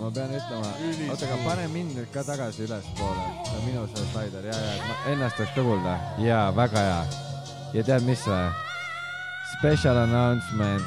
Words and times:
ma 0.00 0.10
pean 0.14 0.32
ütlema, 0.32 0.70
oota, 1.10 1.26
aga 1.26 1.36
pane 1.44 1.66
mind 1.74 1.94
nüüd 1.98 2.08
ka 2.14 2.24
tagasi 2.24 2.64
ülespoole, 2.66 3.26
minu 3.66 3.84
see 3.92 4.06
slaider 4.12 4.48
ja, 4.48 4.56
ja 4.56 4.72
ma 4.88 4.94
ennast 5.12 5.36
tahaks 5.36 5.54
ka 5.54 5.62
kuulda. 5.66 5.94
jaa, 6.24 6.46
väga 6.56 6.84
hea. 6.88 7.02
ja 7.76 7.86
tead, 7.90 8.08
mis 8.08 8.24
või? 8.26 8.48
Special 9.58 9.96
announcement. 10.06 10.82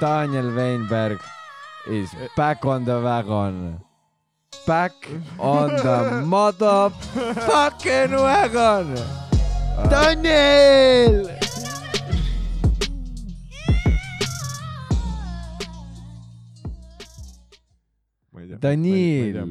Daniel 0.00 0.50
Weinberg 0.56 1.20
is 1.86 2.10
back 2.36 2.64
on 2.64 2.84
the 2.84 3.00
wagon. 3.00 3.80
Back 4.66 4.92
on 5.38 5.76
the 5.76 6.22
motherfucking 6.24 8.12
wagon. 8.12 8.94
Daniel. 9.90 11.43
Daniel, 18.64 19.42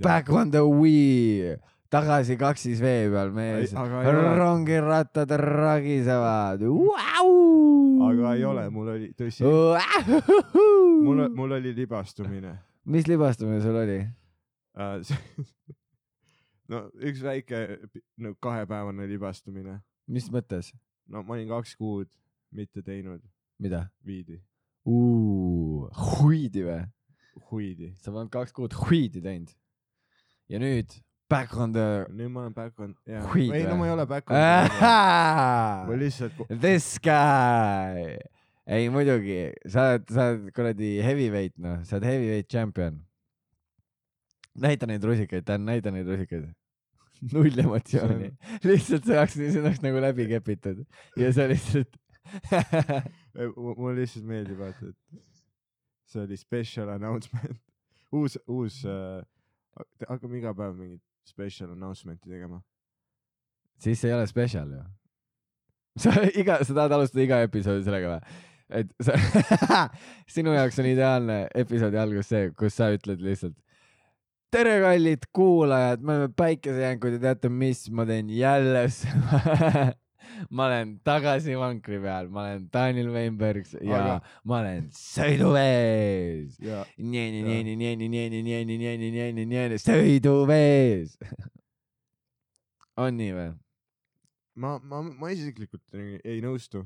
back 0.00 0.30
on 0.32 0.52
the 0.54 0.62
wheel, 0.64 1.58
tagasi 1.92 2.38
kaksis 2.40 2.80
vee 2.80 3.10
peal 3.12 3.34
mees 3.36 3.74
rongirattad 3.76 5.34
ragisevad. 5.42 6.64
aga 8.08 8.32
ei 8.38 8.48
ole, 8.48 8.70
mul 8.72 8.94
oli, 8.94 9.12
tõsi, 9.18 9.44
mul, 11.04 11.28
mul 11.36 11.60
oli 11.60 11.74
libastumine 11.76 12.56
mis 12.88 13.06
libastumine 13.06 13.60
sul 13.60 13.76
oli? 13.76 13.98
uh,. 14.74 15.02
no 16.72 16.84
üks 17.04 17.22
väike 17.24 17.60
no 18.16 18.34
kahepäevane 18.40 19.08
libastumine. 19.10 19.80
mis 20.08 20.30
mõttes? 20.32 20.72
no 21.08 21.22
ma 21.22 21.36
olin 21.36 21.50
kaks 21.52 21.76
kuud 21.76 22.08
mitte 22.50 22.82
teinud 22.82 23.20
mida? 23.60 23.86
viidi, 24.06 24.40
huidi 24.88 26.64
või? 26.64 26.80
huidi. 27.50 27.92
sa 28.02 28.12
oled 28.12 28.30
kaks 28.32 28.54
kuud 28.56 28.74
huidi 28.86 29.22
teinud. 29.24 29.52
ja 30.48 30.60
nüüd 30.62 30.96
back 31.28 31.56
on 31.56 31.72
the 31.72 32.06
nüüd 32.10 32.32
ma 32.32 32.46
olen 32.46 32.54
back 32.56 32.80
on. 32.80 32.94
Huid 33.32 33.52
ei 33.54 33.66
no 33.68 33.76
ma 33.80 33.88
ei 33.88 33.94
ole 33.94 34.06
back 34.08 34.30
on. 34.30 34.36
ma 35.90 35.98
lihtsalt, 36.00 36.38
This 36.60 36.96
guy. 37.02 38.16
ei 38.68 38.88
muidugi, 38.92 39.52
sa 39.68 39.90
oled, 39.92 40.08
sa 40.12 40.30
oled 40.32 40.48
kuradi 40.56 40.96
heavyweight 41.04 41.56
noh, 41.62 41.82
sa 41.88 41.96
oled 41.98 42.08
heavyweight 42.08 42.48
champion. 42.52 43.02
näita 44.58 44.88
neid 44.90 45.04
rusikaid, 45.04 45.44
Dan, 45.46 45.68
näita 45.68 45.92
neid 45.94 46.08
rusikaid. 46.08 46.48
null 47.34 47.62
emotsiooni, 47.62 48.30
lihtsalt 48.66 49.06
see 49.06 49.16
oleks, 49.18 49.38
see 49.38 49.62
oleks 49.62 49.80
nagu 49.82 50.02
läbi 50.02 50.28
kepitud 50.30 50.84
ja 51.18 51.32
sa 51.34 51.48
lihtsalt 51.50 51.96
mulle 53.80 53.96
lihtsalt 54.02 54.28
meeldib 54.28 54.60
vaata, 54.60 54.92
et 54.92 55.27
see 56.08 56.24
oli 56.24 56.38
special 56.40 56.92
announcement. 56.94 57.58
uus, 58.16 58.38
uus 58.48 58.80
äh,, 58.88 59.20
hakkame 60.08 60.40
iga 60.40 60.54
päev 60.56 60.76
mingit 60.78 61.02
special 61.28 61.74
announcement'i 61.74 62.30
tegema. 62.30 62.62
siis 63.78 64.00
see 64.00 64.10
ei 64.10 64.16
ole 64.16 64.26
spetsial 64.26 64.72
ju. 64.72 64.84
sa 66.02 66.14
iga, 66.32 66.60
sa 66.64 66.74
tahad 66.74 66.96
alustada 66.98 67.24
iga 67.26 67.42
episoodi 67.46 67.84
sellega 67.86 68.16
või? 68.16 68.36
et 68.80 68.90
sa, 69.02 69.16
sinu 70.34 70.52
jaoks 70.56 70.80
on 70.80 70.90
ideaalne 70.90 71.38
episoodi 71.56 72.00
algus 72.00 72.32
see, 72.32 72.50
kus 72.58 72.76
sa 72.80 72.90
ütled 72.94 73.22
lihtsalt 73.24 73.56
tere, 74.52 74.78
kallid 74.80 75.28
kuulajad, 75.36 76.00
me 76.00 76.14
oleme 76.14 76.32
päikesejänkud 76.36 77.18
ja 77.18 77.22
teate, 77.28 77.50
mis 77.52 77.84
ma 77.92 78.06
teen 78.08 78.30
jälle 78.32 78.86
ma 80.50 80.66
olen 80.68 80.96
tagasi 81.06 81.56
vankri 81.58 82.00
peal, 82.02 82.28
ma 82.32 82.44
olen 82.44 82.66
Daniel 82.72 83.10
Weinberg 83.14 83.66
ja 83.80 84.00
Aga- 84.00 84.18
ma 84.44 84.60
olen 84.62 84.90
sõiduvees. 84.94 86.58
nii, 86.60 87.30
nii, 87.36 87.42
nii, 87.42 87.62
nii, 87.64 87.76
nii, 87.76 87.96
nii, 87.96 88.08
nii, 88.08 88.28
nii, 88.28 88.42
nii, 88.42 88.64
nii, 88.64 88.96
nii, 88.98 89.10
nii, 89.10 89.32
nii, 89.32 89.48
nii, 89.70 89.80
sõiduvees. 89.84 91.16
on 92.98 93.18
nii 93.18 93.34
või? 93.36 93.50
ma, 94.58 94.78
ma, 94.82 95.02
ma 95.02 95.30
isiklikult 95.34 95.82
ei, 95.94 96.40
nõustu. 96.44 96.84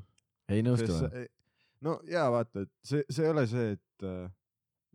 ei 0.53 0.65
nõustu 0.65 0.93
või? 0.93 1.27
no 1.83 1.99
jaa, 2.09 2.28
vaata, 2.33 2.66
et 2.66 2.72
see, 2.87 3.05
see 3.11 3.27
ei 3.27 3.33
ole 3.33 3.47
see, 3.50 3.77
et 3.77 4.06
äh, 4.06 4.27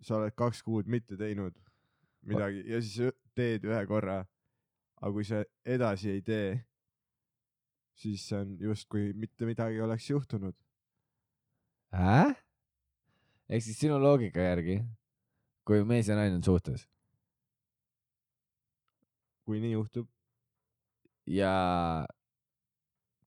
sa 0.05 0.19
oled 0.19 0.35
kaks 0.37 0.61
kuud 0.65 0.89
mitte 0.91 1.17
teinud 1.19 1.55
midagi 2.27 2.63
ja 2.69 2.81
siis 2.83 3.13
teed 3.37 3.65
ühe 3.67 3.83
korra. 3.89 4.23
aga 4.97 5.11
kui 5.13 5.25
sa 5.27 5.43
edasi 5.65 6.09
ei 6.15 6.21
tee, 6.25 6.57
siis 7.97 8.27
see 8.29 8.37
on 8.39 8.57
justkui 8.61 9.09
mitte 9.17 9.47
midagi 9.49 9.81
oleks 9.81 10.09
juhtunud. 10.09 10.55
äh? 11.93 12.35
ehk 13.49 13.63
siis 13.63 13.79
sinu 13.79 13.97
loogika 14.01 14.43
järgi, 14.43 14.81
kui 15.65 15.83
mees 15.83 16.07
ja 16.07 16.15
naine 16.19 16.37
on 16.37 16.45
suhtes 16.45 16.87
kui 19.47 19.61
nii 19.63 19.71
juhtub, 19.71 20.09
ja 21.31 21.51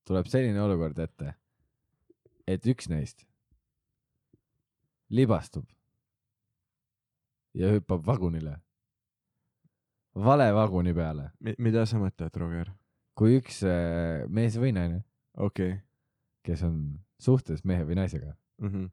tuleb 0.04 0.28
selline 0.28 0.60
olukord 0.60 0.98
ette, 1.00 1.32
et 2.44 2.66
üks 2.69 2.91
neist 2.92 3.25
libastub 5.16 5.64
ja 7.56 7.72
hüppab 7.72 8.04
vagunile, 8.04 8.58
vale 10.28 10.50
vaguni 10.52 10.92
peale, 10.94 11.31
mida 11.56 11.87
sa 11.88 12.02
mõtled, 12.02 12.37
Roger? 12.42 12.75
Kui 13.20 13.36
üks 13.36 13.60
äh, 13.69 14.25
mees 14.32 14.56
või 14.60 14.72
naine, 14.76 15.04
okei 15.36 15.76
kes 16.47 16.62
on 16.66 16.76
suhtes 17.20 17.64
mehe 17.69 17.84
või 17.88 17.98
naisega, 17.98 18.32
okay.. 18.62 18.86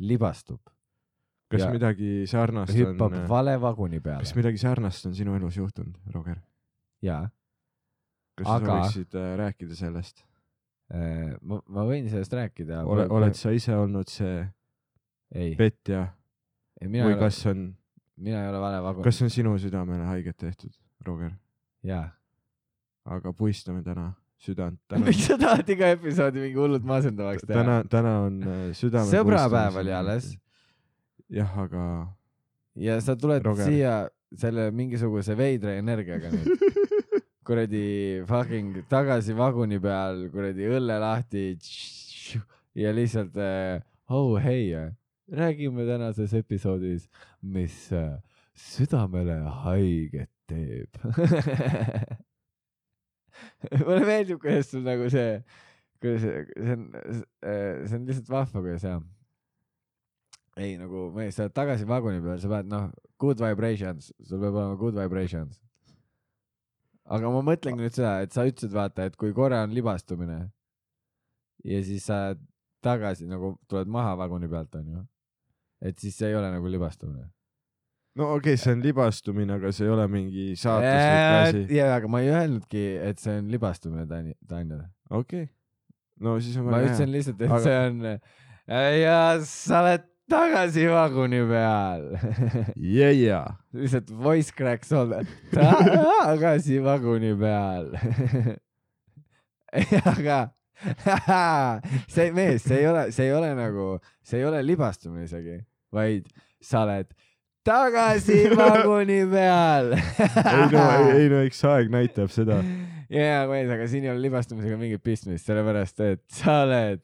libastub, 0.00 0.62
kas 1.52 1.66
midagi 1.72 2.24
sarnast 2.30 2.74
hüppab 2.76 3.12
on, 3.12 3.26
vale 3.30 3.58
vaguni 3.60 4.00
kas 4.00 4.32
peale 4.32 4.38
midagi 4.40 4.62
sarnast 4.62 5.08
on 5.10 5.16
sinu 5.16 5.36
elus 5.36 5.58
juhtunud, 5.60 5.98
Roger? 6.14 6.40
ja 7.04 7.26
kas 8.38 8.48
sa 8.48 8.56
Aga- 8.56 8.78
võiksid 8.78 9.18
äh, 9.20 9.28
rääkida 9.42 9.76
sellest? 9.76 10.24
äh, 10.94 11.36
ma, 11.42 11.60
ma 11.68 11.86
võin 11.88 12.08
sellest 12.08 12.32
rääkida. 12.38 12.82
ole, 12.88 13.06
oled 13.12 13.36
sa 13.38 13.52
ise 13.52 13.76
olnud 13.76 14.08
see 14.12 14.40
ei, 15.34 15.54
petja 15.60 16.06
või 16.80 17.02
ei 17.02 17.06
ole, 17.10 17.20
kas 17.20 17.44
on, 17.52 17.68
mina 18.16 18.46
ei 18.46 18.50
ole 18.54 18.64
vale 18.64 18.80
vagun, 18.88 19.04
kas 19.04 19.20
on 19.24 19.32
sinu 19.32 19.54
südamele 19.60 20.08
haiget 20.08 20.40
tehtud, 20.40 20.72
Roger? 21.04 21.36
jaa. 21.84 22.08
Aga 23.04 23.32
puistame 23.36 23.82
täna 23.82 24.12
südant. 24.42 24.78
miks 25.06 25.26
sa 25.28 25.38
tahad 25.40 25.68
iga 25.70 25.92
episoodi 25.96 26.42
mingi 26.46 26.58
hullult 26.58 26.86
masendavaks 26.86 27.46
teha? 27.46 27.60
täna, 27.60 27.76
täna 27.90 28.16
on 28.26 28.40
äh, 28.42 28.64
südame. 28.80 29.10
sõbrapäev 29.10 29.78
oli 29.82 29.94
alles. 29.94 30.32
jah, 31.32 31.52
aga 31.64 31.84
ja 32.78 32.98
sa 33.04 33.16
tuled 33.18 33.44
Roger. 33.46 33.68
siia 33.68 33.94
selle 34.38 34.70
mingisuguse 34.74 35.36
veidra 35.36 35.76
energiaga 35.76 36.32
nüüd, 36.32 36.66
kuradi 37.46 37.84
fucking 38.28 38.82
tagasi 38.90 39.36
vaguni 39.36 39.80
peal, 39.82 40.26
kuradi 40.32 40.70
õlle 40.72 40.98
lahti 41.02 41.46
ja 42.78 42.92
lihtsalt 42.96 43.36
äh, 43.36 43.78
oh 44.12 44.36
hei, 44.40 44.72
räägime 45.32 45.86
tänases 45.88 46.34
episoodis, 46.36 47.08
mis 47.42 47.86
äh, 47.92 48.16
südamele 48.58 49.38
haiget 49.64 50.30
teeb. 50.48 50.98
mulle 53.86 54.04
meeldib, 54.06 54.40
kuidas 54.42 54.70
sul 54.72 54.84
nagu 54.86 55.08
see, 55.12 55.40
kuidas 56.02 56.24
see, 56.26 56.76
on, 56.76 56.86
see 57.42 57.98
on 57.98 58.06
lihtsalt 58.08 58.32
vahva, 58.32 58.62
kuidas 58.62 58.86
jah 58.86 59.02
ei 60.60 60.76
nagu 60.76 61.08
mees, 61.16 61.36
sa 61.36 61.46
oled 61.46 61.54
tagasi 61.56 61.86
vaguni 61.88 62.20
peal, 62.20 62.40
sa 62.40 62.50
pead 62.52 62.68
noh, 62.68 62.88
good 63.20 63.40
vibrations, 63.40 64.10
sul 64.20 64.40
peab 64.42 64.56
olema 64.58 64.78
good 64.80 64.96
vibrations. 64.98 65.60
aga 67.12 67.30
ma 67.32 67.40
mõtlengi 67.44 67.82
nüüd 67.82 67.96
seda, 67.96 68.18
et 68.24 68.34
sa 68.36 68.44
ütlesid 68.48 68.74
vaata, 68.74 69.08
et 69.08 69.16
kui 69.20 69.32
korra 69.36 69.62
on 69.66 69.72
libastumine 69.74 70.38
ja 71.64 71.80
siis 71.84 72.06
sa 72.08 72.34
tagasi 72.84 73.26
nagu 73.30 73.56
tuled 73.68 73.90
maha 73.90 74.14
vaguni 74.20 74.48
pealt 74.50 74.74
onju, 74.76 75.02
et 75.82 75.98
siis 75.98 76.16
see 76.18 76.30
ei 76.30 76.36
ole 76.38 76.52
nagu 76.52 76.68
libastumine. 76.70 77.26
No 78.18 78.28
okei 78.36 78.54
okay,, 78.54 78.60
see 78.60 78.74
on 78.76 78.84
libastumine, 78.84 79.56
aga 79.56 79.72
see 79.72 79.86
ei 79.88 79.92
ole 79.94 80.06
mingi 80.12 80.46
saatuslik 80.58 81.34
asi. 81.40 81.64
jaa, 81.78 81.96
aga 81.96 82.12
ma 82.12 82.22
ei 82.24 82.30
öelnudki, 82.32 82.84
et 83.08 83.20
see 83.22 83.36
on 83.40 83.50
libastumine, 83.52 84.06
Tani-, 84.10 84.38
Daniel. 84.48 84.86
okei, 85.10 85.48
no 86.20 86.38
siis 86.40 86.56
on 86.60 86.68
ma 86.68 86.78
väga 86.78 86.90
ütlesin 86.90 87.08
hea. 87.08 87.16
lihtsalt, 87.16 87.44
et 87.44 87.50
Aga- 87.50 87.62
see 87.66 87.76
on 87.82 87.94
ja 89.02 89.20
sa 89.48 89.82
oled 89.82 90.08
tagasi 90.32 90.86
vaguni 90.88 91.40
peal 91.48 92.04
yeah,. 92.76 93.12
Yeah. 93.12 93.56
lihtsalt 93.76 94.12
voice 94.12 94.52
cracks 94.56 94.92
all 94.92 95.14
tagasi 95.52 96.80
vaguni 96.84 97.32
peal. 97.38 97.90
aga 100.14 100.38
see 102.10 102.30
mees, 102.34 102.64
see 102.64 102.80
ei 102.82 102.86
ole, 102.90 103.08
see 103.14 103.28
ei 103.28 103.34
ole 103.36 103.52
nagu, 103.56 103.96
see 104.26 104.40
ei 104.40 104.46
ole 104.48 104.62
libastumine 104.66 105.26
isegi, 105.28 105.60
vaid 105.94 106.28
sa 106.62 106.84
oled 106.86 107.12
tagasi 107.64 108.50
vaguni 108.56 109.30
peal. 109.30 109.92
ei 110.52 110.68
no, 110.72 110.84
ei 111.14 111.28
no 111.30 111.42
eks 111.46 111.64
aeg 111.70 111.90
näitab 111.92 112.30
seda. 112.34 112.60
jaa, 113.12 113.44
mees, 113.50 113.70
aga 113.70 113.88
siin 113.90 114.06
ei 114.06 114.12
ole 114.12 114.24
libastumisega 114.26 114.78
mingit 114.80 115.02
pistmist, 115.04 115.46
sellepärast 115.46 116.02
et 116.06 116.22
sa 116.32 116.62
oled 116.66 117.02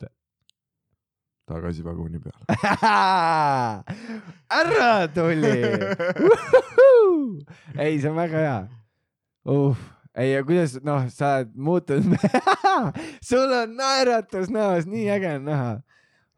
tagasi 1.48 1.84
vaguni 1.84 2.20
peale. 2.20 2.44
ära 4.60 5.08
tuli. 5.14 5.54
ei, 7.78 8.00
see 8.00 8.10
on 8.10 8.18
väga 8.18 8.38
hea 8.44 8.58
uh.. 9.48 9.76
ei, 10.18 10.34
ja 10.34 10.42
kuidas, 10.44 10.76
noh, 10.84 11.06
sa 11.14 11.38
oled 11.38 11.54
muutunud, 11.54 12.18
sul 13.28 13.50
on 13.62 13.78
naeratus 13.78 14.50
näos, 14.52 14.84
nii 14.90 15.06
äge 15.14 15.30
on 15.38 15.44
näha 15.48 15.72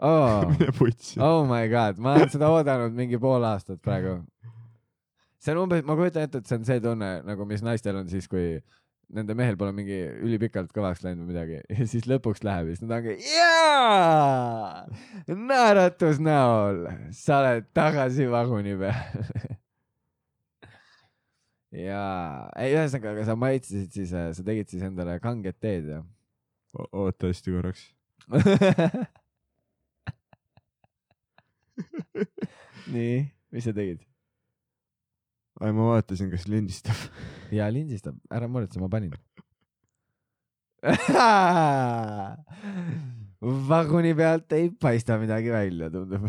oh. 0.00 0.46
mine 0.50 0.72
putsi. 0.76 1.20
oh 1.20 1.44
my 1.48 1.68
god, 1.68 1.98
ma 1.98 2.16
olen 2.16 2.32
seda 2.32 2.50
oodanud 2.52 2.96
mingi 2.96 3.20
pool 3.20 3.44
aastat 3.46 3.80
praegu. 3.84 4.20
see 5.40 5.54
on 5.54 5.64
umbes, 5.64 5.84
ma 5.86 5.96
kujutan 5.98 6.28
ette, 6.28 6.42
et 6.42 6.50
see 6.50 6.60
on 6.60 6.68
see 6.68 6.82
tunne 6.84 7.10
nagu, 7.26 7.48
mis 7.48 7.64
naistel 7.64 8.00
on 8.00 8.08
siis, 8.10 8.28
kui 8.30 8.58
nende 9.10 9.34
mehel 9.34 9.56
pole 9.58 9.72
mingi 9.74 9.98
ülipikalt 10.22 10.70
kõvaks 10.74 11.02
läinud 11.04 11.24
või 11.24 11.34
midagi 11.34 11.60
ja 11.78 11.86
siis 11.90 12.06
lõpuks 12.10 12.44
läheb 12.46 12.70
ja 12.70 12.76
siis 12.76 12.84
nad 12.84 12.96
ongi 13.00 13.16
jaa, 13.26 14.84
naeratus 15.34 16.20
näol, 16.22 16.84
sa 17.16 17.40
oled 17.42 17.70
tagasi 17.76 18.28
vaguni 18.30 18.76
peal. 18.80 19.00
jaa, 21.88 22.50
ei 22.58 22.76
ühesõnaga, 22.76 23.16
aga 23.16 23.28
sa 23.28 23.38
maitsesid 23.38 23.98
siis, 23.98 24.14
sa 24.14 24.46
tegid 24.46 24.70
siis 24.70 24.86
endale 24.86 25.18
kanget 25.22 25.58
teed 25.62 25.90
jah? 25.96 26.06
oota 26.70 27.32
hästi 27.32 27.56
korraks. 27.56 27.88
nii, 32.94 33.26
mis 33.52 33.66
sa 33.66 33.74
tegid? 33.76 34.00
ai, 35.60 35.74
ma 35.76 35.90
vaatasin, 35.92 36.30
kas 36.32 36.46
lindistab. 36.48 36.96
ja 37.58 37.68
lindistab, 37.72 38.16
ära 38.32 38.48
muretse, 38.48 38.80
ma 38.80 38.88
panin. 38.92 39.12
vaguni 43.70 44.14
pealt 44.16 44.52
ei 44.56 44.70
paista 44.72 45.18
midagi 45.20 45.50
välja, 45.52 45.90
tundub. 45.92 46.24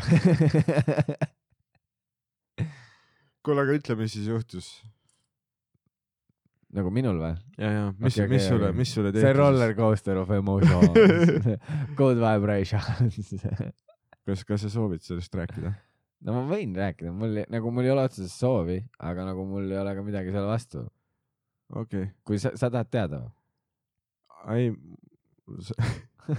kuule, 3.41 3.61
aga 3.63 3.71
ütle, 3.77 3.95
mis 4.01 4.11
siis 4.17 4.27
juhtus. 4.27 4.67
nagu 6.71 6.91
minul 6.91 7.17
või? 7.19 7.35
ja, 7.59 7.71
ja 7.71 7.93
mis 7.99 8.15
okay,, 8.15 8.27
mis 8.31 8.45
okei, 8.45 8.47
sulle 8.47 8.71
mis 8.75 8.93
sulle 8.95 9.11
see 9.15 9.33
roller 9.35 9.73
coaster 9.75 10.17
of 10.21 10.29
emotions, 10.35 11.47
good 11.99 12.17
vibrations. 12.19 13.31
kas, 14.27 14.43
kas 14.47 14.65
sa 14.65 14.71
soovid 14.73 15.03
sellest 15.05 15.35
rääkida? 15.35 15.73
no 16.25 16.37
ma 16.37 16.43
võin 16.49 16.73
rääkida, 16.77 17.13
mul 17.15 17.41
nagu 17.51 17.73
mul 17.73 17.87
ei 17.87 17.93
ole 17.93 18.05
otseselt 18.09 18.33
soovi, 18.33 18.79
aga 19.01 19.27
nagu 19.31 19.45
mul 19.49 19.69
ei 19.71 19.79
ole 19.81 19.95
ka 19.97 20.05
midagi 20.05 20.33
selle 20.33 20.49
vastu. 20.49 20.85
okei 21.73 22.11
kui 22.27 22.41
sa, 22.41 22.53
sa 22.59 22.69
tahad 22.69 22.91
teada 22.93 23.23
või? 23.23 23.31
okay., 24.41 24.51
ai, 24.51 24.71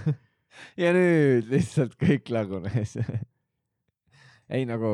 ja 0.81 0.95
nüüd 0.95 1.51
lihtsalt 1.51 1.95
kõik 1.99 2.31
lagunes. 2.33 2.97
ei 4.53 4.67
nagu, 4.69 4.91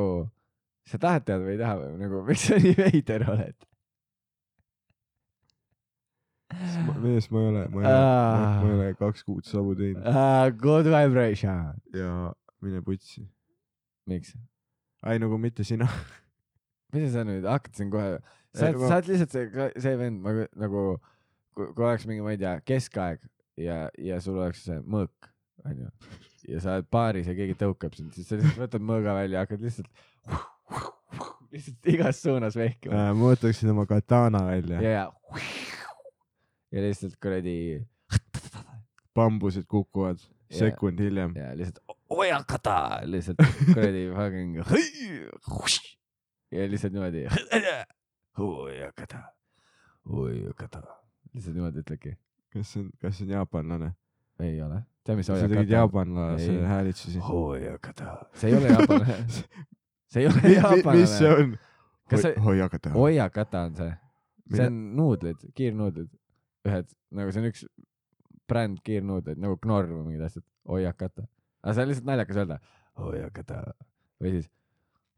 sa 0.88 1.02
tahad 1.02 1.26
teada 1.28 1.46
või 1.46 1.58
ei 1.58 1.64
taha 1.64 1.82
või 1.82 1.98
nagu, 2.04 2.22
miks 2.28 2.48
sa 2.50 2.60
nii 2.62 2.78
veider 2.80 3.28
oled? 3.30 3.58
mees, 7.00 7.30
ma 7.30 7.40
ei 7.40 7.48
ole, 7.52 7.64
ma 7.70 7.82
ei 7.82 7.86
ole, 7.86 7.90
ma 7.94 8.68
ei 8.68 8.76
ole 8.76 8.94
kaks 8.98 9.22
kuud 9.24 9.46
savu 9.46 9.76
teinud 9.78 10.58
good 10.60 10.90
vibration. 10.90 11.78
ja 11.94 12.32
mine 12.66 12.82
putsi. 12.86 13.26
miks? 14.10 14.36
ai, 15.04 15.20
nagu 15.22 15.38
mitte 15.38 15.64
sina. 15.68 15.88
mida 16.94 17.10
sa 17.14 17.26
nüüd 17.28 17.48
hakkad 17.48 17.78
siin 17.78 17.92
kohe, 17.94 18.18
sa 18.56 18.70
Ei, 18.70 18.74
oled, 18.74 18.86
sa 18.86 18.98
oled 18.98 19.10
lihtsalt 19.12 19.36
see, 19.36 19.68
see 19.86 19.98
vend, 20.00 20.22
ma 20.24 20.34
nagu, 20.58 20.86
kui 21.58 21.86
oleks 21.86 22.08
mingi, 22.10 22.24
ma 22.26 22.34
ei 22.34 22.42
tea, 22.42 22.56
keskaeg 22.66 23.22
ja, 23.62 23.84
ja 24.02 24.20
sul 24.24 24.40
oleks 24.40 24.64
see 24.68 24.80
mõõk, 24.90 25.30
onju, 25.68 25.90
ja 26.50 26.64
sa 26.64 26.78
oled 26.80 26.90
baaris 26.92 27.30
ja 27.30 27.36
keegi 27.38 27.58
tõukab 27.60 27.98
sind, 27.98 28.16
siis 28.16 28.30
sa 28.30 28.40
lihtsalt 28.40 28.64
võtad 28.64 28.88
mõõga 28.90 29.16
välja, 29.20 29.46
hakkad 29.46 29.66
lihtsalt, 29.68 29.92
lihtsalt 31.54 31.94
igas 31.94 32.24
suunas 32.24 32.58
vehkima 32.58 33.10
ma 33.14 33.32
võtaksin 33.34 33.72
oma 33.74 33.86
katana 33.90 34.44
välja 34.50 34.82
ja, 34.82 34.96
ja, 34.98 35.46
ja 36.74 36.84
lihtsalt 36.86 37.18
kuradi 37.22 37.56
bambused 39.18 39.66
kukuvad 39.70 40.22
sekund 40.54 41.02
hiljem. 41.02 41.38
ja 41.38 41.54
lihtsalt 41.58 41.82
hoiakata, 42.10 42.76
lihtsalt 43.06 43.38
kuradi 43.66 44.10
fucking 44.16 44.56
ja 46.52 46.70
lihtsalt 46.72 46.94
niimoodi 46.94 47.26
hoiakata, 48.38 49.20
hoiakata, 50.10 50.82
lihtsalt 51.34 51.56
niimoodi 51.56 51.80
ütledki. 51.84 52.16
kas 52.54 52.72
see 52.74 52.82
on, 52.84 52.90
kas 53.02 53.18
see 53.18 53.26
on 53.28 53.34
jaapanlane? 53.36 53.92
ei 54.40 54.62
ole, 54.64 54.82
tead, 55.06 55.18
mis 55.20 55.28
sa 55.28 55.34
tegid 55.36 55.50
hoiakata 55.52 55.66
on? 55.68 55.74
jaapanlase 55.78 56.52
Ei. 56.52 56.62
häälitsusi. 56.66 57.20
hoiakata, 57.20 58.16
see 58.34 58.50
ei 58.52 58.58
ole 58.58 58.68
jaapanlane, 58.74 59.18
see 60.12 60.22
ei 60.24 60.28
ole 60.28 60.36
mis 60.36 60.44
see 60.44 60.62
jaapanlane. 60.62 61.34
on? 61.36 61.58
Kas 62.10 62.22
see- 62.26 62.40
hoiakata. 62.46 62.90
hoiakata 62.96 63.62
on 63.68 63.76
see, 63.76 63.92
see 64.56 64.66
on 64.68 64.80
nuudlid, 64.98 65.44
kiirnuudlid, 65.56 66.10
ühed 66.68 66.90
nagu 67.12 67.32
see 67.36 67.44
on 67.44 67.52
üks 67.52 67.66
bränd 68.50 68.80
kiirnuudleid 68.88 69.38
nagu 69.44 69.60
Knorr 69.62 69.92
või 69.92 70.08
mingid 70.08 70.26
asjad, 70.26 70.46
hoiakata. 70.68 71.28
Aga 71.64 71.76
see 71.76 71.84
on 71.84 71.92
lihtsalt 71.92 72.10
naljakas 72.10 72.42
öelda, 72.44 72.60
hoiakata 73.00 73.62
või 74.20 74.38
siis 74.38 74.50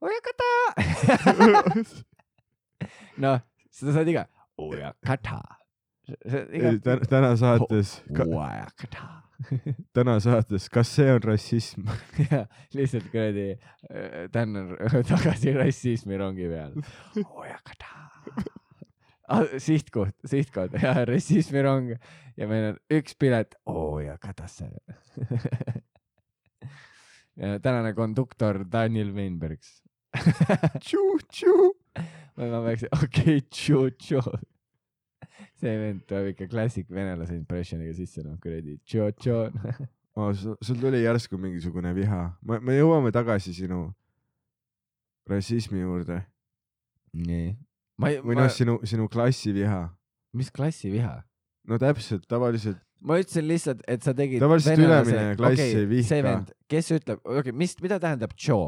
hoiakata. 0.02 0.50
noh, 3.24 3.42
seda 3.74 3.96
saad 3.96 4.12
iga, 4.12 4.28
hoiakata. 4.60 5.42
täna 6.12 7.00
täna 7.10 7.34
saates, 7.42 8.00
hoiakata. 8.18 9.10
täna 9.98 10.20
saates, 10.22 10.68
kas 10.74 10.92
see 10.96 11.10
on 11.14 11.22
rassism? 11.26 11.90
ja 12.30 12.46
lihtsalt 12.78 13.08
kuradi 13.14 13.48
äh, 13.56 14.28
Dan 14.34 14.58
on 14.58 14.76
tagasi 15.08 15.54
rassismi 15.58 16.18
rongi 16.18 16.50
peal. 16.50 16.76
hoiakata. 17.36 17.90
sihtkoht, 19.58 20.16
sihtkoht 20.26 20.76
ja 20.82 21.06
rassismirong 21.08 21.96
ja 22.38 22.48
meil 22.48 22.74
on 22.74 22.82
üks 23.00 23.16
pilet 23.20 23.56
hoiakatasse. 23.70 24.70
Tänane 27.38 27.94
konduktor 27.94 28.64
Daniel 28.72 29.14
Weinbergs. 29.16 29.80
tšu-tšu. 30.84 31.54
ma 32.38 32.64
peaks, 32.66 32.84
okei 32.92 33.38
okay,, 33.38 33.42
tšo-tšo. 33.42 34.22
see 35.62 35.78
vend 35.78 36.04
tuleb 36.10 36.34
ikka 36.34 36.48
klassik 36.52 36.90
venelase 36.92 37.36
impressioniga 37.38 37.94
sisse, 37.96 38.24
noh 38.26 38.40
kuradi 38.42 38.80
tšo-tšo. 38.86 39.40
Oh, 40.20 40.34
sul 40.36 40.76
tuli 40.76 41.00
järsku 41.06 41.38
mingisugune 41.40 41.94
viha. 41.96 42.34
me, 42.44 42.58
me 42.60 42.74
jõuame 42.76 43.14
tagasi 43.16 43.54
sinu 43.56 43.94
rassismi 45.24 45.80
juurde 45.80 46.18
nii. 47.16 47.54
või 48.26 48.36
noh, 48.36 48.50
sinu, 48.52 48.76
sinu 48.84 49.08
klassiviha. 49.08 49.86
mis 50.36 50.52
klassiviha? 50.52 51.22
no 51.64 51.80
täpselt, 51.80 52.28
tavaliselt 52.28 52.82
ma 53.02 53.18
ütlesin 53.22 53.48
lihtsalt, 53.50 53.82
et 53.90 54.06
sa 54.06 54.14
tegid. 54.18 54.42
Tavaliselt 54.44 54.80
ülemine 54.82 55.34
klass 55.40 55.64
ei 55.64 55.90
vihka. 55.90 56.08
see 56.12 56.24
vend, 56.26 56.54
kes 56.72 56.94
ütleb, 56.98 57.22
okei 57.24 57.44
okay,, 57.44 57.58
mis, 57.64 57.76
mida 57.82 58.00
tähendab 58.02 58.36
tšo? 58.38 58.62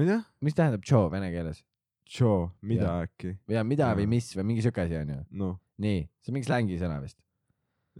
mida? 0.00 0.20
mis 0.44 0.56
tähendab 0.56 0.84
tšo 0.84 1.06
vene 1.12 1.30
keeles? 1.32 1.64
Tšo, 2.10 2.34
mida 2.66 2.86
Jah. 2.86 3.08
äkki? 3.08 3.34
ja 3.54 3.64
mida 3.66 3.90
Jaa. 3.90 3.98
või 4.00 4.06
mis 4.10 4.30
või 4.36 4.48
mingi 4.50 4.64
siuke 4.66 4.84
asi 4.84 4.98
onju. 5.00 5.18
noh, 5.42 5.56
nii, 5.82 6.04
see 6.20 6.32
on 6.32 6.38
mingi 6.38 6.50
slängisõna 6.50 7.00
vist. 7.04 7.18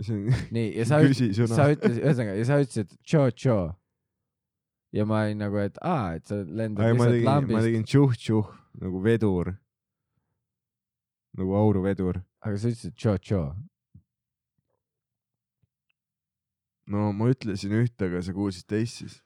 see 0.00 0.16
on 0.16 0.40
nii, 0.56 0.68
ja 0.76 0.86
sa, 0.90 0.98
sa 0.98 1.02
küsisõna. 1.06 1.68
ütlesid, 1.76 2.02
ühesõnaga, 2.02 2.36
ja 2.38 2.48
sa 2.48 2.60
ütlesid 2.64 2.94
tšo-tšo. 3.00 3.58
ja 4.98 5.08
ma 5.08 5.24
olin 5.24 5.44
nagu, 5.46 5.60
et 5.62 5.80
aa, 5.80 6.16
et 6.18 6.28
sa 6.28 6.40
lendad 6.44 6.82
ma 6.82 6.92
lihtsalt 6.92 7.16
tegin, 7.16 7.26
ma 7.28 7.36
lambist, 7.38 7.66
tegin 7.68 7.88
tšuh-tšuh 7.88 8.56
nagu 8.84 9.02
vedur. 9.04 9.54
nagu 11.38 11.58
auruvedur. 11.62 12.22
aga 12.42 12.56
sa 12.56 12.72
ütlesid 12.72 12.96
tšo-tšo. 12.96 13.44
No 16.90 17.10
ma 17.16 17.30
ütlesin 17.30 17.74
ühte, 17.78 18.08
aga 18.08 18.22
sa 18.24 18.34
kuulsid 18.34 18.66
teist 18.70 19.02
siis. 19.02 19.18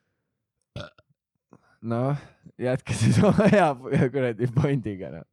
noh, 1.85 2.19
jätka 2.61 2.95
siis 3.01 3.19
oma 3.23 3.49
hea 3.51 3.69
kuradi 4.13 4.49
pointiga 4.53 5.11
noh. 5.17 5.25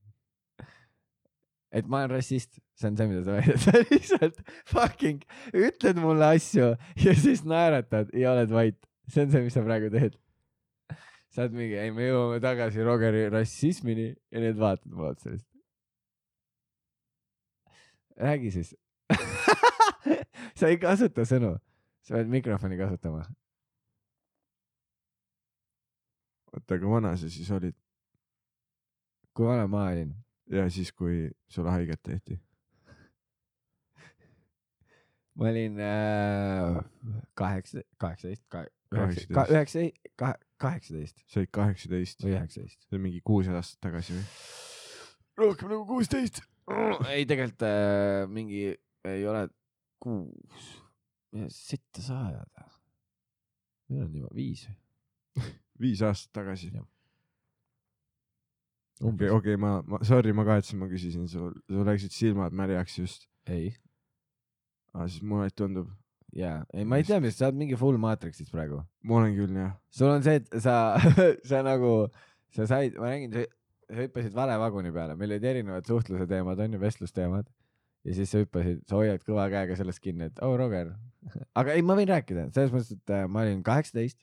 et 1.73 1.87
ma 1.89 2.03
olen 2.03 2.17
rassist, 2.17 2.59
see 2.77 2.91
on 2.91 2.99
see, 2.99 3.11
mida 3.11 3.23
sa 3.27 3.37
väidad, 3.37 3.61
sa 3.67 3.85
lihtsalt 3.91 4.43
fucking 4.71 5.23
ütled 5.53 6.01
mulle 6.03 6.33
asju 6.39 6.73
ja 7.05 7.15
siis 7.17 7.45
naeratad 7.49 8.13
ja 8.17 8.35
oled 8.35 8.53
vait. 8.53 8.81
see 9.09 9.27
on 9.27 9.33
see, 9.33 9.47
mis 9.47 9.57
sa 9.57 9.65
praegu 9.67 9.93
teed. 9.93 10.19
sa 11.33 11.47
oled 11.47 11.57
mingi, 11.57 11.79
ei 11.81 11.93
me 11.95 12.09
jõuame 12.11 12.41
tagasi 12.45 12.85
Rogeri 12.87 13.27
rassismini 13.33 14.13
ja 14.13 14.45
nüüd 14.45 14.61
vaatad 14.61 14.93
mulle 14.93 15.17
otsa 15.17 15.33
lihtsalt. 15.33 15.51
räägi 18.23 18.57
siis. 18.57 18.75
sa 20.59 20.69
ei 20.69 20.79
kasuta 20.81 21.25
sõnu, 21.29 21.57
sa 22.03 22.15
pead 22.19 22.31
mikrofoni 22.33 22.79
kasutama. 22.81 23.25
oota, 26.53 26.75
aga 26.75 26.91
vana 26.91 27.17
sa 27.17 27.31
siis 27.33 27.51
olid? 27.51 27.77
kui 29.33 29.47
vana 29.49 29.67
ma 29.71 29.87
olin? 29.91 30.15
ja 30.53 30.69
siis, 30.71 30.93
kui 30.93 31.31
sulle 31.49 31.71
haiget 31.71 32.03
tehti? 32.03 32.39
ma 35.39 35.49
olin 35.49 35.81
äh, 35.81 36.83
kaheksa, 37.35 37.87
kaheksateist, 37.97 38.45
üheksa, 38.93 39.47
üheksa, 39.49 39.87
kaheksateist 40.61 41.25
sa 41.27 41.41
olid 41.41 41.55
kaheksateist, 41.55 42.25
või 42.25 42.37
üheksateist. 42.37 42.85
see 42.89 42.99
on 42.99 43.07
mingi 43.07 43.25
kuus 43.25 43.49
aastat 43.49 43.81
tagasi 43.89 44.19
või? 44.19 44.29
rohkem 45.39 45.73
nagu 45.73 45.87
kuusteist. 45.89 46.43
ei, 47.09 47.25
tegelikult 47.25 47.65
äh, 47.67 48.29
mingi 48.31 48.67
ei 49.09 49.27
ole 49.27 49.49
kuus, 50.03 50.82
sitta 51.49 52.03
sa 52.05 52.27
ajad. 52.29 52.65
meil 53.89 54.05
on 54.05 54.17
juba 54.17 54.35
viis. 54.37 54.67
viis 55.83 56.03
aastat 56.05 56.33
tagasi. 56.41 56.73
Okei, 59.03 59.31
okei, 59.35 59.57
ma, 59.57 59.81
ma, 59.87 59.99
sorry, 60.07 60.33
ma 60.37 60.45
kahetsen, 60.47 60.79
ma 60.79 60.87
küsisin 60.91 61.27
sul, 61.31 61.55
sul 61.71 61.87
läksid 61.89 62.15
silmad 62.15 62.55
märjaks 62.55 62.99
just. 63.01 63.27
ei, 63.51 63.73
aa, 64.95 65.09
siis 65.11 65.25
mulle 65.27 65.49
tundub, 65.59 65.89
jaa, 66.37 66.61
ei, 66.71 66.85
ma 66.87 67.01
ei 67.01 67.07
tea, 67.09 67.19
mis, 67.25 67.35
sa 67.35 67.49
oled 67.49 67.59
mingi 67.59 67.79
full 67.81 67.99
maatriksis 67.99 68.53
praegu. 68.53 68.79
ma 69.03 69.17
olen 69.19 69.35
küll 69.35 69.57
jah. 69.59 69.73
sul 69.91 70.13
on 70.13 70.23
see, 70.23 70.39
et 70.39 70.55
sa, 70.63 70.77
sa 71.51 71.65
nagu, 71.67 71.91
sa 72.55 72.69
said, 72.71 72.95
ma 73.03 73.11
nägin, 73.11 73.35
sa 73.35 73.99
hüppasid 74.05 74.37
vale 74.37 74.55
vaguni 74.63 74.93
peale, 74.95 75.17
meil 75.19 75.35
olid 75.35 75.49
erinevad 75.51 75.89
suhtluse 75.89 76.29
teemad 76.31 76.63
on 76.63 76.77
ju, 76.77 76.83
vestlusteemad. 76.85 77.51
ja 78.07 78.15
siis 78.21 78.31
sa 78.31 78.45
hüppasid, 78.45 78.85
sa 78.87 79.01
hoiad 79.01 79.27
kõva 79.27 79.49
käega 79.51 79.81
sellest 79.81 80.05
kinni, 80.05 80.31
et 80.31 80.45
oh 80.47 80.55
Roger. 80.61 80.95
Aga 81.59 81.77
ei, 81.77 81.85
ma 81.87 81.97
võin 81.99 82.11
rääkida 82.11 82.49
selles 82.55 82.75
mõttes, 82.75 82.97
et 82.97 83.15
äh, 83.15 83.27
ma 83.31 83.45
olin 83.47 83.63
kaheksateist. 83.67 84.19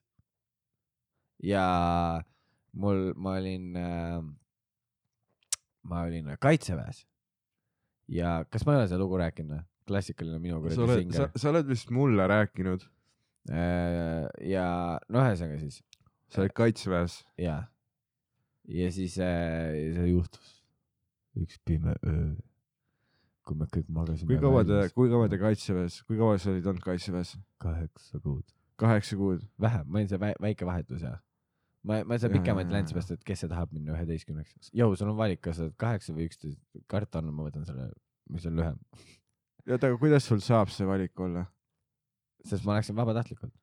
ja 1.44 1.64
mul, 2.74 3.10
ma 3.16 3.38
olin 3.40 3.76
äh,, 3.80 4.20
ma 5.88 6.06
olin 6.08 6.32
kaitseväes. 6.40 7.06
ja 8.12 8.40
kas 8.50 8.66
ma 8.66 8.76
ei 8.76 8.84
ole 8.84 8.92
seda 8.92 9.02
lugu 9.02 9.20
rääkinud 9.22 9.58
või? 9.58 9.66
klassikaline 9.90 10.38
minu 10.38 10.60
kuradi 10.62 10.84
oled, 10.86 11.00
singer 11.02 11.18
sa, 11.18 11.42
sa 11.42 11.50
oled 11.50 11.66
vist 11.66 11.90
mulle 11.90 12.28
rääkinud, 12.30 12.84
Äh, 13.50 14.28
ja 14.52 14.66
no 15.10 15.24
ühesõnaga 15.24 15.58
siis 15.62 15.80
sa 16.30 16.44
oled 16.44 16.54
kaitseväes. 16.58 17.22
ja, 17.40 17.64
ja 18.70 18.90
siis 18.94 19.16
äh, 19.24 19.74
see 19.96 20.10
juhtus 20.12 20.52
üks 21.40 21.58
pime 21.66 21.96
öö, 22.04 22.34
kui 23.50 23.58
me 23.58 23.68
kõik 23.74 23.90
magasime. 23.94 24.30
kui 24.30 24.42
kaua 24.44 24.62
te, 24.68 24.82
kui 24.96 25.10
kaua 25.12 25.30
te 25.32 25.40
kaitseväes, 25.42 26.02
kui 26.08 26.20
kaua 26.20 26.38
sa 26.42 26.52
olid 26.54 26.68
olnud 26.70 26.86
kaitseväes? 26.86 27.34
kaheksa 27.64 28.22
kuud. 28.22 28.46
kaheksa 28.82 29.18
kuud. 29.20 29.46
vähem, 29.62 29.88
ma 29.88 30.02
olin 30.02 30.12
see 30.12 30.22
vä 30.22 30.32
väike 30.46 30.68
vahetus 30.70 31.06
ja 31.06 31.16
ma, 31.84 32.02
ma 32.06 32.18
ei 32.18 32.24
saa 32.24 32.32
länd, 32.34 32.46
jaa. 32.46 32.84
seepärast 32.84 33.16
et 33.16 33.24
kes 33.28 33.44
see 33.44 33.52
tahab 33.52 33.74
minna 33.76 33.96
üheteistkümneks. 33.96 34.72
jõu, 34.82 34.98
sul 35.00 35.14
on 35.14 35.18
valik, 35.20 35.42
kas 35.46 35.60
sa 35.60 35.66
oled 35.68 35.78
kaheksa 35.82 36.16
või 36.18 36.28
üksteist, 36.30 36.62
karta 36.92 37.24
on, 37.24 37.32
ma 37.36 37.48
võtan 37.48 37.66
selle, 37.68 37.90
mis 38.30 38.46
on 38.50 38.60
lühem, 38.60 38.78
oota, 39.66 39.90
aga 39.90 39.98
kuidas 40.02 40.30
sul 40.30 40.44
saab 40.46 40.74
see 40.74 40.88
valik 40.90 41.26
olla? 41.26 41.48
sest 42.46 42.64
ma 42.68 42.78
läksin 42.78 42.96
vabatahtlikult. 43.00 43.54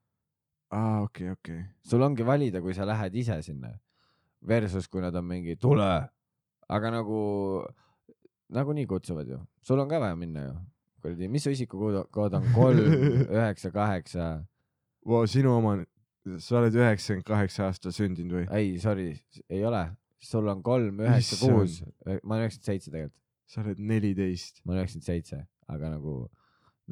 aa, 0.75 1.03
okei, 1.07 1.31
okei. 1.37 1.63
sul 1.87 2.03
ongi 2.03 2.27
valida, 2.27 2.65
kui 2.65 2.75
sa 2.75 2.89
lähed 2.89 3.15
ise 3.15 3.39
sinna 3.47 3.77
versus 4.47 4.89
kui 4.89 5.03
nad 5.03 5.15
on 5.15 5.25
mingi 5.27 5.57
tule, 5.61 5.91
aga 6.69 6.91
nagu 6.99 7.21
nagunii 8.53 8.87
kutsuvad 8.87 9.29
ju, 9.31 9.41
sul 9.63 9.81
on 9.83 9.89
ka 9.91 10.01
vaja 10.03 10.17
minna 10.17 10.47
ju. 10.47 10.55
kuradi, 11.03 11.29
mis 11.31 11.45
su 11.47 11.53
isikukood 11.55 12.35
on, 12.39 12.49
kolm, 12.55 12.95
üheksa, 13.37 13.71
kaheksa, 13.75 14.31
sinu 15.31 15.57
oma, 15.57 15.77
sa 16.43 16.59
oled 16.61 16.75
üheksakümmend 16.75 17.27
kaheksa 17.27 17.69
aastal 17.71 17.95
sündinud 17.95 18.41
või? 18.41 18.47
ei, 18.55 18.73
sorry, 18.83 19.13
ei 19.51 19.63
ole, 19.67 19.85
sul 20.23 20.49
on 20.51 20.65
kolm, 20.67 21.05
üheksa, 21.05 21.39
kuus, 21.43 21.83
ma 22.23 22.39
olen 22.39 22.47
üheksakümmend 22.47 22.73
seitse 22.73 22.91
tegelikult, 22.91 23.21
sa 23.47 23.63
oled 23.63 23.85
neliteist. 23.93 24.65
ma 24.65 24.75
olen 24.75 24.83
üheksakümmend 24.83 25.11
seitse, 25.13 25.45
aga 25.71 25.93
nagu 25.95 26.17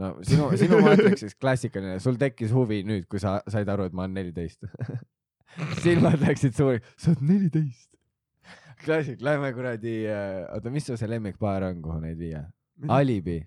no 0.01 0.13
sinu, 0.27 0.51
sinu 0.59 0.81
maatriks 0.85 1.37
klassikaline, 1.41 1.99
sul 2.03 2.19
tekkis 2.21 2.55
huvi 2.55 2.83
nüüd, 2.87 3.09
kui 3.11 3.23
sa 3.23 3.39
said 3.51 3.71
aru, 3.71 3.89
et 3.89 3.97
ma 3.97 4.07
olen 4.07 4.17
neliteist. 4.21 4.67
silmad 5.85 6.19
läksid 6.23 6.57
suureks, 6.57 6.95
sa 6.99 7.13
oled 7.13 7.27
neliteist. 7.29 7.91
klassik, 8.83 9.23
lähme 9.25 9.53
kuradi, 9.57 9.97
oota, 10.55 10.73
mis 10.73 10.87
su 10.89 10.97
see 11.01 11.09
lemmikbaar 11.11 11.69
on, 11.71 11.83
kuhu 11.85 12.01
neid 12.03 12.19
viia? 12.21 12.45
Alibi. 12.91 13.39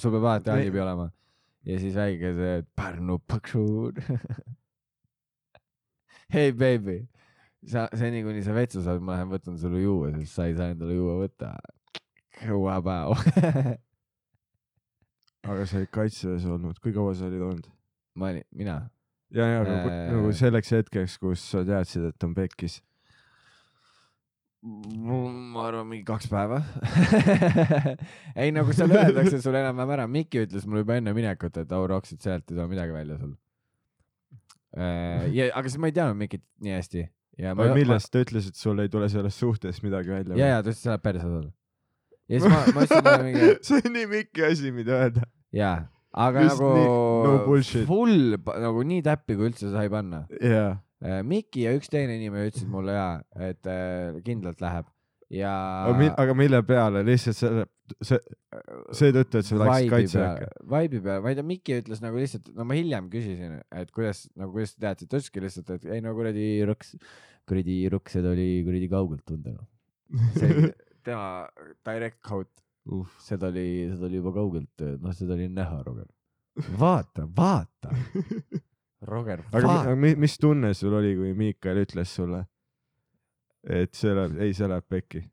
sul 0.00 0.14
peab 0.14 0.24
alati 0.24 0.50
alibi 0.50 0.80
olema. 0.80 1.10
ja 1.68 1.78
siis 1.78 1.94
väike 1.94 2.32
see 2.38 2.62
Pärnu 2.78 3.18
põksud. 3.28 4.00
hei 6.34 6.52
baby, 6.52 7.02
sa 7.68 7.88
seni 7.94 8.22
kuni 8.24 8.42
sa 8.42 8.54
vetsu 8.56 8.82
saad, 8.82 9.02
ma 9.04 9.18
lähen 9.18 9.30
võtan 9.34 9.58
sulle 9.60 9.82
juua, 9.82 10.10
sest 10.16 10.38
sa 10.38 10.48
ei 10.48 10.56
saa 10.56 10.72
endale 10.72 10.96
juua 10.96 11.18
võtta. 11.20 11.52
päev. 12.40 13.12
aga 15.52 15.66
sa 15.66 15.80
olid 15.80 15.90
kaitseväes 15.92 16.44
olnud, 16.46 16.78
kui 16.82 16.94
kaua 16.94 17.14
sa 17.18 17.26
olid 17.28 17.42
olnud? 17.42 17.68
ma 18.16 18.28
olin, 18.28 18.44
mina, 18.52 18.76
ja, 19.32 19.46
ja 19.46 19.62
nagu, 19.64 19.90
Äh. 19.90 20.08
nagu 20.12 20.32
selleks 20.36 20.72
hetkeks, 20.74 21.16
kus 21.20 21.44
sa 21.52 21.62
teadsid, 21.64 22.10
et 22.10 22.26
on 22.26 22.34
pekkis. 22.36 22.80
Ma 24.62 25.64
arvan 25.66 25.88
mingi 25.90 26.04
kaks 26.06 26.28
päeva. 26.30 26.60
ei 28.42 28.52
nagu 28.54 28.74
seal 28.76 28.92
öeldakse 28.94 29.40
sulle 29.42 29.62
enam-vähem 29.64 29.94
ära, 29.96 30.04
Mikki 30.10 30.44
ütles 30.46 30.66
mulle 30.68 30.84
juba 30.84 31.00
enne 31.00 31.14
minekut, 31.16 31.56
et 31.64 31.72
au 31.74 31.86
Roks, 31.90 32.14
et 32.14 32.22
sealt 32.22 32.46
ei 32.46 32.54
tule 32.54 32.68
midagi 32.70 32.94
välja 32.94 33.18
sul. 33.18 33.32
ja, 35.34 35.48
aga 35.52 35.66
siis 35.68 35.80
ma 35.82 35.90
ei 35.90 35.96
teadnud 35.96 36.16
Mikit 36.22 36.44
nii 36.64 36.72
hästi 36.78 37.02
ma 37.42 37.50
aga. 37.66 37.74
millest 37.76 38.08
ta 38.12 38.22
ütles, 38.22 38.46
et 38.48 38.56
sul 38.56 38.78
ei 38.80 38.88
tule 38.92 39.08
sellest 39.12 39.42
suhtest 39.42 39.82
midagi 39.84 40.12
välja? 40.14 40.36
ja, 40.38 40.46
ja 40.54 40.62
ta 40.62 40.70
ütles, 40.70 40.78
et 40.78 40.86
sa 40.86 40.94
läheb 40.94 41.04
perse 41.08 41.26
sulle. 41.26 41.50
ja 42.30 42.38
siis 42.40 42.46
ma, 42.52 42.60
ma 42.76 42.86
ütlesin 42.86 43.04
talle 43.08 43.26
mingi, 43.26 43.50
see 43.68 43.80
on 43.82 43.96
nii 43.98 44.06
Mikki 44.14 44.46
asi, 44.48 44.72
mida 44.78 45.00
öelda. 45.02 45.26
jaa, 45.58 45.74
aga 46.28 46.46
Just 46.46 46.62
nagu 46.62 46.70
nii- 46.78 47.26
no 47.26 47.34
bullshit. 47.48 47.84
full 47.90 48.38
nagu 48.68 48.86
nii 48.94 49.02
täppi, 49.10 49.36
kui 49.40 49.50
üldse 49.50 49.72
sai 49.74 49.90
panna. 49.92 50.22
jaa. 50.40 50.72
Mikki 51.26 51.66
ja 51.66 51.72
üks 51.74 51.90
teine 51.90 52.14
inimene 52.18 52.50
ütlesid 52.50 52.70
mulle 52.70 52.94
ja, 52.94 53.06
et 53.50 53.66
äh, 53.70 54.20
kindlalt 54.26 54.60
läheb 54.62 54.90
ja. 55.32 55.52
aga 56.20 56.34
mille 56.36 56.60
peale, 56.66 57.02
lihtsalt 57.06 57.38
selle, 57.38 57.64
see, 58.04 58.18
seetõttu, 58.98 59.40
et 59.40 59.48
sa 59.48 59.58
läksid 59.60 59.92
kaitseväkke. 59.92 60.48
Vibe'i 60.74 61.02
peale, 61.02 61.24
ma 61.24 61.32
ei 61.32 61.38
tea, 61.38 61.46
Mikki 61.48 61.76
ütles 61.80 62.02
nagu 62.04 62.20
lihtsalt, 62.20 62.50
no 62.56 62.66
ma 62.68 62.78
hiljem 62.78 63.08
küsisin, 63.12 63.58
et 63.82 63.92
kuidas, 63.94 64.24
nagu 64.38 64.54
kuidas 64.54 64.74
sa 64.74 64.86
teadsid, 64.86 65.10
ta 65.10 65.20
ütleski 65.20 65.44
lihtsalt, 65.44 65.74
et 65.76 65.86
ei 65.96 66.04
no 66.04 66.14
kuradi 66.18 66.48
rõks, 66.68 66.96
kuradi 67.48 67.78
rõksed 67.92 68.28
oli 68.32 68.48
kuradi 68.66 68.90
kaugelt 68.92 69.24
tunda 69.28 69.54
noh. 69.56 69.68
see 70.36 70.72
tema 71.06 71.46
direct 71.88 72.20
quote, 72.26 72.52
seda 73.22 73.48
oli, 73.52 73.68
seda 73.94 74.08
oli 74.10 74.20
juba 74.20 74.34
kaugelt, 74.36 74.84
noh, 75.00 75.16
seda 75.16 75.38
oli 75.38 75.48
näha, 75.52 75.80
Roger. 75.86 76.10
vaata, 76.78 77.26
vaata, 77.36 77.94
Roger, 79.08 79.40
aga, 79.50 79.60
mi- 79.60 79.66
vaata 79.68 79.88
aga. 79.90 79.96
mi- 79.98 80.14
mis 80.26 80.36
tunne 80.38 80.72
sul 80.78 80.94
oli, 80.94 81.14
kui 81.18 81.32
Miikael 81.34 81.80
ütles 81.84 82.12
sulle, 82.14 82.44
et 83.66 83.94
see 83.98 84.12
läheb, 84.14 84.36
ei, 84.42 84.52
see 84.54 84.68
läheb 84.70 84.86
pekki? 84.90 85.24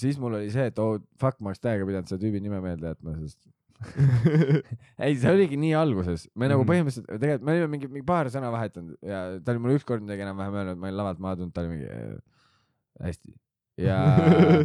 siis 0.00 0.18
mul 0.22 0.36
oli 0.38 0.50
see, 0.54 0.68
et 0.70 0.78
oh 0.78 1.00
fuck, 1.18 1.40
ma 1.42 1.50
oleks 1.50 1.58
täiega 1.64 1.86
pidanud 1.88 2.06
selle 2.06 2.22
tüübi 2.22 2.38
nime 2.44 2.60
meelde 2.62 2.92
jätma, 2.92 3.16
sest 3.18 3.40
ei, 5.02 5.16
see 5.18 5.30
oligi 5.32 5.56
nii 5.58 5.72
alguses, 5.74 6.28
me 6.38 6.46
nagu 6.52 6.62
Mhm. 6.62 6.68
põhimõtteliselt, 6.70 7.08
tegelikult 7.10 7.46
me 7.48 7.54
olime 7.56 7.70
mingi, 7.72 7.88
mingi 7.90 8.06
paar 8.06 8.28
sõna 8.30 8.50
vahetanud 8.54 8.98
ja 9.02 9.22
ta 9.42 9.50
oli 9.54 9.62
mulle 9.64 9.78
ükskord 9.80 10.04
midagi 10.04 10.22
enam-vähem 10.26 10.58
öelnud, 10.60 10.78
ma 10.78 10.90
olin 10.90 10.98
lavalt 11.00 11.18
maha 11.24 11.38
tulnud, 11.40 11.54
ta 11.56 11.64
oli 11.64 11.72
mingi 11.74 11.88
äh, 11.90 12.20
hästi 13.08 13.34
ja 13.80 13.98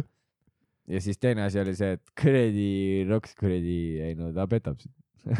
ja 0.94 1.00
siis 1.02 1.18
teine 1.18 1.42
asi 1.48 1.58
oli 1.64 1.74
see, 1.74 1.96
et 1.98 2.14
kuradi 2.22 2.68
Roks, 3.10 3.34
kuradi, 3.40 3.78
ei 4.06 4.14
no 4.14 4.30
ta 4.36 4.46
petab 4.46 4.78
sind. 4.84 4.94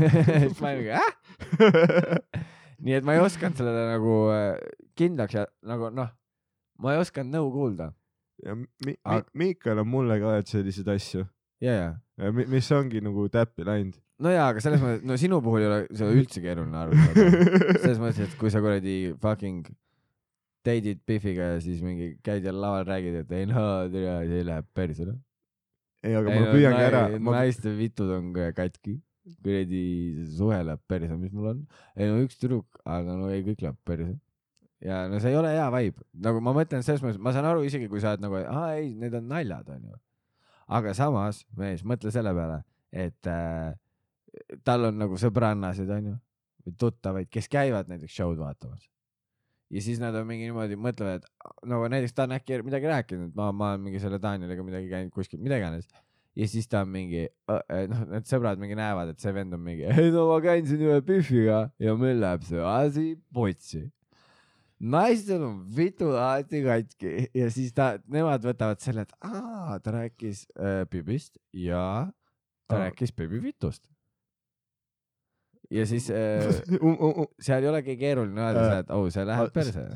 siis 0.42 0.58
ma 0.64 0.72
olin 0.72 0.82
mingi 0.82 0.96
äh? 0.98 2.46
Nii 2.84 2.96
et 2.98 3.04
ma 3.06 3.14
ei 3.16 3.22
osanud 3.24 3.56
sellele 3.60 3.84
nagu 3.94 4.16
äh, 4.34 4.56
kindlaks 4.98 5.34
ja 5.38 5.46
nagu 5.66 5.90
noh, 5.94 6.10
ma 6.82 6.92
ei 6.94 7.00
osanud 7.04 7.32
nõu 7.32 7.52
kuulda 7.54 7.92
ja 8.44 8.54
mi- 8.58 8.68
mi- 8.84 8.98
Aga- 9.04 9.30
Miikael 9.34 9.78
on 9.84 9.88
mulle 9.88 10.18
ka 10.20 10.34
öelnud 10.34 10.50
selliseid 10.50 10.88
asju, 10.92 11.22
ja, 11.64 11.76
ja 12.20 12.32
mis 12.36 12.68
ongi 12.76 13.00
nagu 13.00 13.28
täppi 13.32 13.64
läinud. 13.64 13.96
no 14.20 14.30
jaa, 14.32 14.50
aga 14.52 14.60
selles 14.64 14.80
mõttes, 14.82 15.02
no 15.08 15.16
sinu 15.20 15.40
puhul 15.44 15.64
ei 15.64 15.68
ole 15.70 15.80
seda 15.92 16.12
üldse 16.12 16.40
keeruline 16.44 16.76
aru 16.82 16.96
saada. 17.00 17.24
selles 17.80 17.98
mõttes, 18.02 18.20
et 18.28 18.36
kui 18.40 18.52
sa 18.52 18.60
kuradi 18.64 19.14
fucking 19.22 19.64
date'id 20.66 21.00
Biffiga 21.06 21.52
ja 21.54 21.58
siis 21.62 21.80
mingi 21.84 22.16
käid 22.26 22.44
jälle 22.44 22.58
laval, 22.60 22.84
räägid, 22.88 23.20
et 23.22 23.32
ei 23.38 23.46
no 23.46 23.62
tere, 23.92 24.14
see 24.28 24.44
läheb 24.48 24.66
perse 24.74 25.04
noh. 25.06 25.18
ei, 26.02 26.14
aga 26.18 26.32
ma 26.32 26.48
püüangi 26.52 26.82
ära, 26.90 27.02
ma 27.22 27.36
naiste 27.38 27.72
vitud 27.78 28.10
on 28.16 28.32
ka 28.36 28.48
katki, 28.56 28.96
kuradi 29.42 29.82
suhe 30.36 30.58
läheb 30.68 30.82
perse, 30.88 31.16
mis 31.18 31.34
mul 31.34 31.50
on. 31.52 31.64
ei 31.96 32.08
no 32.10 32.20
üks 32.24 32.38
tüdruk, 32.40 32.80
aga 32.84 33.16
no 33.18 33.30
ei, 33.32 33.42
kõik 33.46 33.64
läheb 33.64 33.78
perse. 33.88 34.14
ja 34.84 35.04
no 35.10 35.20
see 35.22 35.32
ei 35.32 35.38
ole 35.38 35.52
hea 35.54 35.66
vibe, 35.74 36.04
nagu 36.26 36.42
ma 36.44 36.54
mõtlen 36.56 36.84
selles 36.86 37.02
mõttes, 37.04 37.20
ma 37.22 37.32
saan 37.34 37.48
aru 37.50 37.64
isegi, 37.66 37.88
kui 37.92 38.02
sa 38.02 38.14
oled 38.14 38.24
nagu, 38.26 38.38
aa 38.42 38.76
ei, 38.78 38.92
need 38.98 39.16
on 39.18 39.28
naljad, 39.32 39.70
onju. 39.76 39.98
aga 40.78 40.94
samas, 40.98 41.42
mees, 41.58 41.84
mõtle 41.86 42.12
selle 42.14 42.34
peale, 42.36 42.60
et 42.92 43.30
äh, 43.32 43.72
tal 44.66 44.90
on 44.90 45.00
nagu 45.00 45.18
sõbrannasid, 45.20 45.90
onju, 45.98 46.18
või 46.66 46.76
tuttavaid, 46.80 47.30
kes 47.32 47.50
käivad 47.50 47.90
näiteks 47.90 48.14
show'd 48.14 48.38
vaatamas. 48.42 48.90
ja 49.70 49.82
siis 49.82 49.98
nad 50.02 50.14
on 50.14 50.26
mingi 50.28 50.46
niimoodi, 50.46 50.78
mõtlevad, 50.78 51.26
nagu 51.66 51.88
näiteks 51.90 52.14
ta 52.14 52.28
on 52.28 52.36
äkki 52.38 52.60
midagi 52.66 52.90
rääkinud, 52.92 53.34
ma, 53.34 53.50
ma 53.52 53.72
olen 53.74 53.88
mingi 53.88 54.02
selle 54.02 54.20
Danieliga 54.22 54.66
midagi 54.66 54.92
käinud 54.92 55.14
kuskil, 55.14 55.42
mida 55.42 55.58
iganes. 55.58 55.88
Ja 56.36 56.46
siis 56.52 56.68
ta 56.68 56.82
on 56.84 56.90
mingi, 56.92 57.24
noh, 57.48 58.00
need 58.12 58.26
sõbrad 58.28 58.60
mingi 58.60 58.76
näevad, 58.78 59.14
et 59.14 59.22
see 59.22 59.32
vend 59.36 59.56
on 59.56 59.62
mingi, 59.64 59.86
ei 59.88 60.10
no 60.14 60.26
ma 60.30 60.38
käin 60.44 60.66
siin 60.68 60.82
ühe 60.84 60.98
Biffiga 61.06 61.62
ja 61.80 61.94
meil 61.96 62.18
läheb 62.20 62.44
see 62.44 62.60
asi 62.60 63.06
potsi. 63.34 63.86
naistel 64.80 65.40
on 65.46 65.62
vitu 65.76 66.10
alati 66.12 66.60
katki 66.66 67.12
ja 67.34 67.48
siis 67.50 67.72
ta, 67.72 67.94
nemad 68.12 68.44
võtavad 68.44 68.82
selle, 68.84 69.06
et 69.08 69.14
aa, 69.24 69.78
ta 69.80 69.94
rääkis 69.96 70.44
äh, 70.60 70.82
Bibist 70.92 71.38
ja 71.56 72.10
ta 72.68 72.76
Aa. 72.76 72.82
rääkis 72.88 73.14
Bibi 73.16 73.40
vitust. 73.46 73.86
ja 75.72 75.86
siis 75.88 76.10
äh, 76.14 76.44
um, 76.82 76.92
um, 77.00 77.22
um, 77.24 77.26
seal 77.40 77.64
ei 77.64 77.70
olegi 77.72 77.96
keeruline 77.96 78.42
öelda 78.44 78.60
Äh, 78.60 78.68
seda, 78.68 78.82
et 78.84 78.92
oh, 78.94 79.08
see 79.10 79.24
läheb 79.24 79.48
a- 79.48 79.54
perse. 79.56 79.86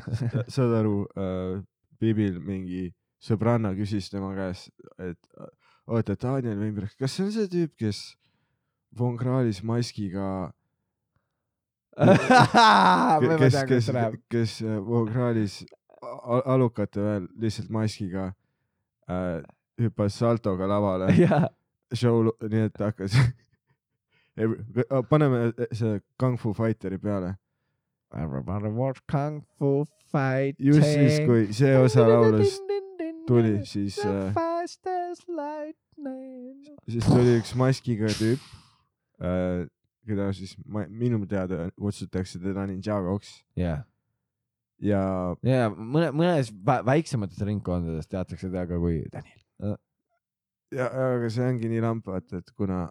saad 0.56 0.72
aru 0.80 0.96
äh,, 1.20 1.60
Bibil 2.00 2.40
mingi 2.40 2.86
sõbranna 3.20 3.74
küsis 3.76 4.08
tema 4.08 4.32
käest, 4.32 4.70
et 4.96 5.20
äh, 5.36 5.50
oota, 5.90 6.14
Daniel 6.22 6.58
Weinberg, 6.62 6.92
kas 6.98 7.12
see 7.16 7.24
on 7.26 7.32
see 7.34 7.48
tüüp, 7.50 7.72
kes 7.80 8.00
Von 8.98 9.16
Krahlis 9.18 9.60
maskiga, 9.66 10.28
kes, 13.40 13.56
kes 13.68 13.90
kes 14.30 14.54
äh, 14.62 14.78
Von 14.86 15.08
Krahlis 15.12 15.60
a- 16.02 16.42
alukate 16.54 17.02
veel 17.04 17.26
lihtsalt 17.42 17.70
maskiga 17.74 18.30
äh, 19.10 19.42
hüppas 19.80 20.16
saltoga 20.20 20.66
lavale 20.70 21.10
jaa, 21.22 21.48
show, 21.94 22.30
nii 22.42 22.66
et 22.70 22.80
hakkas 22.82 23.14
paneme 25.10 25.50
see 25.76 26.00
Kung 26.18 26.38
Fu 26.40 26.54
Fighteri 26.56 26.98
peale. 26.98 27.34
Everybody 28.16 28.68
watch 28.74 29.00
Kung 29.10 29.42
Fu 29.58 29.84
Fight. 30.10 30.56
just 30.58 30.82
siis, 30.88 31.20
kui 31.26 31.52
see 31.54 31.76
osa 31.78 32.06
laulust 32.08 32.62
tuli, 33.28 33.60
siis 33.68 33.98
äh, 34.02 34.32
Fastest 35.10 35.28
lightning. 35.34 36.62
siis 36.86 37.02
tuli 37.08 37.32
üks 37.40 37.50
maskiga 37.58 38.06
tüüp 38.14 38.42
äh,, 39.18 39.64
keda 40.06 40.28
siis 40.36 40.52
ma, 40.70 40.84
minu 40.86 41.18
teada 41.26 41.64
kutsutakse 41.74 42.38
teda 42.38 42.62
Ninjagoks 42.70 43.32
jah, 43.58 43.82
ja 44.78 45.00
ja 45.42 45.66
mõne, 45.74 46.12
mõnes 46.14 46.52
vä- 46.54 46.84
väiksemates 46.86 47.42
ringkondades 47.42 48.06
teatakse 48.06 48.46
teda 48.52 48.68
ka 48.70 48.78
kui 48.78 49.00
Daniel. 49.10 49.74
ja 50.78 50.86
aga 50.86 51.30
see 51.34 51.48
ongi 51.48 51.72
nii 51.74 51.82
lamp, 51.82 52.06
vaata, 52.06 52.38
et 52.38 52.54
kuna 52.54 52.84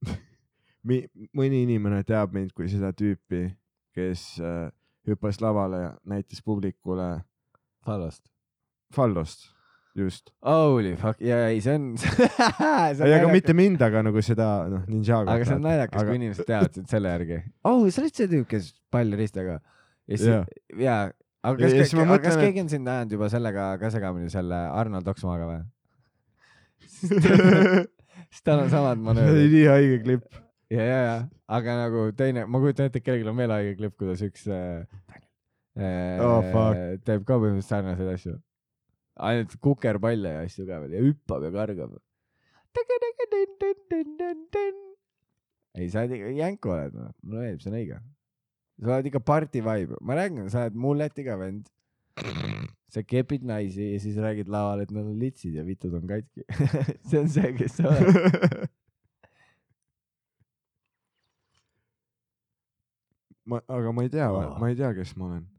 mi, 0.88 1.02
mõni 1.36 1.60
inimene 1.66 2.00
teab 2.08 2.32
mind 2.32 2.56
kui 2.56 2.72
seda 2.72 2.94
tüüpi, 2.96 3.50
kes 3.92 4.30
äh, 4.40 4.70
hüppas 5.12 5.44
lavale 5.44 5.84
ja 5.84 5.92
näitas 6.08 6.40
publikule 6.40 7.18
Fallost. 7.84 8.24
fallost, 8.96 9.51
just. 9.98 10.30
Holy 10.46 10.94
fuck, 11.00 11.20
ja 11.24 11.42
ei, 11.50 11.60
see 11.64 11.74
on. 11.76 11.90
ei, 12.00 13.12
aga 13.18 13.32
mitte 13.32 13.54
mind, 13.56 13.82
aga 13.84 14.02
nagu 14.06 14.22
seda 14.24 14.46
noh, 14.72 14.84
Ninjago. 14.88 15.28
aga 15.30 15.44
see 15.48 15.56
on 15.58 15.66
naljakas 15.66 16.00
aga..., 16.00 16.08
kui 16.08 16.20
inimesed 16.20 16.48
teavad 16.48 16.78
selle 16.94 17.12
järgi. 17.16 17.40
oh, 17.68 17.82
sa 17.92 18.04
olid 18.04 18.16
see 18.20 18.30
tüüp, 18.32 18.46
kes 18.54 18.70
palli 18.92 19.18
ristaga. 19.20 19.58
ja 20.08 20.18
siis 20.18 20.30
jaa, 20.30 21.10
aga 21.42 21.52
Ja- 21.52 21.58
kas, 21.58 21.72
ja 21.74 21.84
siis 21.84 21.94
ma 21.98 22.04
aga 22.06 22.18
kas 22.22 22.36
mõtlen, 22.36 22.44
keegi 22.46 22.62
on 22.64 22.68
sind 22.70 22.88
ajanud 22.88 23.16
juba 23.16 23.28
sellega 23.32 23.68
ka 23.80 23.90
segamini 23.90 24.30
selle 24.32 24.58
Arnold 24.78 25.08
Oksmaaga 25.12 25.48
või? 25.50 25.60
sest 28.32 28.44
tal 28.46 28.62
on 28.62 28.70
samad 28.72 28.96
see 28.96 29.02
oli 29.02 29.06
manöövrid. 29.08 29.52
nii 29.56 29.64
haige 29.70 29.98
klipp. 30.04 30.28
ja, 30.72 30.84
ja, 30.86 30.98
ja, 31.04 31.16
aga 31.58 31.74
nagu 31.84 32.04
teine, 32.16 32.46
ma 32.46 32.60
kujutan 32.62 32.88
ette, 32.88 33.02
et 33.02 33.06
kellelgi 33.06 33.28
on 33.28 33.36
veel 33.42 33.52
haige 33.54 33.74
klipp, 33.80 33.96
kuidas 34.00 34.22
üks 34.24 34.46
äh, 34.48 34.86
äh, 35.76 36.22
Oh, 36.22 36.40
fuck. 36.54 36.78
teeb 37.06 37.26
ka 37.28 37.36
põhimõtteliselt 37.42 37.68
sarnaseid 37.74 38.12
asju. 38.14 38.36
Ainult 39.20 39.56
kukerpalle 39.60 40.30
ja 40.36 40.40
asju 40.46 40.66
ka 40.68 40.80
veel 40.84 40.96
ja 40.96 41.02
hüppab 41.04 41.44
ja 41.46 41.52
kargab. 41.54 41.98
ei, 45.76 45.88
sa 45.92 46.04
oled 46.04 46.16
ikka 46.16 46.32
jänku 46.38 46.72
oled, 46.72 46.96
noh, 46.96 47.12
mulle 47.22 47.44
meeldib, 47.46 47.62
see 47.64 47.70
on 47.72 47.78
õige. 47.80 48.00
sa 48.82 48.96
oled 48.96 49.10
ikka 49.12 49.22
party 49.32 49.64
vibe, 49.64 50.00
ma 50.00 50.12
räägin, 50.18 50.50
sa 50.52 50.66
oled 50.66 50.76
mulletiga 50.86 51.36
vend. 51.40 51.68
sa 52.92 53.00
kepid 53.08 53.44
naisi 53.48 53.92
ja 53.94 54.00
siis 54.00 54.16
räägid 54.20 54.48
laval, 54.52 54.84
et 54.84 54.90
nad 54.92 55.06
on 55.08 55.18
litsid 55.20 55.54
ja 55.56 55.64
vitud 55.64 55.94
on 55.96 56.06
katki. 56.08 56.44
see 57.08 57.20
on 57.20 57.28
see, 57.32 57.52
kes 57.56 57.72
sa 57.80 57.88
oled. 57.92 58.06
ma, 63.48 63.62
aga 63.68 63.92
ma 63.96 64.04
ei 64.04 64.12
tea 64.12 64.28
Oh., 64.32 64.58
ma 64.60 64.68
ei 64.68 64.76
tea, 64.76 64.92
kes 64.96 65.16
ma 65.16 65.24
olen. 65.30 65.51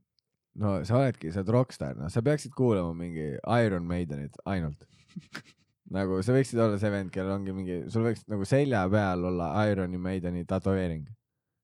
No 0.61 0.75
sa 0.87 0.99
oledki, 0.99 1.31
sa 1.33 1.41
oled 1.41 1.51
rokkstaar, 1.55 1.97
noh, 1.99 2.11
sa 2.13 2.23
peaksid 2.25 2.53
kuulama 2.57 2.93
mingi 2.97 3.33
Iron 3.63 3.87
Maidenit 3.89 4.37
ainult. 4.49 4.85
nagu 5.97 6.21
sa 6.25 6.35
võiksid 6.35 6.61
olla 6.61 6.79
see 6.81 6.91
vend, 6.93 7.11
kellel 7.13 7.35
ongi 7.37 7.55
mingi, 7.55 7.79
sul 7.93 8.07
võiks 8.07 8.25
nagu 8.31 8.45
selja 8.49 8.83
peal 8.91 9.27
olla 9.29 9.51
Iron 9.69 9.93
Maideni 10.01 10.45
tätoveering. 10.49 11.05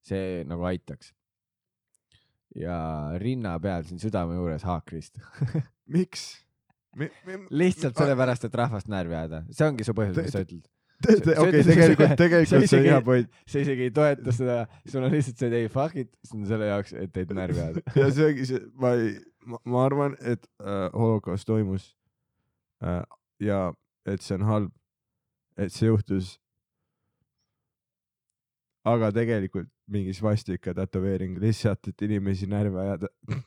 see 0.09 0.43
nagu 0.47 0.63
aitaks. 0.65 1.13
ja 2.57 2.75
rinna 3.21 3.59
peal 3.61 3.83
siin 3.85 3.99
südame 4.01 4.37
juures 4.39 4.65
haakrist. 4.65 5.19
miks? 5.85 6.31
lihtsalt 7.61 7.97
sellepärast, 7.97 8.47
et 8.47 8.55
rahvast 8.57 8.89
närvi 8.89 9.15
ajada, 9.15 9.43
see 9.53 9.67
ongi 9.67 9.85
su 9.85 9.93
põhjus, 9.97 10.17
mis 10.17 10.33
sa 10.33 10.41
ütled. 10.45 10.65
okei, 11.07 11.63
tegelikult, 11.63 12.15
tegelikult 12.19 12.67
see 12.67 12.79
on 12.79 12.87
hea 12.89 13.01
point 13.05 13.29
sa 13.47 13.61
isegi 13.63 13.87
ei 13.87 13.93
toeta 13.95 14.33
seda, 14.35 14.57
sul 14.89 15.05
on 15.05 15.13
lihtsalt 15.13 15.39
see, 15.39 15.49
et 15.51 15.57
ei 15.61 15.71
fuck 15.71 15.95
it, 15.99 16.11
see 16.27 16.39
on 16.39 16.47
selle 16.49 16.67
jaoks, 16.69 16.93
et 16.99 17.13
teid 17.15 17.31
närvi 17.35 17.61
ajada. 17.63 17.83
ja 18.01 18.09
see 18.15 18.27
ongi 18.27 18.47
see, 18.49 18.61
ma 18.79 18.93
ei, 18.99 19.13
ma 19.63 19.85
arvan, 19.85 20.17
et 20.19 20.43
äh, 20.63 20.85
holokaust 20.93 21.47
toimus 21.47 21.93
äh, 22.83 23.01
ja 23.43 23.69
et 24.09 24.25
see 24.25 24.35
on 24.39 24.45
halb, 24.49 24.75
et 25.57 25.73
see 25.73 25.89
juhtus. 25.89 26.37
aga 28.89 29.11
tegelikult 29.13 29.69
mingi 29.91 30.13
svastika 30.15 30.73
tätoveering 30.73 31.37
lihtsalt, 31.41 31.91
et 31.91 32.01
inimesi 32.07 32.47
närvi 32.49 32.79
ajada. 32.79 33.09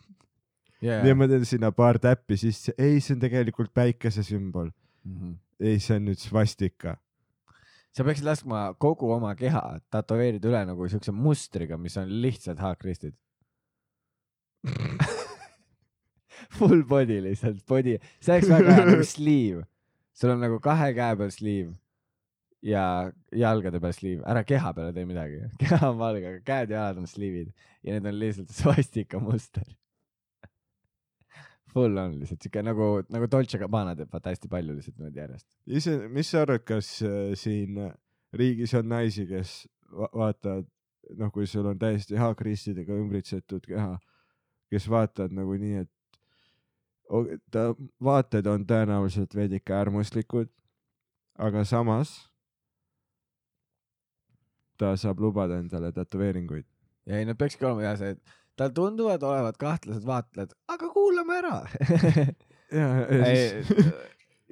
yeah. 0.82 1.04
ja 1.06 1.14
ma 1.16 1.28
teen 1.28 1.44
sinna 1.48 1.72
paar 1.72 1.98
täppi 1.98 2.36
sisse, 2.38 2.74
ei, 2.78 3.00
see 3.00 3.16
on 3.16 3.24
tegelikult 3.24 3.74
päikese 3.74 4.24
sümbol, 4.26 4.70
Mm 5.02 5.16
-hmm. 5.18 5.36
ei, 5.60 5.78
see 5.78 5.96
on 5.96 6.04
nüüd 6.06 6.18
svastika. 6.18 6.96
Sa 7.92 8.04
peaksid 8.06 8.26
laskma 8.26 8.62
kogu 8.80 9.10
oma 9.12 9.34
keha 9.38 9.62
tätoveerida 9.92 10.48
üle 10.48 10.62
nagu 10.68 10.88
siukse 10.88 11.12
mustriga, 11.12 11.78
mis 11.80 11.96
on 12.00 12.08
lihtsalt 12.24 12.62
haakristid. 12.62 13.16
Full 16.56 16.82
body 16.88 17.20
lihtsalt, 17.24 17.62
body, 17.68 17.98
see 18.20 18.34
oleks 18.36 18.50
väga 18.50 18.78
hea 18.78 18.88
nagu 18.90 19.06
sleeve. 19.16 19.62
sul 20.12 20.34
on 20.34 20.42
nagu 20.44 20.58
kahe 20.60 20.90
käe 20.92 21.16
peal 21.16 21.30
sleeve 21.32 21.72
ja 22.62 23.10
jalgade 23.34 23.80
peal 23.82 23.94
sleeve, 23.96 24.22
ära 24.28 24.44
keha 24.46 24.72
peale 24.76 24.94
tee 24.94 25.06
midagi, 25.08 25.42
keha 25.62 25.90
on 25.90 25.98
valge, 26.00 26.26
aga 26.28 26.42
käed 26.46 26.72
ja 26.72 26.82
jalad 26.82 27.02
on 27.02 27.08
sleeve'id 27.10 27.50
ja 27.82 27.96
need 27.96 28.08
on 28.08 28.18
lihtsalt 28.20 28.52
svastika 28.54 29.20
muster. 29.22 29.66
Full 31.72 31.96
on 31.96 32.18
lihtsalt 32.20 32.44
siuke 32.44 32.62
nagu, 32.64 32.86
nagu 33.12 33.28
Dolce 33.32 33.58
Gabbana 33.60 33.94
teeb 33.96 34.12
vaata 34.12 34.32
hästi 34.32 34.50
palju 34.52 34.76
lihtsalt 34.76 34.98
niimoodi 34.98 35.22
järjest. 35.22 35.48
ise, 35.66 35.96
mis 36.12 36.30
sa 36.32 36.42
arvad, 36.44 36.64
kas 36.68 36.90
äh, 37.06 37.32
siin 37.38 37.80
riigis 38.36 38.74
on 38.76 38.88
naisi, 38.92 39.26
kes 39.28 39.54
va 39.92 40.08
vaatavad, 40.24 40.68
noh, 41.18 41.32
kui 41.32 41.46
sul 41.48 41.68
on 41.68 41.78
täiesti 41.80 42.16
haakristidega 42.20 42.96
ümbritsetud 42.96 43.64
keha, 43.68 43.96
kes 44.72 44.88
vaatavad 44.90 45.34
nagu 45.36 45.56
nii, 45.60 45.84
et 45.84 45.90
ta 47.52 47.70
vaated 48.04 48.46
on 48.48 48.66
tõenäoliselt 48.68 49.34
veidike 49.36 49.74
äärmuslikud, 49.76 50.48
aga 51.40 51.64
samas 51.68 52.14
ta 54.80 54.94
saab 54.96 55.20
lubada 55.20 55.58
endale 55.60 55.92
tätoveeringuid. 55.92 56.66
ei, 57.06 57.26
nad 57.26 57.36
peakski 57.38 57.66
olema 57.66 57.84
jah 57.84 57.98
see, 57.98 58.14
et 58.16 58.38
tal 58.56 58.72
tunduvad 58.76 59.22
olevat 59.26 59.58
kahtlased 59.60 60.06
vaatlejad, 60.06 60.54
aga 60.72 60.88
kuulame 61.22 61.38
ära. 61.38 61.66
ja, 62.78 62.88
ja 63.06 63.24
siis 63.26 63.70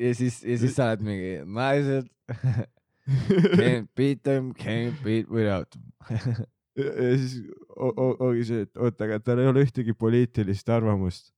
ja 0.01 0.15
siis, 0.15 0.39
ja 0.45 0.59
siis 0.63 0.75
sa 0.77 0.87
oled 0.91 1.03
mingi 1.05 1.33
naised, 1.45 2.09
can't 3.61 3.89
beat 3.97 4.23
them, 4.23 4.53
can't 4.55 5.03
beat 5.05 5.29
without 5.31 5.69
them. 5.75 6.47
ja 6.79 7.11
siis 7.19 7.35
ongi 7.77 8.45
see, 8.49 8.63
et 8.69 8.77
oota, 8.81 9.05
aga 9.09 9.19
tal 9.25 9.43
ei 9.43 9.51
ole 9.51 9.65
ühtegi 9.67 9.93
poliitilist 9.99 10.69
arvamust. 10.73 11.33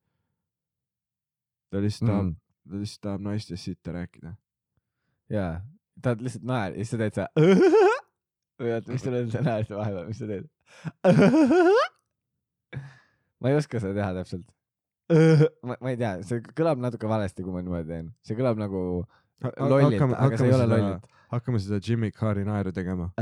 ta 1.72 1.80
lihtsalt 1.82 2.10
tahab, 2.10 2.24
Mhm. 2.26 2.36
ta 2.70 2.78
lihtsalt 2.82 3.02
tahab 3.08 3.20
naistest 3.26 3.64
sitta 3.64 3.92
rääkida. 3.96 4.34
jaa, 5.32 5.54
ta 6.02 6.14
lihtsalt 6.20 6.44
naer 6.44 6.72
ja 6.76 6.84
siis 6.84 6.90
sa 6.90 6.98
teed 7.00 7.14
seda. 7.16 7.28
või 8.62 8.74
oota, 8.76 8.92
mis 8.92 9.02
sul 9.02 9.14
on 9.18 9.30
see 9.32 9.42
naer 9.42 9.64
vahepeal, 9.70 10.06
mis 10.06 10.18
sa 10.20 10.26
teed? 10.30 10.46
ma 13.40 13.50
ei 13.50 13.56
oska 13.58 13.80
seda 13.82 13.94
teha 13.96 14.12
täpselt. 14.20 14.46
ma, 15.66 15.76
ma 15.80 15.92
ei 15.92 15.98
tea, 16.00 16.14
see 16.26 16.44
kõlab 16.56 16.82
natuke 16.82 17.10
valesti, 17.10 17.44
kui 17.44 17.54
ma 17.54 17.64
niimoodi 17.64 17.88
teen, 17.88 18.12
see 18.26 18.38
kõlab 18.38 18.60
nagu 18.60 19.02
lollilt, 19.58 20.02
aga 20.12 20.38
see 20.38 20.48
ei 20.48 20.56
ole 20.56 20.68
lollilt. 20.70 21.10
hakkame 21.32 21.60
seda 21.62 21.80
Jimmy 21.82 22.12
Carri 22.14 22.44
naeru 22.48 22.72
tegema. 22.76 23.10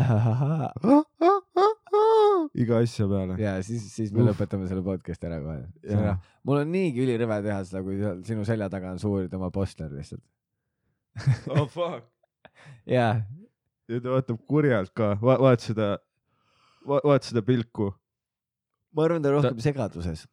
iga 2.63 2.81
asja 2.83 3.07
peale. 3.11 3.37
ja 3.41 3.55
siis, 3.65 3.85
siis 3.93 4.13
me 4.13 4.23
Uff. 4.23 4.33
lõpetame 4.33 4.69
selle 4.71 4.83
podcast'i 4.87 5.29
ära 5.29 5.41
kohe. 5.43 6.15
Mul 6.47 6.63
on 6.63 6.73
niigi 6.73 7.05
ülirõve 7.05 7.41
teha 7.45 7.61
seda, 7.69 7.83
kui 7.87 7.99
seal 8.01 8.23
sinu 8.27 8.47
selja 8.49 8.71
taga 8.73 8.95
on 8.95 9.01
suur 9.03 9.29
tema 9.33 9.51
poster 9.55 9.91
lihtsalt. 9.93 10.23
oh 11.51 11.67
fuck. 11.71 12.07
jaa, 12.89 13.23
ja 13.91 14.03
ta 14.03 14.15
vaatab 14.15 14.43
kurjalt 14.49 14.93
ka, 14.97 15.13
vaat 15.23 15.65
seda, 15.65 15.95
vaat 16.87 17.27
seda 17.27 17.43
pilku. 17.47 17.91
ma 18.95 19.07
arvan, 19.07 19.23
ta 19.23 19.33
on 19.33 19.41
rohkem 19.41 19.65
segaduses. 19.65 20.27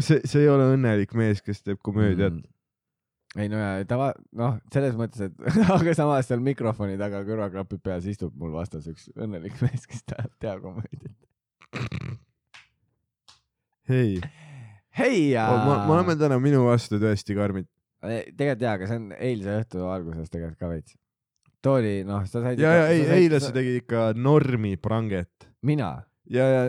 see, 0.00 0.20
see 0.24 0.42
ei 0.44 0.50
ole 0.52 0.72
õnnelik 0.74 1.14
mees, 1.18 1.42
kes 1.44 1.62
teeb 1.64 1.80
komöödiat 1.84 2.34
mm.. 2.34 3.40
ei 3.40 3.50
no 3.52 3.60
ja 3.60 3.86
ta 3.88 3.98
va-, 4.00 4.14
noh, 4.38 4.58
selles 4.74 4.96
mõttes, 4.98 5.28
et 5.28 5.58
aga 5.76 5.96
samas 5.98 6.28
seal 6.28 6.42
mikrofoni 6.44 6.98
taga 7.00 7.22
kõrvaklapid 7.28 7.82
peas 7.84 8.08
istub 8.10 8.34
mul 8.38 8.54
vastas 8.56 8.88
üks 8.90 9.08
õnnelik 9.16 9.58
mees, 9.64 9.86
kes 9.88 10.04
tahab 10.12 10.32
teha 10.42 10.56
komöödiat. 10.62 11.16
hei, 13.92 14.18
hei 14.98 15.22
ja 15.32 15.48
me 15.64 15.78
me 15.86 15.96
oleme 15.98 16.18
täna 16.20 16.40
minu 16.42 16.66
vastu 16.68 17.00
tõesti 17.02 17.38
karmid. 17.38 17.70
tegelikult 18.02 18.66
jaa, 18.66 18.76
aga 18.76 18.90
see 18.90 19.00
on 19.00 19.12
eilse 19.18 19.60
õhtu 19.62 19.86
alguses 19.88 20.32
tegelikult 20.32 20.60
ka 20.60 20.72
veits. 20.74 20.98
too 21.62 21.78
oli, 21.80 21.98
noh, 22.06 22.24
sa 22.28 22.44
said 22.44 22.60
ja, 22.60 22.76
ja 22.82 22.88
ei, 22.92 23.06
eile 23.22 23.40
sa 23.40 23.54
tegid 23.54 23.84
ikka 23.84 24.10
normi 24.18 24.76
pranget 24.76 25.52
mina 25.62 25.94
ja, 26.32 26.46
ja 26.48 26.62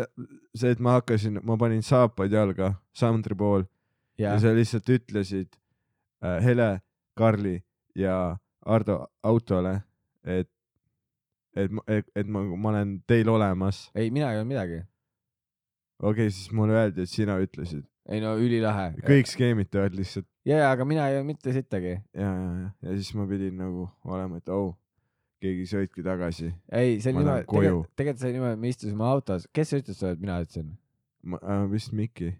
see, 0.55 0.73
et 0.73 0.81
ma 0.83 0.97
hakkasin, 0.99 1.39
ma 1.45 1.57
panin 1.59 1.83
saapaid 1.85 2.33
jalga 2.35 2.73
Sandri 2.95 3.37
pool 3.37 3.65
ja, 4.19 4.33
ja 4.33 4.39
sa 4.41 4.53
lihtsalt 4.55 4.89
ütlesid 4.93 5.55
äh, 6.23 6.39
Hele, 6.43 6.81
Karli 7.17 7.59
ja 7.97 8.37
Ardo 8.63 9.01
autole, 9.27 9.75
et, 10.23 10.49
et, 11.55 11.71
et, 11.87 12.11
et 12.15 12.29
ma, 12.31 12.43
ma 12.55 12.71
olen 12.71 12.97
teil 13.07 13.29
olemas. 13.29 13.89
ei, 13.95 14.11
mina 14.11 14.31
ei 14.31 14.39
öelnud 14.39 14.53
midagi. 14.53 14.83
okei 15.99 16.27
okay,, 16.27 16.35
siis 16.35 16.51
mulle 16.51 16.77
öeldi, 16.79 17.03
et 17.03 17.11
sina 17.11 17.39
ütlesid. 17.43 17.83
ei 18.09 18.21
no 18.23 18.35
ülilahe. 18.39 18.93
kõik 19.07 19.31
skeemitavad 19.31 19.95
lihtsalt 19.97 20.27
ja, 20.45 20.63
ja 20.63 20.71
aga 20.71 20.87
mina 20.87 21.09
ei 21.09 21.19
öelnud 21.19 21.33
mitte 21.33 21.55
sittagi. 21.55 21.97
ja, 22.13 22.29
ja, 22.29 22.53
ja, 22.61 22.71
ja 22.87 22.95
siis 22.95 23.13
ma 23.19 23.27
pidin 23.27 23.59
nagu 23.59 23.89
olema, 24.03 24.39
et 24.39 24.49
oh, 24.53 24.73
keegi 25.43 25.65
sõitki 25.69 26.03
tagasi. 26.05 26.49
ei, 26.71 26.97
see 27.03 27.11
oli 27.13 27.19
niimoodi, 27.23 27.45
tegelikult, 27.51 27.91
tegelikult 27.99 28.21
see 28.23 28.29
oli 28.31 28.37
niimoodi, 28.39 28.61
me 28.63 28.71
istusime 28.73 29.05
autos, 29.09 29.47
kes 29.53 29.75
ütles 29.79 29.99
sulle, 29.99 30.15
et 30.17 30.23
mina 30.23 30.39
ütlesin? 30.45 30.71
ma 31.23 31.39
äh, 31.43 31.63
vist 31.71 31.93
Miki. 31.95 32.33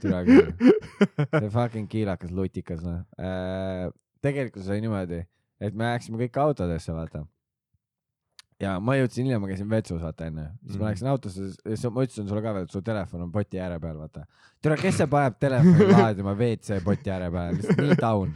türa 0.00 0.22
küll. 0.24 0.52
see 1.42 1.50
fucking 1.52 1.88
kiilakas 1.92 2.30
lutikas 2.32 2.80
noh 2.84 3.02
äh,. 3.20 3.90
tegelikult 4.24 4.64
see 4.64 4.76
oli 4.78 4.84
niimoodi, 4.86 5.18
et 5.60 5.74
me 5.76 5.90
läksime 5.92 6.20
kõik 6.22 6.38
autodesse, 6.40 6.92
vaata. 6.96 7.24
ja 8.62 8.76
ma 8.80 8.94
jõudsin 9.00 9.26
hiljem, 9.26 9.42
ma 9.42 9.48
käisin 9.50 9.68
vetsus, 9.72 10.00
vaata 10.04 10.28
onju. 10.30 10.46
siis 10.62 10.76
ma 10.78 10.84
Mhm. 10.84 10.88
läksin 10.92 11.10
autosse, 11.12 11.48
siis 11.66 11.84
ma 11.90 12.04
ütlesin 12.06 12.28
sulle 12.30 12.42
ka 12.44 12.52
veel, 12.54 12.68
et 12.68 12.76
su 12.76 12.80
telefon 12.86 13.24
on 13.26 13.32
poti 13.34 13.58
ääre 13.60 13.80
peal, 13.82 13.98
vaata. 13.98 14.24
türa, 14.62 14.76
kes 14.80 14.96
see 15.02 15.06
paneb 15.10 15.36
telefoni 15.42 15.88
laadima 15.92 16.36
WC 16.38 16.78
poti 16.84 17.10
ääre 17.10 17.30
peale, 17.34 17.58
lihtsalt 17.58 17.82
nii 17.82 17.98
down. 18.00 18.32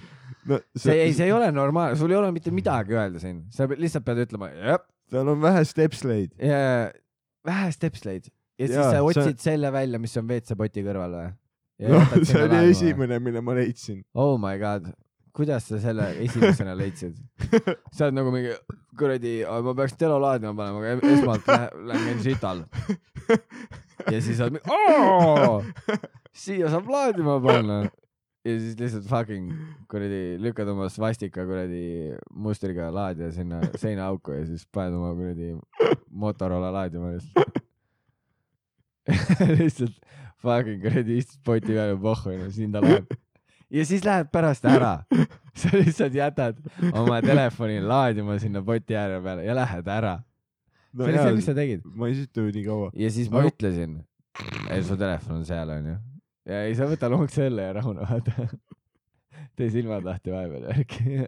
No 0.47 0.59
see 0.79 0.95
ei, 1.07 1.15
see 1.17 1.27
ei 1.29 1.35
ole 1.35 1.51
normaalne, 1.55 1.99
sul 1.99 2.13
ei 2.15 2.19
ole 2.21 2.31
mitte 2.35 2.53
midagi 2.55 2.95
öelda 2.97 3.23
siin, 3.23 3.43
sa 3.55 3.67
lihtsalt 3.71 4.07
pead 4.07 4.25
ütlema, 4.27 4.51
jah, 4.55 4.83
tal 5.13 5.33
on 5.35 5.41
vähe 5.43 5.65
stepsleid. 5.69 6.35
ja 6.43 6.61
vähe 7.47 7.73
stepsleid 7.75 8.31
ja 8.59 8.67
siis 8.69 8.77
Jaa, 8.77 8.91
sa 8.91 9.01
see- 9.01 9.09
otsid 9.11 9.43
selle 9.43 9.73
välja, 9.75 9.99
mis 10.03 10.17
on 10.17 10.29
WC 10.31 10.57
poti 10.59 10.85
kõrval 10.87 11.19
või? 11.19 11.33
no 11.93 12.05
see 12.25 12.45
oli. 12.47 12.63
esimene, 12.73 13.19
mille 13.21 13.43
ma 13.45 13.57
leidsin. 13.59 14.01
oh 14.15 14.37
my 14.41 14.57
god, 14.63 14.89
kuidas 15.37 15.67
sa 15.69 15.79
selle 15.83 16.09
esimesena 16.25 16.73
leidsid? 16.79 17.19
sa 17.95 18.07
oled 18.09 18.17
nagu 18.17 18.33
mingi 18.33 18.55
kuradi, 18.97 19.39
ma 19.45 19.75
peaks 19.77 19.99
telo 20.01 20.17
laadima 20.23 20.55
panema, 20.57 20.81
aga 20.97 21.13
esmalt 21.13 21.51
lähen 21.91 22.23
sital. 22.25 22.65
ja 24.09 24.23
siis 24.25 24.41
oled 24.41 24.57
mingi, 24.57 25.61
siia 26.47 26.73
saab 26.73 26.89
laadima 26.93 27.37
panna. 27.45 27.83
Ja 28.47 28.55
siis 28.63 28.77
lihtsalt 28.79 29.07
fucking 29.11 29.51
kuradi 29.91 30.21
lükkad 30.43 30.69
oma 30.71 30.87
svastika 30.93 31.45
kuradi 31.49 32.15
mustriga 32.31 32.89
laadija 32.95 33.33
sinna 33.35 33.61
seinaauku 33.83 34.37
ja 34.39 34.47
siis 34.47 34.67
paned 34.73 34.95
oma 34.99 35.13
kuradi 35.19 35.55
Motorola 36.11 36.71
laadima 36.73 37.11
lihtsalt. 37.17 37.63
lihtsalt 39.61 39.99
fucking 40.43 40.83
kuradi 40.83 41.19
istud 41.23 41.43
poti 41.47 41.75
peal 41.75 41.95
ja 41.95 41.99
pohhu 42.01 42.33
onju, 42.35 42.51
siin 42.55 42.73
ta 42.75 42.83
laeb. 42.85 43.11
ja 43.71 43.85
siis 43.89 44.05
lähed 44.07 44.31
pärast 44.33 44.65
ära. 44.71 44.95
sa 45.57 45.73
lihtsalt 45.73 46.15
jätad 46.15 46.59
oma 46.93 47.21
telefoni 47.25 47.81
laadima 47.83 48.39
sinna 48.43 48.63
poti 48.63 48.97
ääre 48.97 49.21
peale 49.25 49.47
ja 49.47 49.55
lähed 49.57 49.89
ära. 49.89 50.19
no 50.93 51.05
see 51.05 51.13
oli 51.13 51.23
see, 51.23 51.39
mis 51.41 51.49
sa 51.51 51.55
tegid. 51.57 51.87
ma 51.95 52.11
ei 52.11 52.19
situ 52.23 52.49
nii 52.51 52.67
kaua. 52.67 52.91
ja 52.95 53.11
siis 53.11 53.31
ma 53.33 53.43
Aga- 53.43 53.55
ütlesin, 53.55 53.97
et 54.71 54.85
su 54.87 54.97
telefon 55.01 55.41
on 55.41 55.49
seal 55.49 55.71
onju. 55.79 55.97
Ja 56.47 56.63
ei, 56.67 56.77
sa 56.79 56.89
võta 56.91 57.11
lonkse 57.13 57.49
õlle 57.51 57.69
ja 57.69 57.77
rahune, 57.79 58.07
vaata. 58.07 58.47
tee 59.59 59.71
silmad 59.73 60.07
lahti 60.07 60.35
vahepeal 60.35 60.69
järgi. 60.71 61.27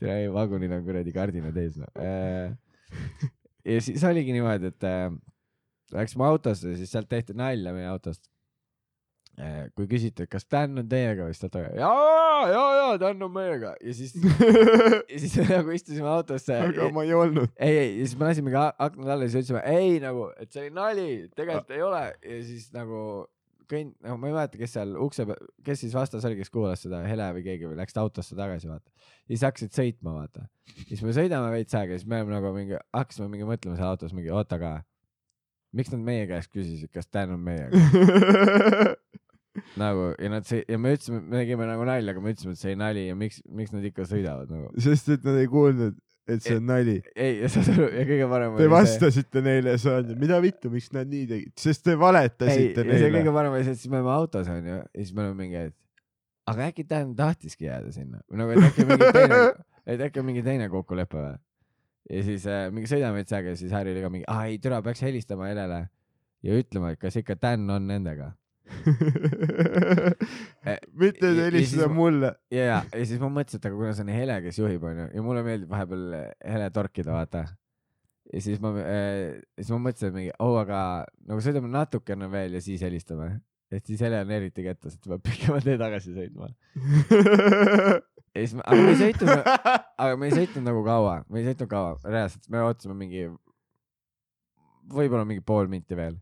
tere, 0.00 0.16
ei 0.16 0.30
vagunil 0.32 0.72
on 0.78 0.84
kuradi 0.86 1.14
kardinad 1.14 1.58
ees 1.60 1.78
noh. 1.80 1.92
ja 3.68 3.84
siis 3.84 4.04
oligi 4.08 4.34
niimoodi, 4.34 4.72
et 4.72 4.88
äh, 4.88 5.08
läksime 5.92 6.26
autosse, 6.28 6.76
siis 6.78 6.92
sealt 6.92 7.10
tehti 7.10 7.36
nalja 7.38 7.74
meie 7.76 7.88
autost. 7.90 8.31
Kui 9.76 9.86
küsiti, 9.88 10.26
kas 10.28 10.44
Dan 10.50 10.76
on 10.82 10.88
teiega, 10.88 11.26
siis 11.32 11.40
ta 11.40 11.48
ütles 11.48 11.78
jaa, 11.80 12.48
jaa, 12.52 12.70
jaa, 12.76 12.96
Dan 13.00 13.24
on 13.24 13.32
meiega 13.32 13.74
ja 13.80 13.94
siis, 13.96 14.12
ja 14.20 15.20
siis 15.22 15.36
nagu 15.48 15.72
istusime 15.72 16.10
autosse. 16.12 16.58
aga 16.68 16.88
ma 16.92 17.06
ei 17.06 17.14
olnud. 17.16 17.48
ei, 17.56 17.78
ei, 17.78 17.92
ja 18.00 18.08
siis 18.08 18.18
me 18.20 18.28
lasimegi 18.28 18.58
aknad 18.60 19.14
alla 19.14 19.24
ja 19.24 19.32
siis 19.32 19.46
ütlesime 19.46 19.62
ei 19.72 19.96
nagu, 20.04 20.28
et 20.36 20.52
see 20.52 20.66
oli 20.66 20.74
nali, 20.76 21.06
tegelikult 21.36 21.72
ei 21.72 21.86
ole 21.86 22.02
ja 22.12 22.42
siis 22.44 22.68
nagu 22.76 23.00
kõnd-, 23.72 23.96
no 24.04 24.18
ma 24.20 24.28
ei 24.28 24.36
mäleta, 24.36 24.60
kes 24.60 24.76
seal 24.76 24.94
ukse 25.00 25.26
peal, 25.28 25.50
kes 25.64 25.84
siis 25.84 25.96
vastas 25.96 26.26
oli, 26.28 26.36
kes 26.40 26.52
kuulas 26.52 26.84
seda, 26.84 27.02
Hele 27.08 27.28
või 27.36 27.44
keegi 27.46 27.68
või 27.70 27.78
läks 27.80 27.96
autosse 28.00 28.36
tagasi, 28.38 28.68
vaata. 28.70 28.92
ja 29.24 29.32
siis 29.32 29.46
hakkasid 29.48 29.76
sõitma, 29.76 30.16
vaata. 30.20 30.46
siis 30.88 31.02
me 31.04 31.16
sõidame 31.16 31.52
veits 31.54 31.76
aega 31.78 31.96
ja 31.96 32.02
siis 32.02 32.08
me 32.10 32.20
oleme 32.20 32.36
nagu 32.36 32.52
mingi, 32.56 32.76
hakkasime 32.92 33.30
mingi 33.32 33.48
mõtlema 33.48 33.78
seal 33.80 33.94
autos 33.94 34.12
mingi, 34.16 34.32
oota 34.34 34.60
aga 34.60 34.74
miks 35.72 35.92
nad 35.94 36.04
meie 36.04 36.28
käest 36.28 36.52
küsisid, 36.52 36.92
kas 36.92 37.08
Dan 37.12 37.38
on 37.38 37.46
meiega 37.48 37.80
nagu 39.80 40.12
ja 40.16 40.30
nad 40.32 40.46
sõi- 40.48 40.64
ja 40.68 40.78
me 40.80 40.94
ütlesime, 40.96 41.20
me 41.26 41.42
tegime 41.42 41.66
nagu 41.68 41.84
nalja, 41.88 42.14
aga 42.14 42.22
me 42.24 42.32
ütlesime, 42.32 42.54
et 42.56 42.62
see 42.62 42.72
oli 42.72 42.80
nali 42.80 43.04
ja 43.08 43.18
miks, 43.18 43.42
miks 43.48 43.74
nad 43.74 43.84
ikka 43.84 44.06
sõidavad 44.08 44.50
nagu. 44.52 44.70
sest 44.80 45.12
et 45.16 45.26
nad 45.28 45.36
ei 45.40 45.50
kuulnud, 45.52 45.98
et 46.32 46.44
see 46.44 46.56
on 46.56 46.66
nali. 46.70 46.96
ei, 47.16 47.40
ja 47.42 47.50
saad 47.52 47.68
aru, 47.74 47.90
ja 47.92 48.06
kõige 48.08 48.28
parem 48.32 48.56
Te 48.56 48.62
oli 48.62 48.64
see 48.68 48.72
vastasite 48.76 49.44
neile 49.44 49.76
sa 49.82 49.98
oled, 49.98 50.16
mida 50.22 50.40
vittu, 50.44 50.70
miks 50.72 50.88
nad 50.96 51.10
nii 51.10 51.28
tegid, 51.34 51.52
sest 51.60 51.84
te 51.84 51.96
valetasite 52.00 52.58
ei, 52.58 52.72
ja 52.72 52.98
see 52.98 53.06
neile 53.10 53.20
kõige. 53.20 53.36
parem 53.38 53.56
oli 53.58 53.64
see, 53.68 53.76
et 53.76 53.82
siis 53.84 53.92
me 53.92 54.00
oleme 54.00 54.12
autos 54.16 54.48
onju 54.56 54.74
ja 54.78 54.82
siis 54.96 55.14
me 55.16 55.24
oleme 55.26 55.38
mingi, 55.44 55.62
et 55.70 55.78
aga 56.52 56.68
äkki 56.72 56.88
Dan 56.88 57.14
tahtiski 57.18 57.68
jääda 57.68 57.92
sinna 57.94 58.20
või 58.30 58.40
nagu, 58.42 58.56
et 58.56 58.68
äkki 58.72 58.86
mingi 58.88 59.12
teine, 59.14 59.40
et 59.94 60.06
äkki 60.08 60.22
on 60.22 60.26
mingi 60.32 60.42
teine 60.46 60.68
kokkulepe 60.72 61.18
või. 61.20 61.36
ja 62.10 62.22
siis 62.26 62.46
äh, 62.50 62.68
mingi 62.74 62.88
sõidame 62.90 63.22
aega 63.22 63.52
ja 63.52 63.58
siis 63.58 63.72
Harry 63.74 63.92
oli 63.94 64.02
ka 64.02 64.10
mingi, 64.10 64.26
aa 64.32 64.46
ei 64.50 64.58
türa, 64.62 64.80
peaks 64.82 65.04
helistama 65.04 65.50
Helele 65.52 65.84
ja 66.42 66.56
ütlema, 66.58 66.90
et 66.94 66.98
kas 67.02 67.14
ikka 67.20 67.36
Dan 67.38 67.68
on 67.70 67.86
nendega. 67.86 68.32
mitte 71.00 71.30
helistada 71.36 71.88
mulle. 71.92 72.34
ja, 72.50 72.64
ja, 72.64 72.82
ja 72.92 73.06
siis 73.06 73.20
ma 73.20 73.28
mõtlesin, 73.32 73.60
et 73.60 73.66
aga 73.68 73.78
kuna 73.78 73.92
see 73.96 74.06
on 74.06 74.12
Hele, 74.14 74.36
kes 74.44 74.60
juhib 74.60 74.82
onju 74.88 75.08
ja 75.12 75.24
mulle 75.24 75.42
meeldib 75.46 75.70
vahepeal 75.72 76.04
äh, 76.18 76.28
Hele 76.46 76.68
torkida, 76.74 77.14
vaata. 77.14 77.42
ja 78.32 78.42
siis 78.44 78.58
ma 78.62 78.68
äh,, 78.80 79.40
siis 79.60 79.72
ma 79.74 79.80
mõtlesin, 79.88 80.12
et 80.12 80.18
mingi, 80.18 80.32
oo, 80.38 80.54
aga 80.62 80.78
nagu 81.28 81.44
sõidame 81.44 81.72
natukene 81.72 82.30
veel 82.32 82.50
ja 82.58 82.62
siis 82.64 82.80
helistame. 82.86 83.28
et 83.72 83.84
siis 83.88 84.00
Hele 84.04 84.18
on 84.24 84.34
eriti 84.38 84.66
kettas, 84.66 84.92
et 84.96 85.10
peab 85.10 85.22
pikema 85.26 85.58
tee 85.64 85.76
tagasi 85.80 86.16
sõitma. 86.16 86.46
ja 88.32 88.40
siis 88.40 88.54
me, 88.58 88.66
aga 88.66 88.82
me 88.82 88.90
ei 88.94 89.00
sõitnud, 89.04 89.36
aga 90.06 90.14
me 90.16 90.24
ei 90.28 90.36
sõitnud 90.40 90.64
nagu 90.70 90.80
kaua, 90.86 91.14
me 91.28 91.36
ei 91.42 91.48
sõitnud 91.50 91.70
kaua, 91.72 91.90
reaalselt, 92.04 92.44
me 92.52 92.58
ootasime 92.66 92.96
mingi, 92.98 93.22
võib-olla 94.92 95.24
mingi 95.28 95.44
pool 95.44 95.66
minti 95.72 95.94
veel. 95.98 96.16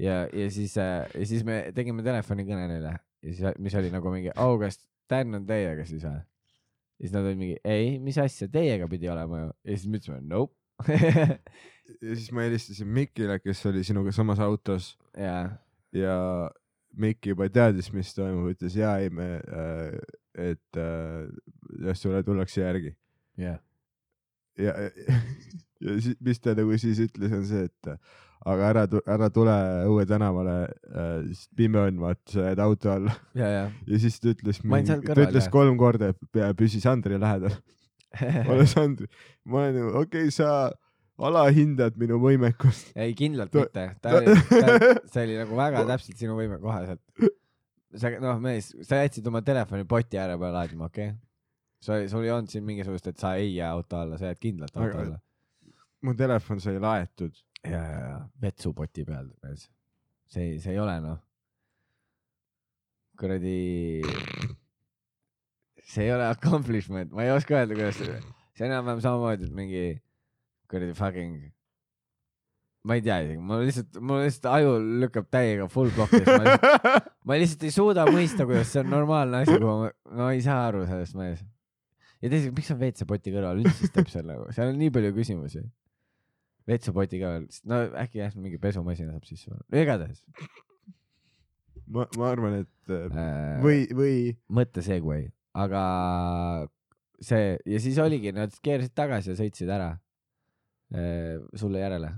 ja, 0.00 0.24
ja 0.32 0.50
siis 0.52 0.76
äh,, 0.80 1.04
ja 1.14 1.26
siis 1.28 1.44
me 1.46 1.62
tegime 1.76 2.04
telefonikõne 2.06 2.66
neile 2.70 2.94
ja 2.94 3.34
siis, 3.34 3.58
mis 3.58 3.76
oli 3.78 3.92
nagu 3.92 4.12
mingi, 4.12 4.32
au, 4.36 4.58
kas 4.60 4.80
Dan 5.10 5.34
on 5.40 5.46
teiega 5.46 5.84
siis 5.88 6.04
või? 6.06 6.20
ja 6.20 7.06
siis 7.06 7.14
nad 7.16 7.26
olid 7.26 7.40
mingi, 7.40 7.58
ei, 7.64 7.98
mis 8.02 8.18
asja, 8.20 8.48
teiega 8.52 8.88
pidi 8.90 9.10
olema 9.10 9.44
ju. 9.44 9.50
ja 9.64 9.76
siis 9.76 9.88
me 9.88 10.00
ütlesime 10.00 10.20
nope. 10.30 10.56
ja 12.06 12.14
siis 12.14 12.30
ma 12.32 12.46
helistasin 12.46 12.88
Mikile, 12.88 13.38
kes 13.42 13.64
oli 13.68 13.82
sinuga 13.84 14.12
samas 14.16 14.40
autos 14.40 14.94
ja, 15.18 15.50
ja 15.96 16.16
Mikk 17.00 17.30
juba 17.30 17.46
teadis, 17.52 17.90
mis 17.94 18.10
toimub, 18.16 18.48
ütles 18.50 18.74
jaa, 18.78 18.96
ei 19.02 19.10
me 19.14 19.28
äh,, 19.38 19.98
et 20.50 20.80
äh, 20.80 21.92
sulle 21.94 22.22
tullakse 22.26 22.62
järgi. 22.62 22.94
ja, 23.36 23.58
ja, 24.58 24.72
ja, 24.72 24.90
ja 25.80 26.00
siis, 26.04 26.16
mis 26.20 26.40
ta 26.40 26.54
nagu 26.58 26.78
siis 26.78 27.02
ütles, 27.06 27.36
on 27.36 27.46
see, 27.46 27.68
et 27.68 27.94
aga 28.48 28.68
ära, 28.72 28.84
ära 29.14 29.28
tule 29.34 29.54
Õue 29.88 30.06
tänavale 30.08 30.54
äh,, 30.64 31.40
pime 31.56 31.82
on, 31.82 31.98
vaata, 32.00 32.32
sa 32.32 32.46
jääd 32.48 32.62
auto 32.64 32.92
alla. 32.94 33.16
ja, 33.36 33.50
ja. 33.56 33.64
siis 34.00 34.20
ta 34.20 34.32
ütles, 34.32 34.62
ta 34.64 35.18
ütles 35.26 35.50
kolm 35.52 35.76
korda, 35.80 36.12
et 36.14 36.56
püsi 36.58 36.80
Sandri 36.80 37.20
lähedal. 37.20 37.56
ole 38.50 38.66
Sandri. 38.66 39.10
ma 39.44 39.64
olen 39.64 39.76
nagu, 39.76 39.90
okei 40.04 40.28
okay,, 40.28 40.34
sa 40.34 40.70
alahindad 41.20 41.98
minu 42.00 42.18
võimekust. 42.22 42.94
ei, 42.96 43.14
kindlalt 43.18 43.52
Ta- 43.52 43.66
mitte. 43.66 43.86
ta 44.02 44.16
oli, 44.18 44.36
see 45.12 45.26
oli 45.26 45.40
nagu 45.40 45.58
väga 45.58 45.84
täpselt 45.92 46.22
sinu 46.22 46.36
võime 46.38 46.60
kohaselt. 46.62 47.02
sa, 47.94 48.12
noh, 48.22 48.40
mees, 48.42 48.72
sa 48.86 49.02
jätsid 49.02 49.26
oma 49.28 49.44
telefoni 49.46 49.84
poti 49.88 50.20
ääre 50.20 50.38
peale 50.40 50.56
laadima, 50.56 50.88
okei 50.88 51.12
okay?? 51.12 51.18
sul, 51.84 52.08
sul 52.12 52.24
ei 52.24 52.32
olnud 52.34 52.52
siin 52.52 52.64
mingisugust, 52.66 53.10
et 53.12 53.20
sa 53.20 53.34
ei 53.40 53.54
jää 53.54 53.70
auto 53.72 54.00
alla, 54.00 54.18
sa 54.20 54.30
jääd 54.30 54.40
kindlalt 54.40 54.76
auto 54.76 54.88
Aga- 54.88 55.06
alla. 55.06 55.20
mu 56.02 56.14
telefon 56.16 56.60
sai 56.60 56.80
laetud. 56.80 57.36
ja, 57.64 57.80
ja, 57.80 58.00
ja 58.08 58.16
vetsupoti 58.42 59.04
peal, 59.08 59.28
see 60.30 60.58
see 60.62 60.72
ei 60.72 60.80
ole 60.80 60.96
noh, 61.04 61.18
kuradi, 63.20 64.00
see 65.84 66.06
ei 66.06 66.12
ole 66.14 66.28
accomplishment, 66.30 67.12
ma 67.12 67.26
ei 67.26 67.34
oska 67.34 67.58
öelda, 67.58 67.76
kuidas, 67.76 68.00
see 68.00 68.66
on 68.66 68.70
enam-vähem 68.70 69.02
samamoodi, 69.04 69.48
et 69.50 69.56
mingi 69.56 69.82
kuradi 70.70 70.94
fucking, 70.96 71.50
ma 72.88 72.96
ei 72.96 73.04
tea 73.04 73.18
isegi, 73.26 73.42
mul 73.50 73.66
lihtsalt, 73.68 74.00
mul 74.00 74.24
lihtsalt 74.24 74.50
aju 74.54 74.74
lükkab 75.04 75.28
täiega 75.34 75.68
full 75.72 75.92
block'is, 75.96 76.24
ma 77.28 77.40
lihtsalt 77.40 77.66
ei 77.68 77.74
suuda 77.74 78.06
mõista, 78.08 78.46
kuidas 78.48 78.72
see 78.72 78.84
on 78.84 78.92
normaalne 78.94 79.42
asi, 79.44 79.58
kuhu 79.58 79.76
ma, 79.82 79.90
ma 80.22 80.30
ei 80.36 80.40
saa 80.46 80.62
aru 80.70 80.86
sellest 80.88 81.18
mees. 81.20 81.44
ja 82.22 82.32
teiseks, 82.32 82.54
miks 82.56 82.72
on 82.72 82.80
WC-poti 82.80 83.34
kõrval 83.36 83.60
üldse 83.60 83.76
siis 83.82 83.92
teeb 83.92 84.08
selle, 84.12 84.38
seal 84.56 84.72
on 84.72 84.80
nii 84.80 84.94
palju 84.96 85.12
küsimusi. 85.18 85.66
WC-poti 86.70 87.20
kõrval, 87.20 87.46
no 87.70 87.80
äkki 88.00 88.22
jah, 88.22 88.34
mingi 88.38 88.60
pesumasina 88.62 89.16
saab 89.16 89.26
sisse 89.28 89.50
panna, 89.50 89.82
igatahes 89.82 90.22
ma, 91.90 92.06
ma 92.16 92.30
arvan, 92.30 92.60
et 92.62 92.92
äh, 92.94 93.06
äh,. 93.10 93.58
või, 93.64 93.84
või 93.96 94.16
mõtte 94.52 94.84
segway, 94.86 95.26
aga 95.58 95.82
see 97.20 97.54
ja 97.68 97.82
siis 97.82 97.98
oligi, 98.02 98.32
nad 98.36 98.54
keerasid 98.64 98.94
tagasi 98.96 99.32
ja 99.32 99.38
sõitsid 99.40 99.70
ära 99.72 99.92
äh, 100.94 101.38
sulle 101.58 101.82
järele 101.82 102.14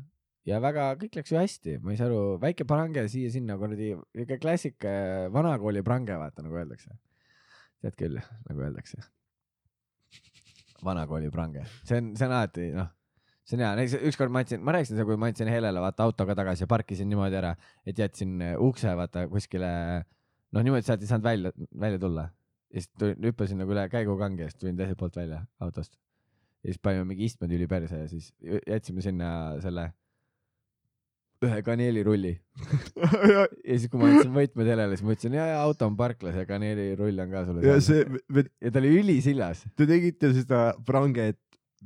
ja 0.49 0.59
väga, 0.63 0.93
kõik 1.01 1.19
läks 1.21 1.33
ju 1.33 1.39
hästi, 1.39 1.79
ma 1.83 1.95
ei 1.95 2.01
saa 2.01 2.11
aru, 2.11 2.37
väike 2.43 2.67
prange 2.69 3.07
siia-sinna 3.11 3.57
kuradi, 3.61 3.93
ikka 4.25 4.39
klassik 4.43 4.87
äh, 4.89 5.29
vanakooli 5.33 5.85
prange, 5.87 6.17
vaata 6.19 6.45
nagu 6.45 6.59
öeldakse. 6.59 6.97
tead 7.83 7.99
küll, 7.99 8.19
nagu 8.49 8.63
öeldakse. 8.63 9.01
vanakooli 10.85 11.31
prange, 11.31 11.65
see 11.87 12.03
on, 12.03 12.13
see 12.19 12.27
on 12.27 12.37
alati 12.37 12.69
noh, 12.75 12.91
see 13.43 13.57
on 13.59 13.65
hea, 13.65 13.71
näiteks 13.79 14.07
ükskord 14.11 14.33
ma 14.35 14.43
andsin, 14.45 14.63
ma 14.63 14.75
rääkisin 14.77 14.97
seda, 14.97 15.07
kui 15.09 15.19
ma 15.21 15.31
andsin 15.33 15.51
Helele 15.51 15.81
vaata 15.83 16.05
autoga 16.07 16.37
tagasi 16.39 16.63
ja 16.65 16.69
parkisin 16.71 17.09
niimoodi 17.11 17.39
ära, 17.41 17.55
et 17.87 17.99
jätsin 17.99 18.37
äh, 18.43 18.55
ukse 18.63 18.93
vaata 18.99 19.27
kuskile, 19.33 19.71
noh 20.55 20.63
niimoodi 20.67 20.87
sealt 20.87 21.03
ei 21.03 21.11
saanud 21.11 21.27
välja, 21.27 21.53
välja 21.87 21.99
tulla. 22.03 22.29
ja 22.73 22.81
siis 22.81 22.93
tulin, 22.99 23.19
hüppasin 23.27 23.59
nagu 23.61 23.75
üle 23.75 23.89
käigukangi 23.93 24.47
ja 24.47 24.53
siis 24.53 24.61
tulin 24.63 24.79
teiselt 24.79 25.01
poolt 25.01 25.17
välja 25.19 25.43
autost. 25.61 25.99
ja 26.63 26.71
siis 26.71 26.79
panime 26.79 27.05
mingi 27.11 27.27
istmetüli 27.27 27.67
perse 27.67 28.05
ja 28.05 28.07
siis 28.09 28.31
jä- 28.45 28.63
jätsime 28.67 29.03
sinna 29.03 29.33
selle 29.61 29.91
ühe 31.43 31.59
kaneelirulli. 31.67 32.33
ja 33.35 33.47
siis, 33.67 33.89
kui 33.91 33.99
ma 33.99 34.09
andsin 34.13 34.31
võtmed 34.35 34.69
Helele, 34.71 34.95
siis 34.95 35.07
ma 35.07 35.17
ütlesin 35.17 35.35
ja, 35.35 35.47
ja 35.51 35.61
auto 35.65 35.89
on 35.91 35.97
parklas 35.99 36.37
ja 36.39 36.47
kaneelirull 36.47 37.19
on 37.25 37.33
ka 37.35 37.45
sulle 37.49 37.65
ja 37.67 37.79
see, 37.83 38.05
ja 38.63 38.71
ta 38.71 38.79
oli 38.79 38.93
ülisillas. 39.01 39.65
te 39.75 39.89
tegite 39.91 40.31
seda 40.37 40.69
pranget 40.87 41.41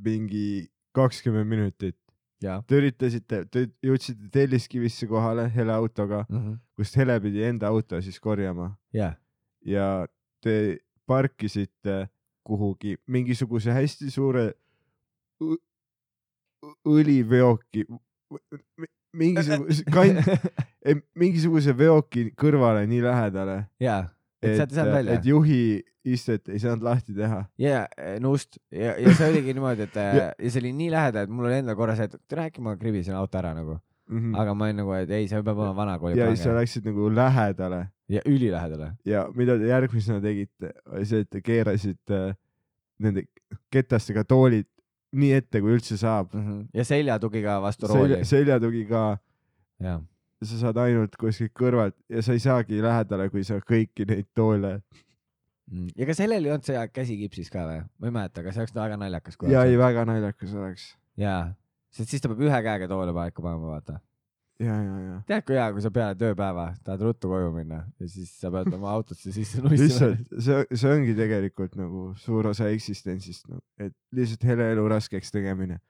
mingi 0.04 0.66
kakskümmend 0.96 1.48
minutit. 1.50 1.96
Te 2.68 2.80
üritasite, 2.80 3.44
te 3.48 3.62
jõudsite 3.84 4.28
Telliskivisse 4.32 5.06
kohale 5.08 5.46
Hele 5.54 5.72
autoga, 5.72 6.24
mm. 6.28 6.40
-hmm. 6.40 6.58
kust 6.76 6.96
Hele 7.00 7.16
pidi 7.24 7.44
enda 7.46 7.70
auto 7.72 8.00
siis 8.04 8.20
korjama 8.20 8.74
ja, 9.64 10.06
te 10.44 10.78
parkisite 11.06 12.08
kuhugi 12.46 12.96
mingisuguse 13.06 13.72
hästi 13.72 14.10
suure 14.10 14.50
õliveoki, 16.86 17.86
mingisuguse 19.16 19.86
kant, 19.94 20.28
mingisuguse 21.18 21.74
veoki 21.78 22.30
kõrvale 22.38 22.86
nii 22.90 23.02
lähedale, 23.04 23.58
ja, 23.82 24.02
et 24.42 24.52
ei 24.52 24.66
saanud 24.76 24.92
välja 24.94 25.14
et. 25.18 25.24
juhi 25.26 25.60
istet 26.06 26.48
ei 26.48 26.58
saanud 26.62 26.82
lahti 26.86 27.14
teha. 27.16 27.40
ja 27.58 27.86
nõust 28.22 28.58
ja, 28.70 28.92
ja 29.00 29.14
see 29.16 29.30
oligi 29.32 29.54
niimoodi, 29.56 29.86
et 29.88 29.94
ja. 29.98 30.06
Ja- 30.14 30.30
ja 30.38 30.50
see 30.52 30.60
oli 30.62 30.72
nii 30.76 30.90
lähedal, 30.92 31.24
et 31.26 31.30
mul 31.32 31.48
oli 31.48 31.58
endal 31.62 31.76
korra 31.78 31.96
see, 31.98 32.04
et 32.10 32.38
äkki 32.46 32.62
ma 32.62 32.76
kribisin 32.76 33.14
auto 33.18 33.38
ära 33.40 33.54
nagu, 33.56 33.78
aga 34.38 34.54
ma 34.54 34.68
olin 34.68 34.76
nagu, 34.82 34.92
et 34.94 35.10
ei, 35.10 35.26
see 35.28 35.42
peab 35.42 35.58
olema 35.58 35.74
vanakooli 35.80 36.14
Mm. 36.14 36.20
ja 36.20 36.28
siis 36.36 36.44
sa 36.46 36.54
läksid 36.54 36.84
nagu 36.86 37.08
lähedale 37.10 37.80
ja 38.08 38.20
ülilähedale. 38.26 38.92
ja 39.04 39.26
mida 39.34 39.58
te 39.58 39.66
järgmisena 39.72 40.20
tegite, 40.22 40.72
oli 40.92 41.04
see, 41.04 41.20
et 41.26 41.30
te 41.30 41.40
keerasite 41.42 42.20
nende 43.02 43.24
ketastega 43.72 44.22
toolid 44.24 44.66
nii 45.16 45.32
ette, 45.32 45.60
kui 45.60 45.72
üldse 45.74 45.96
saab. 45.98 46.30
ja 46.74 46.84
seljatugiga 46.84 47.58
vastu 47.62 47.86
rooli 47.90 48.20
selja, 48.20 48.24
seljatugi 48.24 48.84
ka, 48.88 49.18
ja 49.80 49.98
sa 50.44 50.58
saad 50.60 50.78
ainult 50.82 51.16
kuskilt 51.20 51.54
kõrvalt 51.56 51.96
ja 52.12 52.22
sa 52.24 52.36
ei 52.36 52.42
saagi 52.42 52.80
lähedale, 52.84 53.28
kui 53.32 53.44
sa 53.46 53.58
kõiki 53.64 54.06
neid 54.08 54.28
toole. 54.36 54.78
Mm. 55.66 55.88
ja 55.98 56.06
kas 56.06 56.20
sellel 56.20 56.44
ei 56.44 56.52
olnud 56.54 56.66
see 56.66 56.82
käsi 56.94 57.16
kipsis 57.18 57.48
ka 57.50 57.64
või? 57.66 57.80
ma 57.98 58.10
ei 58.10 58.14
mäleta, 58.14 58.42
aga 58.42 58.52
see 58.54 58.62
oleks 58.62 58.74
väga 58.76 58.98
naljakas. 59.00 59.38
ja 59.50 59.64
ei, 59.66 59.78
väga 59.80 60.04
naljakas 60.06 60.52
oleks. 60.54 60.84
jaa, 61.18 61.40
sest 61.90 62.12
siis 62.12 62.22
ta 62.22 62.30
peab 62.30 62.44
ühe 62.46 62.60
käega 62.68 62.86
toole 62.90 63.14
paika 63.16 63.42
panema, 63.42 63.72
vaata. 63.72 63.96
ja, 64.62 64.76
ja, 64.76 65.00
ja. 65.02 65.16
tead, 65.26 65.42
kui 65.48 65.58
hea, 65.58 65.64
kui 65.74 65.82
sa 65.82 65.90
peale 65.96 66.14
tööpäeva 66.20 66.68
tahad 66.86 67.02
ruttu 67.08 67.32
koju 67.32 67.50
minna 67.56 67.80
ja 67.98 68.12
siis 68.12 68.30
sa 68.38 68.52
pead 68.54 68.70
oma 68.78 68.92
autosse 68.94 69.34
sisse 69.34 69.58
nussima. 69.64 69.82
lihtsalt 69.82 70.38
see, 70.38 70.62
see 70.70 70.92
ongi 70.92 71.16
tegelikult 71.18 71.74
nagu 71.80 72.06
suur 72.22 72.52
osa 72.52 72.70
eksistentsist 72.70 73.50
no,, 73.50 73.58
et 73.82 73.96
lihtsalt 74.14 74.46
hele 74.46 74.70
elu 74.76 74.86
raskeks 74.94 75.34
tegemine. 75.34 75.80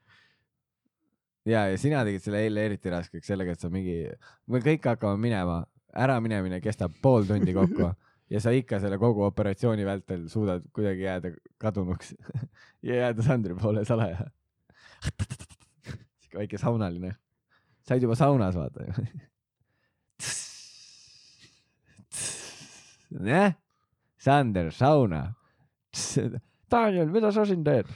ja, 1.47 1.67
ja 1.71 1.79
sina 1.81 2.03
tegid 2.07 2.25
selle 2.25 2.43
eile 2.47 2.67
eriti 2.69 2.93
raskeks 2.93 3.31
sellega, 3.31 3.55
et 3.57 3.63
sa 3.63 3.71
mingi, 3.73 4.03
me 4.51 4.61
kõik 4.65 4.87
hakkame 4.91 5.21
minema, 5.23 5.61
äraminemine 5.97 6.61
kestab 6.65 6.97
pool 7.03 7.27
tundi 7.29 7.55
kokku 7.57 7.91
ja 8.33 8.41
sa 8.43 8.53
ikka 8.55 8.81
selle 8.83 8.99
kogu 9.01 9.25
operatsiooni 9.27 9.87
vältel 9.87 10.27
suudad 10.33 10.65
kuidagi 10.75 11.07
jääda 11.07 11.33
kadunuks 11.63 12.15
ja 12.89 13.03
jääda 13.05 13.23
Sandri 13.23 13.55
poole 13.55 13.85
salaja. 13.85 14.27
siuke 16.21 16.39
väike 16.43 16.59
saunaline. 16.59 17.15
said 17.87 18.03
juba 18.03 18.15
saunas 18.19 18.57
vaata 18.57 18.83
ju. 18.83 19.07
jah, 23.31 23.55
Sander, 24.19 24.73
sauna. 24.73 25.35
Daniel, 26.71 27.09
mida 27.15 27.31
sa 27.33 27.45
siin 27.47 27.63
teed? 27.65 27.87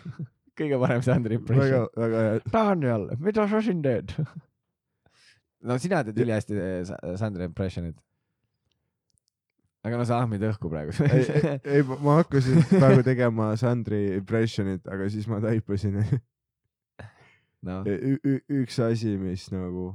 Kõige 0.61 0.79
parem 0.83 1.03
Sandri 1.07 1.39
impression 1.41 1.89
väga, 1.97 2.23
hea. 2.29 2.45
Daniel, 2.53 3.09
mida 3.25 3.49
sa 3.51 3.61
siin 3.65 3.81
teed? 3.85 4.15
no 5.67 5.77
sina 5.81 6.03
teed 6.07 6.21
ülihästi 6.25 6.57
eh, 6.61 6.79
Sa- 6.89 7.01
Sandri 7.21 7.45
impressionit. 7.49 7.97
aga 9.85 9.97
no 10.01 10.05
sa 10.09 10.19
ahmid 10.23 10.43
õhku 10.51 10.69
praegu. 10.73 10.93
ei, 11.09 11.25
ei, 11.41 11.61
ei, 11.81 11.85
ma 12.05 12.19
hakkasin 12.21 12.61
praegu 12.81 13.05
tegema 13.07 13.51
Sandri 13.61 14.03
impressionit, 14.19 14.85
aga 14.89 15.09
siis 15.13 15.29
ma 15.31 15.41
taipasin 15.45 16.01
ü- 18.25 18.45
üks 18.63 18.79
asi, 18.85 19.17
mis 19.21 19.49
nagu 19.53 19.91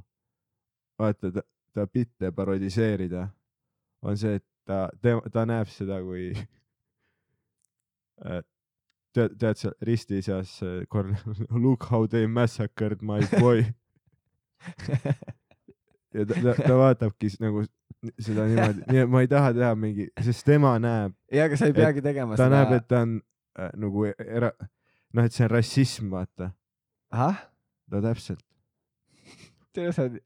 vaata 1.01 1.31
ta, 1.33 1.41
ta 1.75 1.85
bitte 1.91 2.29
parodiseerida 2.31 3.27
on 4.05 4.17
see, 4.17 4.35
et 4.39 4.45
ta, 4.69 4.85
ta 5.33 5.45
näeb 5.49 5.67
seda 5.73 5.97
kui 6.05 6.29
äh, 8.25 8.41
tead, 9.15 9.37
tead 9.39 9.61
seal 9.61 9.75
risti 9.87 10.21
seas 10.25 10.57
äh, 10.65 10.83
Korn- 10.91 11.17
look 11.65 11.87
how 11.91 12.05
they 12.07 12.27
massacred 12.27 13.01
my 13.01 13.21
boy 13.39 13.63
ja 16.15 16.25
ta, 16.25 16.33
ta, 16.33 16.53
ta 16.61 16.77
vaatabki 16.79 17.31
nagu 17.43 17.65
seda 18.21 18.45
niimoodi, 18.49 18.85
nii 18.91 19.01
et 19.03 19.11
ma 19.11 19.21
ei 19.23 19.29
taha 19.31 19.51
teha 19.55 19.71
mingi, 19.79 20.07
sest 20.27 20.45
tema 20.47 20.75
näeb, 20.81 21.15
ja 21.33 21.47
aga 21.49 21.57
sa 21.59 21.69
ei 21.69 21.75
peagi 21.75 22.03
tegema 22.05 22.37
ta 22.37 22.45
seda. 22.45 22.59
näeb, 22.59 22.73
et 22.77 22.87
ta 22.91 23.01
on 23.05 23.17
äh, 23.59 23.71
nagu 23.81 24.05
era-, 24.11 24.53
noh, 25.15 25.25
et 25.25 25.35
see 25.35 25.45
on 25.47 25.51
rassism, 25.53 26.11
vaata, 26.13 26.51
ahah, 27.15 27.41
ta 27.91 28.01
täpselt. 28.05 28.43
tead 29.75 29.91
sa 29.95 30.05
oled, 30.05 30.21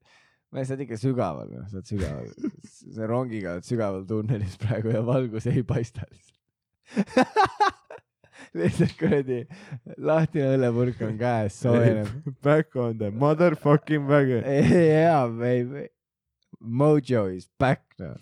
ma 0.52 0.66
sa 0.66 0.76
oled 0.76 0.86
ikka 0.88 1.00
sügaval, 1.02 1.54
noh, 1.56 1.68
sa 1.72 1.80
oled 1.80 1.92
sügaval. 1.94 2.52
sa 2.98 3.10
rongiga 3.10 3.56
oled 3.58 3.70
sügaval 3.70 4.06
tunnelis 4.10 4.60
praegu 4.62 4.94
ja 4.94 5.06
valgus 5.06 5.50
ei 5.52 5.64
paista 5.68 6.06
lihtsalt. 6.10 6.38
lihtsalt 8.60 8.96
kuradi 9.00 9.44
lahtine 9.98 10.56
õllepurk 10.56 11.04
on 11.08 11.20
käes, 11.20 11.60
soojeneb. 11.64 12.10
Back 12.46 12.76
on 12.80 12.98
the 12.98 13.12
motherfucking 13.12 14.08
wagon. 14.10 14.44
jaa, 15.04 15.28
baby. 15.30 15.88
Mojo 16.60 17.28
is 17.32 17.48
back, 17.60 17.86
noh. 18.00 18.18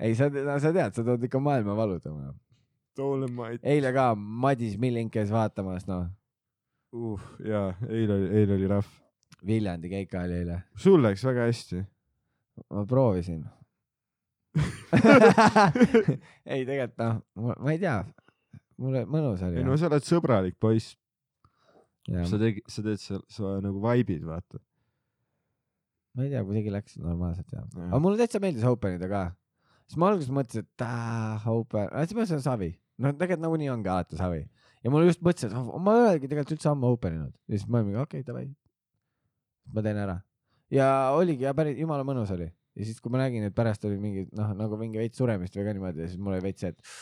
ei, 0.00 0.14
sa, 0.16 0.30
no 0.32 0.56
sa 0.62 0.72
tead, 0.72 0.96
sa 0.96 1.04
tood 1.04 1.24
ikka 1.26 1.40
maailma 1.42 1.76
valutama. 1.76 2.32
Eile 3.62 3.92
ka 3.96 4.10
Madis 4.16 4.76
Milling 4.80 5.12
käis 5.12 5.32
vaatamas, 5.32 5.86
noh. 5.88 6.08
uh,. 6.96 7.30
jaa, 7.44 7.74
eile 7.88 8.16
oli, 8.16 8.28
eile 8.40 8.56
oli 8.56 8.68
rahv. 8.70 8.98
Viljandi 9.46 9.88
keika 9.88 10.24
oli 10.26 10.42
eile. 10.42 10.62
sul 10.76 11.00
läks 11.04 11.24
väga 11.24 11.48
hästi. 11.48 11.84
ma 12.70 12.84
proovisin. 12.86 13.44
ei, 16.50 16.64
tegelikult 16.66 16.98
noh, 16.98 17.20
ma 17.60 17.72
ei 17.72 17.78
tea. 17.78 18.04
Mulle 18.80 19.04
mõnus 19.10 19.44
oli 19.46 19.60
ei. 19.60 19.66
no 19.66 19.76
sa 19.80 19.90
oled 19.90 20.06
sõbralik 20.06 20.58
poiss, 20.60 20.96
Ja, 22.08 22.24
sa 22.26 22.38
tegid, 22.40 22.64
sa 22.70 22.82
teed 22.82 23.00
seal, 23.02 23.20
sa 23.30 23.58
nagu 23.62 23.80
vaibid, 23.82 24.22
vaata. 24.24 24.58
ma 26.16 26.24
ei 26.24 26.30
tea, 26.32 26.40
kuidagi 26.46 26.72
läks 26.72 26.96
normaalselt 26.98 27.52
ja. 27.52 27.60
Jah. 27.60 27.90
aga 27.90 28.00
mulle 28.02 28.18
täitsa 28.18 28.40
meeldis 28.42 28.64
Openida 28.66 29.06
ka. 29.10 29.26
siis 29.84 30.00
ma 30.00 30.08
alguses 30.10 30.32
mõtlesin, 30.34 30.64
et 30.64 30.86
aa, 30.86 31.36
Open, 31.52 31.90
siis 31.92 32.16
ma 32.16 32.22
mõtlesin, 32.22 32.42
savi. 32.46 32.70
no 32.98 33.12
tegelikult 33.12 33.44
nagunii 33.44 33.70
ongi 33.74 33.92
alati 33.92 34.18
savi 34.18 34.40
ja 34.80 34.94
mul 34.94 35.06
just 35.06 35.22
mõtlesin, 35.26 35.52
et 35.52 35.84
ma 35.84 35.94
ei 35.96 36.06
olegi 36.08 36.32
tegelikult 36.32 36.56
üldse 36.56 36.72
ammu 36.72 36.94
open 36.96 37.18
inud 37.18 37.36
ja 37.36 37.60
siis 37.60 37.68
ma 37.68 37.82
olin 37.84 38.00
okei 38.00 38.24
okay,, 38.24 38.26
davai. 38.26 38.48
ma 39.76 39.84
teen 39.84 40.00
ära 40.00 40.16
ja 40.72 40.88
oligi 41.14 41.46
ja 41.46 41.54
päris 41.56 41.78
jumala 41.78 42.06
mõnus 42.06 42.32
oli 42.34 42.48
ja 42.48 42.86
siis, 42.86 42.98
kui 43.02 43.12
ma 43.12 43.20
nägin, 43.20 43.44
et 43.46 43.54
pärast 43.54 43.84
oli 43.84 44.00
mingi 44.00 44.26
noh, 44.36 44.54
nagu 44.56 44.80
mingi 44.80 45.02
veits 45.02 45.20
suremist 45.20 45.56
või 45.58 45.68
ka 45.68 45.76
niimoodi 45.76 46.06
ja 46.06 46.10
siis 46.10 46.20
mul 46.22 46.38
oli 46.38 46.48
veits 46.48 46.64
see, 46.64 46.72
et 46.72 46.96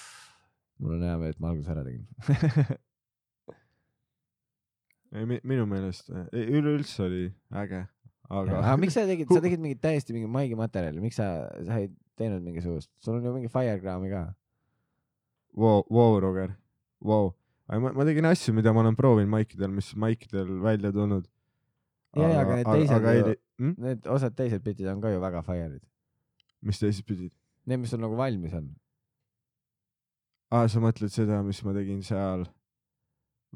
mul 0.79 0.97
on 0.97 1.03
hea 1.07 1.17
meel, 1.21 1.35
et 1.35 1.41
ma 1.43 1.51
alguse 1.53 1.71
ära 1.75 1.85
tegin 1.87 2.07
ei 5.19 5.25
mi, 5.29 5.39
minu 5.49 5.65
meelest 5.69 6.11
üleüldse 6.33 7.07
oli 7.07 7.23
äge, 7.63 7.85
aga 8.29 8.59
aga 8.61 8.77
miks 8.81 8.97
sa 8.99 9.07
tegid, 9.09 9.31
sa 9.33 9.41
tegid 9.47 9.63
mingit 9.65 9.81
täiesti 9.85 10.17
mingi 10.17 10.29
maigi 10.31 10.59
materjali, 10.59 11.01
miks 11.05 11.17
sa, 11.21 11.29
sa 11.65 11.81
ei 11.81 11.89
teinud 12.19 12.43
mingisugust, 12.45 12.91
sul 13.03 13.17
on 13.17 13.25
ju 13.25 13.33
mingi 13.37 13.51
Firegrami 13.53 14.09
ka. 14.11 14.25
Vau, 15.59 15.85
vau, 15.91 16.17
Roger, 16.23 16.51
vau. 17.01 17.29
ma, 17.71 17.93
ma 17.95 18.07
tegin 18.07 18.27
asju, 18.27 18.55
mida 18.57 18.73
ma 18.75 18.83
olen 18.83 18.97
proovinud 18.99 19.31
maikidel, 19.33 19.71
mis 19.75 19.93
maikidel 19.99 20.51
välja 20.65 20.91
tulnud. 20.95 21.29
Jaa, 22.19 22.29
jaa, 22.33 22.43
aga 22.43 22.57
need 22.59 22.69
teised 22.73 22.97
aga 22.97 23.13
ju- 23.15 23.37
hm? 23.63 23.73
Need 23.85 24.07
osad 24.11 24.35
teised 24.35 24.65
bitid 24.67 24.89
on 24.91 25.01
ka 25.05 25.13
ju 25.13 25.21
väga 25.23 25.45
fire'id. 25.47 25.83
mis 26.67 26.81
teised 26.83 27.07
pidid? 27.07 27.31
Need, 27.71 27.85
mis 27.85 27.91
sul 27.95 28.03
nagu 28.03 28.17
valmis 28.19 28.55
on. 28.59 28.67
aa, 30.55 30.69
sa 30.69 30.81
mõtled 30.83 31.13
seda, 31.13 31.43
mis 31.47 31.61
ma 31.67 31.75
tegin 31.77 32.03
seal 32.07 32.47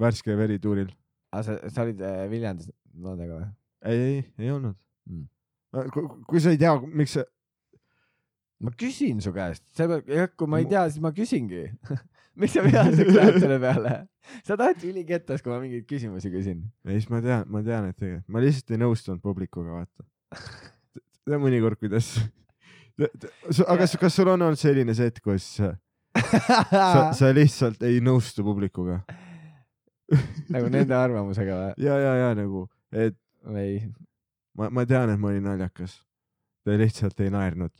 värske 0.00 0.36
verituuril? 0.38 0.92
aga 1.32 1.42
sa, 1.46 1.58
sa 1.72 1.86
olid 1.86 2.00
äh, 2.04 2.24
Viljandis 2.30 2.70
nendega 2.92 3.40
või? 3.40 3.50
ei, 3.88 4.00
ei, 4.08 4.24
ei 4.38 4.54
olnud 4.54 4.76
Mm. 5.10 5.26
mm.. 5.74 6.24
kui 6.28 6.40
sa 6.40 6.52
ei 6.54 6.60
tea, 6.60 6.72
miks 6.86 7.16
sa, 7.16 7.24
ma 8.62 8.72
küsin 8.78 9.22
su 9.24 9.32
käest, 9.34 9.64
sellepärast, 9.76 10.36
kui 10.38 10.50
ma 10.50 10.60
ei 10.62 10.68
tea, 10.70 10.84
siis 10.90 11.02
ma 11.02 11.12
küsingi. 11.14 11.64
miks 12.40 12.54
sa 12.56 12.64
vihaseks 12.64 13.16
lähed 13.16 13.40
selle 13.42 13.58
peale? 13.62 13.96
sa 14.46 14.54
alati 14.56 14.92
ülikettas, 14.92 15.42
kui 15.42 15.52
ma 15.52 15.58
mingeid 15.62 15.88
küsimusi 15.90 16.30
küsin. 16.32 16.62
ei 16.86 17.00
siis 17.00 17.10
ma 17.12 17.22
tean, 17.24 17.48
ma 17.50 17.64
tean, 17.66 17.90
et 17.90 17.98
tegelikult, 17.98 18.28
ma 18.32 18.44
lihtsalt 18.44 18.74
ei 18.74 18.82
nõustunud 18.84 19.24
publikuga, 19.24 19.82
vaata. 19.82 20.06
mõnikord, 21.42 21.80
kuidas, 21.82 22.14
aga 23.72 23.88
kas 23.98 24.14
sul 24.14 24.30
on 24.30 24.48
olnud 24.48 24.60
selline 24.60 24.94
hetk, 24.96 25.24
kus 25.26 25.48
sa, 25.58 25.74
sa, 26.20 27.10
sa 27.18 27.32
lihtsalt 27.34 27.82
ei 27.88 28.00
nõustu 28.04 28.44
publikuga? 28.46 29.00
nagu 30.52 30.68
nende 30.72 30.96
arvamusega 30.96 31.58
või? 31.58 31.74
ja, 31.86 31.96
ja, 32.00 32.14
ja 32.20 32.32
nagu, 32.36 32.66
et 32.92 33.16
ei, 33.56 33.78
ma, 34.58 34.68
ma 34.70 34.84
tean, 34.88 35.12
et 35.12 35.20
ma 35.20 35.30
olin 35.32 35.46
naljakas. 35.46 35.96
Te 36.62 36.76
lihtsalt 36.78 37.18
ei 37.24 37.32
naernud. 37.32 37.72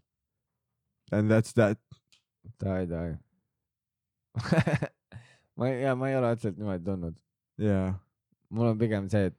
And 1.12 1.30
that's 1.30 1.54
that. 1.54 1.78
davai, 2.58 2.86
davai. 2.90 3.18
ma 5.60 5.68
ei, 5.68 5.82
ja 5.84 5.94
ma 5.98 6.08
ei 6.08 6.16
ole 6.16 6.32
otseselt 6.32 6.56
niimoodi 6.58 6.84
tundnud. 6.86 7.16
jaa. 7.60 7.92
mul 8.48 8.70
on 8.72 8.78
pigem 8.80 9.08
see, 9.12 9.28
et 9.28 9.36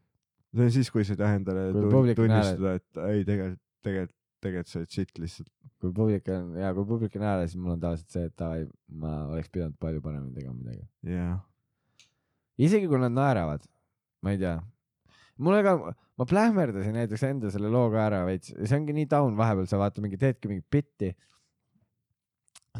see 0.53 0.67
on 0.67 0.71
siis, 0.71 0.91
kui 0.93 1.05
sa 1.05 1.15
ei 1.15 1.19
taha 1.19 1.39
endale 1.39 1.65
tunnistada, 1.73 2.75
et 2.77 3.01
ei, 3.09 3.25
tegelikult, 3.25 3.61
tegelikult, 3.85 4.17
tegelikult 4.43 4.71
sa 4.71 4.81
oled 4.81 4.93
sitt 4.93 5.19
lihtsalt. 5.21 5.49
kui 5.83 5.91
publik 5.91 6.29
on 6.31 6.53
ja 6.55 6.69
kui 6.75 6.87
publik 6.87 7.15
on 7.19 7.25
hääle, 7.27 7.47
siis 7.49 7.59
mul 7.59 7.75
on 7.75 7.81
tavaliselt 7.81 8.15
see, 8.15 8.29
et 8.29 8.35
davai, 8.39 8.63
ma 9.03 9.15
oleks 9.33 9.51
pidanud 9.51 9.75
palju 9.83 10.03
paremini 10.03 10.35
tegema 10.37 10.55
midagi. 10.55 10.85
jaa. 11.11 11.33
isegi 12.67 12.89
kui 12.91 13.01
nad 13.01 13.15
naeravad, 13.15 13.65
ma 14.23 14.35
ei 14.35 14.39
tea. 14.41 14.55
mulle 15.43 15.63
ka, 15.65 15.75
ma 16.19 16.27
plähmerdasin 16.29 16.95
näiteks 16.99 17.27
enda 17.27 17.51
selle 17.53 17.71
loo 17.73 17.89
ka 17.93 18.03
ära 18.05 18.23
veits, 18.29 18.53
see 18.53 18.77
ongi 18.79 18.95
nii 18.99 19.09
down 19.11 19.39
vahepeal, 19.39 19.67
sa 19.69 19.81
vaata 19.81 20.03
mingi 20.03 20.19
teedki 20.21 20.51
mingit 20.51 20.69
bitti. 20.71 21.13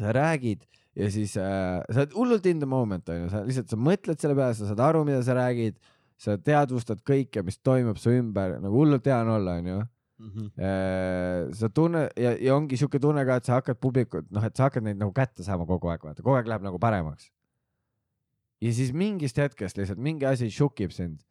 sa 0.00 0.10
räägid 0.14 0.64
ja 0.96 1.10
siis 1.10 1.36
äh, 1.38 1.82
sa 1.90 2.02
oled 2.02 2.14
hullult 2.14 2.46
in 2.50 2.62
the 2.62 2.66
moment 2.66 3.08
onju, 3.08 3.28
sa 3.30 3.42
lihtsalt, 3.46 3.70
sa 3.70 3.78
mõtled 3.78 4.20
selle 4.20 4.38
peale, 4.38 4.56
sa 4.58 4.70
saad 4.70 4.80
aru, 4.82 5.04
mida 5.06 5.20
sa 5.26 5.36
räägid, 5.38 5.76
sa 6.18 6.38
teadvustad 6.38 7.02
kõike, 7.06 7.42
mis 7.46 7.58
toimub 7.58 7.98
su 7.98 8.14
ümber, 8.14 8.56
nagu 8.62 8.80
hullult 8.80 9.06
hea 9.06 9.18
on 9.22 9.34
olla 9.34 9.58
onju 9.60 9.82
Äh, 10.14 11.50
sa 11.58 11.68
tunne 11.74 12.06
ja, 12.14 12.34
ja 12.38 12.54
ongi 12.54 12.78
siuke 12.78 13.00
tunne 13.02 13.24
ka, 13.26 13.40
et 13.40 13.48
sa 13.48 13.58
hakkad 13.58 13.80
publikut, 13.82 14.28
noh, 14.30 14.44
et 14.46 14.54
sa 14.54 14.68
hakkad 14.68 14.86
neid 14.86 15.00
nagu 15.00 15.10
kätte 15.14 15.42
saama 15.42 15.66
kogu 15.66 15.90
aeg, 15.90 16.04
vaata, 16.06 16.22
kogu 16.22 16.36
aeg 16.38 16.50
läheb 16.50 16.62
nagu 16.62 16.78
paremaks. 16.78 17.32
ja 18.62 18.72
siis 18.72 18.92
mingist 18.94 19.36
hetkest 19.42 19.76
lihtsalt 19.76 19.98
mingi 19.98 20.26
asi 20.26 20.50
šokib 20.54 20.94
sind. 20.94 21.24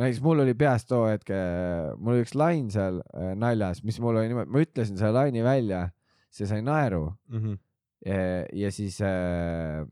näiteks 0.00 0.22
mul 0.24 0.40
oli 0.40 0.54
peas 0.54 0.88
too 0.88 1.04
hetk, 1.10 1.28
mul 1.98 2.16
oli 2.16 2.24
üks 2.24 2.34
lain 2.34 2.70
seal 2.72 3.02
äh, 3.12 3.34
naljas, 3.36 3.84
mis 3.84 4.00
mul 4.00 4.16
oli 4.16 4.32
niimoodi, 4.32 4.50
ma 4.50 4.64
ütlesin 4.64 4.96
selle 4.96 5.12
laini 5.18 5.44
välja, 5.44 5.90
see 6.32 6.48
sai 6.48 6.62
naeru 6.64 7.10
ja, 8.06 8.46
ja 8.56 8.72
siis 8.72 9.02
äh,, 9.04 9.84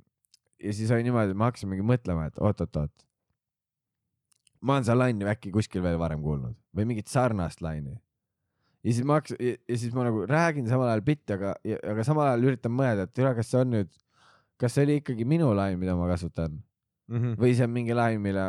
ja 0.64 0.72
siis 0.72 0.90
oli 0.90 1.04
niimoodi, 1.04 1.37
et 1.37 1.37
ma 1.37 1.52
hakkasin 1.52 1.68
mingi 1.68 1.84
mõtlema, 1.84 2.30
et 2.32 2.40
oot-oot-oot. 2.40 3.06
ma 4.62 4.78
olen 4.78 4.88
seda 4.88 5.02
laini 5.04 5.28
äkki 5.28 5.52
kuskil 5.52 5.84
veel 5.84 6.00
varem 6.00 6.24
kuulnud 6.24 6.56
või 6.72 6.88
mingit 6.88 7.12
sarnast 7.12 7.61
laini 7.61 7.98
ja 8.88 8.94
siis 8.96 9.05
ma 9.09 9.18
hakkasin 9.18 9.42
ja, 9.44 9.77
siis 9.77 9.94
ma 9.96 10.07
nagu 10.09 10.24
räägin 10.29 10.68
samal 10.70 10.88
ajal 10.88 11.05
bitti, 11.05 11.37
aga, 11.37 11.55
aga 11.92 12.07
samal 12.07 12.31
ajal 12.31 12.48
üritan 12.51 12.74
mõelda, 12.74 13.09
et 13.09 13.14
tere, 13.16 13.35
kas 13.37 13.53
see 13.53 13.61
on 13.61 13.74
nüüd, 13.74 13.92
kas 14.61 14.74
see 14.77 14.87
oli 14.88 14.98
ikkagi 15.03 15.29
minu 15.29 15.51
lain, 15.57 15.79
mida 15.81 15.96
ma 15.98 16.09
kasutan 16.11 16.57
või 17.09 17.55
see 17.57 17.64
on 17.64 17.72
mingi 17.72 17.94
lain, 17.96 18.20
mille, 18.20 18.44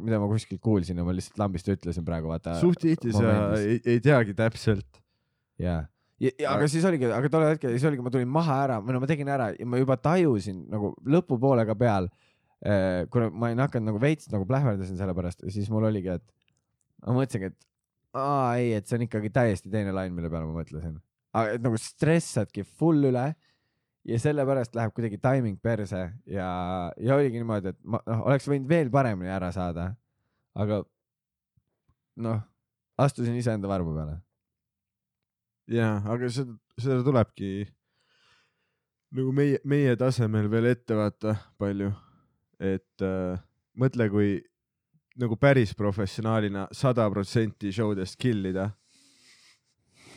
mida 0.00 0.18
ma 0.20 0.28
kuskilt 0.30 0.62
kuulsin 0.64 0.96
ja 0.96 1.04
ma 1.04 1.12
lihtsalt 1.12 1.40
lambist 1.42 1.68
ütlesin 1.68 2.06
praegu, 2.06 2.30
vaata. 2.32 2.56
suht 2.60 2.80
tihti 2.80 3.12
sa 3.12 3.34
ei, 3.58 3.76
ei 3.84 4.00
teagi 4.04 4.32
täpselt. 4.36 5.02
jaa, 5.60 5.82
ja, 6.16 6.32
ja, 6.32 6.54
aga 6.54 6.70
siis 6.72 6.86
oligi, 6.88 7.10
aga 7.12 7.28
tol 7.32 7.44
hetkel, 7.50 7.74
siis 7.76 7.84
oligi, 7.88 8.04
ma 8.06 8.12
tulin 8.14 8.30
maha 8.32 8.56
ära 8.64 8.78
või 8.80 8.96
no 8.96 9.02
ma 9.04 9.10
tegin 9.10 9.28
ära 9.32 9.50
ja 9.52 9.68
ma 9.68 9.80
juba 9.80 9.98
tajusin 10.00 10.64
nagu 10.72 10.94
lõpupoolega 11.04 11.76
peal, 11.78 12.08
kuna 13.12 13.28
ma 13.28 13.50
olin 13.50 13.64
hakanud 13.66 13.92
nagu 13.92 14.00
veits 14.02 14.32
nagu 14.32 14.48
plähmerdasin 14.48 14.96
selle 14.98 15.14
pärast 15.14 15.44
ja 15.44 15.52
siis 15.52 15.68
mul 15.72 15.90
oligi, 15.90 16.16
et 16.16 16.24
ma 17.04 17.20
mõtlesingi, 17.20 17.52
et 17.52 17.68
aa 18.16 18.56
ei, 18.56 18.72
et 18.78 18.88
see 18.88 18.98
on 18.98 19.04
ikkagi 19.08 19.30
täiesti 19.34 19.70
teine 19.72 19.92
lain, 19.92 20.14
mille 20.14 20.30
peale 20.32 20.48
ma 20.48 20.62
mõtlesin. 20.62 20.96
et 21.52 21.62
nagu 21.62 21.78
stressadki 21.80 22.64
full 22.64 23.10
üle 23.10 23.26
ja 24.08 24.18
sellepärast 24.22 24.76
läheb 24.76 24.94
kuidagi 24.96 25.18
timing 25.22 25.58
perse 25.62 26.00
ja, 26.26 26.48
ja 26.96 27.16
oligi 27.16 27.40
niimoodi, 27.40 27.74
et 27.74 27.80
ma 27.84 28.00
noh, 28.06 28.24
oleks 28.30 28.48
võinud 28.48 28.68
veel 28.70 28.90
paremini 28.92 29.32
ära 29.32 29.50
saada, 29.52 29.90
aga 30.56 30.80
noh, 32.24 32.40
astusin 32.98 33.36
iseenda 33.38 33.68
varbu 33.70 33.94
peale. 33.94 34.18
Jaa, 35.68 35.98
aga 36.08 36.30
seda, 36.32 36.54
seda 36.80 37.02
tulebki 37.04 37.66
nagu 39.16 39.32
meie, 39.36 39.60
meie 39.68 39.96
tasemel 40.00 40.48
veel 40.52 40.70
ette 40.72 40.96
vaata 40.96 41.36
palju, 41.60 41.90
et 42.60 43.04
äh, 43.04 43.36
mõtle, 43.78 44.08
kui 44.12 44.30
nagu 45.18 45.36
päris 45.40 45.74
professionaalina 45.74 46.68
sada 46.74 47.08
protsenti 47.10 47.72
show 47.74 47.94
dest 47.96 48.18
kill 48.20 48.50
ida 48.50 48.68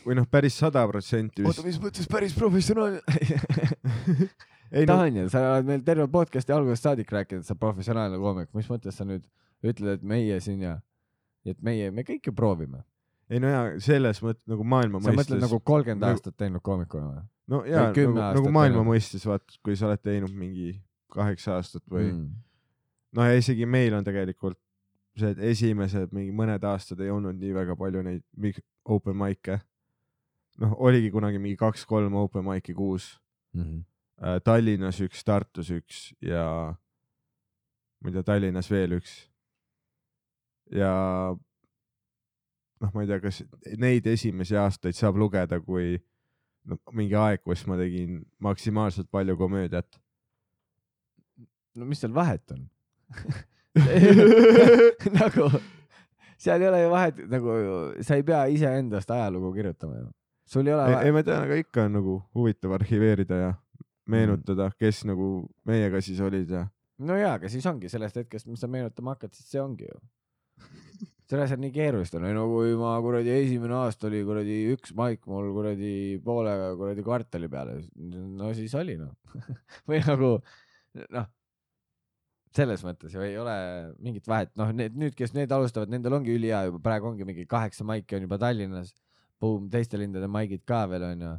või 0.05 0.17
noh, 0.17 0.27
päris 0.29 0.57
sada 0.61 0.83
protsenti 0.89 1.45
oota, 1.45 1.65
mis 1.65 1.79
mõttes 1.81 2.09
päris 2.09 2.35
professionaalne 2.37 3.01
ei 4.77 4.87
no 4.87 4.97
Daniel, 4.97 5.29
sa 5.33 5.43
oled 5.55 5.67
meil 5.67 5.83
terve 5.85 6.07
podcast'i 6.11 6.55
algusest 6.55 6.87
saadik 6.87 7.11
rääkinud, 7.13 7.43
et 7.43 7.49
sa 7.49 7.57
professionaalne 7.59 8.19
koomik, 8.21 8.51
mis 8.57 8.69
mõttes 8.71 8.97
sa 8.97 9.07
nüüd 9.07 9.25
ütled, 9.61 9.99
et 9.99 10.07
meie 10.07 10.39
siin 10.43 10.63
ja, 10.65 10.77
et 11.45 11.59
meie, 11.65 11.91
me 11.93 12.05
kõik 12.07 12.31
ju 12.31 12.35
proovime. 12.37 12.85
ei 13.31 13.41
no 13.41 13.51
jaa, 13.51 13.65
selles 13.83 14.21
mõttes 14.23 14.43
nagu 14.51 14.65
maailma 14.67 15.01
sa 15.01 15.11
mõtled 15.11 15.21
mõistes 15.21 15.43
nagu 15.45 15.59
kolmkümmend 15.59 16.05
nagu- 16.05 16.17
aastat 16.17 16.37
teinud 16.39 16.63
koomikuna 16.65 17.09
või 17.09 17.21
no 17.53 17.61
jaa, 17.67 17.89
nagu, 17.91 18.07
nagu 18.17 18.53
maailma 18.53 18.79
teinud. 18.79 18.93
mõistes 18.93 19.27
vaata, 19.27 19.59
kui 19.63 19.77
sa 19.77 19.89
oled 19.89 20.01
teinud 20.03 20.33
mingi 20.35 20.73
kaheksa 21.11 21.57
aastat 21.59 21.83
või 21.91 22.09
mm.? 22.09 22.27
no 23.17 23.27
ja 23.27 23.37
isegi 23.39 23.67
meil 23.69 23.95
on 23.97 24.07
tegelikult 24.07 24.59
see, 25.17 25.35
esimesed 25.51 26.13
mingi 26.15 26.31
mõned 26.35 26.63
aastad 26.63 27.01
ei 27.03 27.11
olnud 27.11 27.39
nii 27.39 27.53
väga 27.55 27.75
palju 27.75 28.03
neid 28.05 28.61
open 28.85 29.17
mic'e. 29.17 29.59
noh, 30.61 30.75
oligi 30.79 31.11
kunagi 31.11 31.39
mingi 31.39 31.57
kaks-kolm 31.59 32.15
open 32.15 32.45
mic'i 32.45 32.73
kuus 32.77 33.17
Mm 33.53 33.61
-hmm. 33.63 33.83
Tallinnas 34.43 35.01
üks, 35.01 35.23
Tartus 35.23 35.69
üks 35.69 36.13
ja 36.21 36.75
ma 37.99 38.09
ei 38.09 38.13
tea, 38.13 38.23
Tallinnas 38.23 38.71
veel 38.71 38.91
üks. 38.91 39.29
ja 40.71 40.91
noh, 42.79 42.93
ma 42.93 43.01
ei 43.01 43.07
tea, 43.07 43.19
kas 43.19 43.43
neid 43.77 44.05
esimesi 44.07 44.55
aastaid 44.55 44.95
saab 44.95 45.17
lugeda 45.17 45.59
kui 45.59 45.99
no, 46.63 46.77
mingi 46.91 47.15
aeg, 47.15 47.43
kus 47.43 47.65
ma 47.67 47.77
tegin 47.77 48.21
maksimaalselt 48.39 49.11
palju 49.11 49.37
komöödiat. 49.37 50.01
no 51.75 51.85
mis 51.85 51.99
seal 51.99 52.13
vahet 52.13 52.51
on 52.51 52.69
nagu 55.19 55.47
seal 56.41 56.61
ei 56.61 56.67
ole 56.67 56.81
ju 56.81 56.89
vahet, 56.91 57.21
nagu 57.31 57.57
sa 58.03 58.17
ei 58.19 58.25
pea 58.27 58.43
iseendast 58.51 59.11
ajalugu 59.13 59.53
kirjutama 59.55 59.99
ju. 59.99 60.07
sul 60.51 60.67
ei 60.67 60.75
ole 60.75 60.87
ei, 61.05 61.13
ma 61.15 61.23
tean, 61.23 61.45
aga 61.47 61.59
ikka 61.61 61.87
on 61.87 61.99
nagu 61.99 62.17
huvitav 62.35 62.75
arhiveerida 62.75 63.39
ja 63.39 63.51
meenutada, 64.11 64.71
kes 64.79 65.05
nagu 65.07 65.33
meiega 65.67 66.01
siis 66.03 66.19
olid 66.25 66.49
ja 66.51 66.65
no 67.05 67.17
jaa, 67.19 67.35
aga 67.39 67.51
siis 67.51 67.65
ongi 67.69 67.89
sellest 67.91 68.19
hetkest, 68.21 68.49
mis 68.49 68.61
sa 68.61 68.69
meenutama 68.71 69.15
hakkad, 69.15 69.33
siis 69.37 69.53
see 69.53 69.61
ongi 69.61 69.87
ju. 69.87 69.99
selle 71.31 71.45
asjad 71.45 71.61
nii 71.63 71.71
keerulised 71.73 72.17
on, 72.19 72.27
no 72.35 72.47
kui 72.51 72.73
ma 72.79 72.95
kuradi 73.03 73.31
esimene 73.37 73.77
aasta 73.77 74.09
oli 74.09 74.23
kuradi 74.27 74.57
üks 74.73 74.95
maik 74.97 75.23
mul 75.31 75.47
kuradi 75.55 75.93
poole 76.25 76.55
kuradi 76.79 77.05
kvartali 77.05 77.49
peale, 77.51 77.77
no 78.35 78.51
siis 78.57 78.75
oli 78.75 78.97
noh. 78.99 79.13
või 79.89 80.01
nagu 80.03 80.33
noh, 81.15 81.29
selles 82.55 82.81
mõttes 82.83 83.13
ju 83.15 83.21
ei 83.23 83.37
ole 83.39 83.53
mingit 84.03 84.27
vahet, 84.27 84.51
noh, 84.59 84.71
need 84.75 84.95
nüüd, 84.99 85.13
kes 85.15 85.31
need 85.37 85.51
alustavad, 85.55 85.89
nendel 85.93 86.17
ongi 86.17 86.33
ülihea 86.35 86.65
juba, 86.67 86.81
praegu 86.83 87.07
ongi 87.11 87.23
mingi 87.27 87.45
kaheksa 87.49 87.85
maiki 87.87 88.17
on 88.17 88.27
juba 88.27 88.37
Tallinnas, 88.41 88.93
Boom, 89.41 89.69
teiste 89.73 89.97
lindade 89.97 90.27
maigid 90.29 90.61
ka 90.69 90.83
veel 90.91 91.01
onju. 91.07 91.31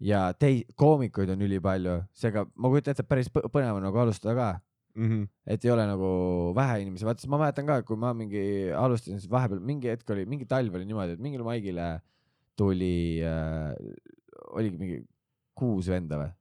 ja 0.00 0.20
tei-, 0.32 0.62
koomikuid 0.80 1.28
on 1.34 1.42
ülipalju, 1.44 1.98
seega 2.16 2.46
ma 2.56 2.70
kujutan 2.72 2.94
ette, 2.94 3.04
päris 3.04 3.28
põ- 3.28 3.44
põnev 3.52 3.76
on 3.76 3.82
nagu 3.84 3.98
alustada 4.00 4.34
ka 4.38 4.50
Mhm. 4.96 5.26
et 5.46 5.64
ei 5.64 5.70
ole 5.70 5.84
nagu 5.86 6.08
vähe 6.56 6.80
inimesi, 6.82 7.04
vaata 7.06 7.20
siis 7.22 7.30
ma 7.30 7.38
mäletan 7.38 7.66
ka, 7.66 7.82
kui 7.86 7.96
ma 7.96 8.10
mingi 8.16 8.72
alustasin, 8.74 9.20
siis 9.20 9.30
vahepeal 9.30 9.60
mingi 9.62 9.86
hetk 9.92 10.08
oli, 10.10 10.24
mingi 10.26 10.46
talv 10.50 10.74
oli 10.74 10.84
niimoodi, 10.88 11.12
et 11.14 11.20
mingile 11.22 11.44
maigile 11.46 12.00
tuli 12.58 13.20
äh,, 13.22 13.74
oligi 14.56 14.78
mingi 14.80 14.98
kuus 15.54 15.86
venda 15.92 16.18
või? 16.18 16.32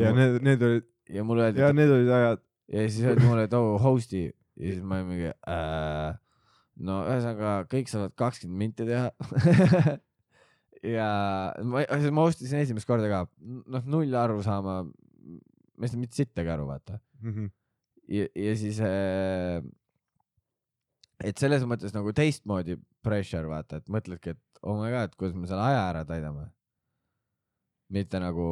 ja 0.00 0.12
need, 0.16 0.40
need 0.42 0.62
olid, 0.62 0.86
ja 1.12 1.24
mulle 1.24 1.44
öeldi, 1.48 1.60
ja 1.60 1.72
need 1.76 1.90
olid 1.92 2.08
ajad, 2.20 2.40
ja 2.72 2.86
siis 2.88 3.04
öeldi 3.06 3.26
mulle, 3.26 3.46
et 3.46 3.54
oo 3.56 3.76
host'i 3.82 4.26
ja 4.56 4.72
siis 4.72 4.82
ma 4.82 5.00
olin 5.00 5.10
mingi 5.10 5.30
äh,. 5.30 6.16
no 6.86 7.00
ühesõnaga 7.06 7.52
kõik 7.72 7.90
saavad 7.90 8.14
kakskümmend 8.18 8.60
minti 8.60 8.86
teha. 8.88 9.10
ja 10.96 11.08
ma, 11.64 11.84
ma 11.86 12.26
host 12.26 12.42
isin 12.44 12.60
esimest 12.62 12.88
korda 12.88 13.08
ka, 13.12 13.22
noh 13.72 13.86
null 13.88 14.16
aru 14.18 14.42
saama, 14.44 14.82
ma 14.84 15.84
ei 15.86 15.92
saanud 15.92 16.06
mitte 16.06 16.20
sittagi 16.20 16.52
aru, 16.52 16.68
vaata. 16.72 17.00
Mhm. 17.22 17.48
ja, 18.12 18.28
ja 18.36 18.56
siis 18.60 18.80
äh,, 18.84 19.62
et 21.24 21.38
selles 21.40 21.64
mõttes 21.68 21.94
nagu 21.96 22.12
teistmoodi 22.16 22.76
pressure 23.04 23.48
vaata, 23.48 23.80
et 23.80 23.88
mõtledki, 23.92 24.36
et 24.36 24.62
oh 24.66 24.76
my 24.80 24.92
god, 24.92 25.16
kuidas 25.16 25.36
me 25.38 25.48
selle 25.48 25.64
aja 25.64 25.88
ära 25.92 26.04
täidame. 26.08 26.50
mitte 27.92 28.18
nagu, 28.18 28.46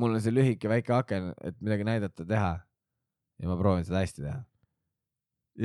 mul 0.00 0.14
on 0.16 0.22
see 0.24 0.32
lühike 0.32 0.70
väike 0.72 0.94
aken, 0.96 1.34
et 1.44 1.58
midagi 1.60 1.84
näidata, 1.84 2.24
teha 2.24 2.54
ja 3.40 3.48
ma 3.48 3.56
proovin 3.58 3.84
seda 3.84 4.02
hästi 4.04 4.22
teha. 4.22 4.38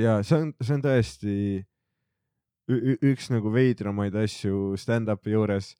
ja 0.04 0.16
see 0.26 0.40
on, 0.40 0.54
see 0.60 0.76
on 0.76 0.84
tõesti 0.84 1.36
üks 3.02 3.28
nagu 3.32 3.50
veidramaid 3.52 4.14
asju 4.16 4.76
stand-up'i 4.78 5.34
juures, 5.34 5.72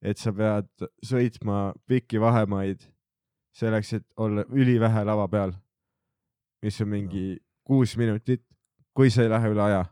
et 0.00 0.18
sa 0.18 0.32
pead 0.32 0.70
sõitma 1.04 1.70
pikki 1.88 2.20
vahemaid 2.20 2.86
selleks, 3.56 3.92
et 3.98 4.06
olla 4.16 4.44
ülivähe 4.48 5.04
lava 5.04 5.26
peal, 5.28 5.52
mis 6.62 6.80
on 6.80 6.90
mingi 6.90 7.24
kuus 7.66 7.96
minutit, 8.00 8.42
kui 8.94 9.10
sa 9.10 9.24
ei 9.24 9.32
lähe 9.32 9.50
üle 9.52 9.62
aja. 9.62 9.84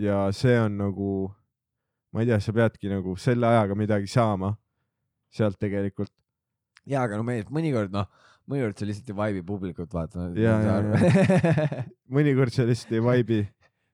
ja 0.00 0.16
see 0.32 0.56
on 0.58 0.78
nagu, 0.80 1.10
ma 2.12 2.22
ei 2.22 2.30
tea, 2.30 2.40
sa 2.40 2.52
peadki 2.52 2.90
nagu 2.90 3.16
selle 3.16 3.46
ajaga 3.46 3.76
midagi 3.78 4.08
saama 4.10 4.54
sealt 5.30 5.58
tegelikult. 5.60 6.12
ja, 6.86 7.04
aga 7.04 7.20
no 7.20 7.26
me 7.26 7.42
mõnikord 7.52 7.92
noh, 7.92 8.08
mõnikord 8.48 8.78
sa 8.78 8.88
lihtsalt 8.88 9.10
ei 9.12 9.16
vibe'i 9.18 9.46
publikut 9.46 9.94
vaata 9.94 10.28
mõnikord 12.16 12.54
sa 12.54 12.66
lihtsalt 12.68 12.94
ei 12.96 13.02
vibe'i. 13.04 13.48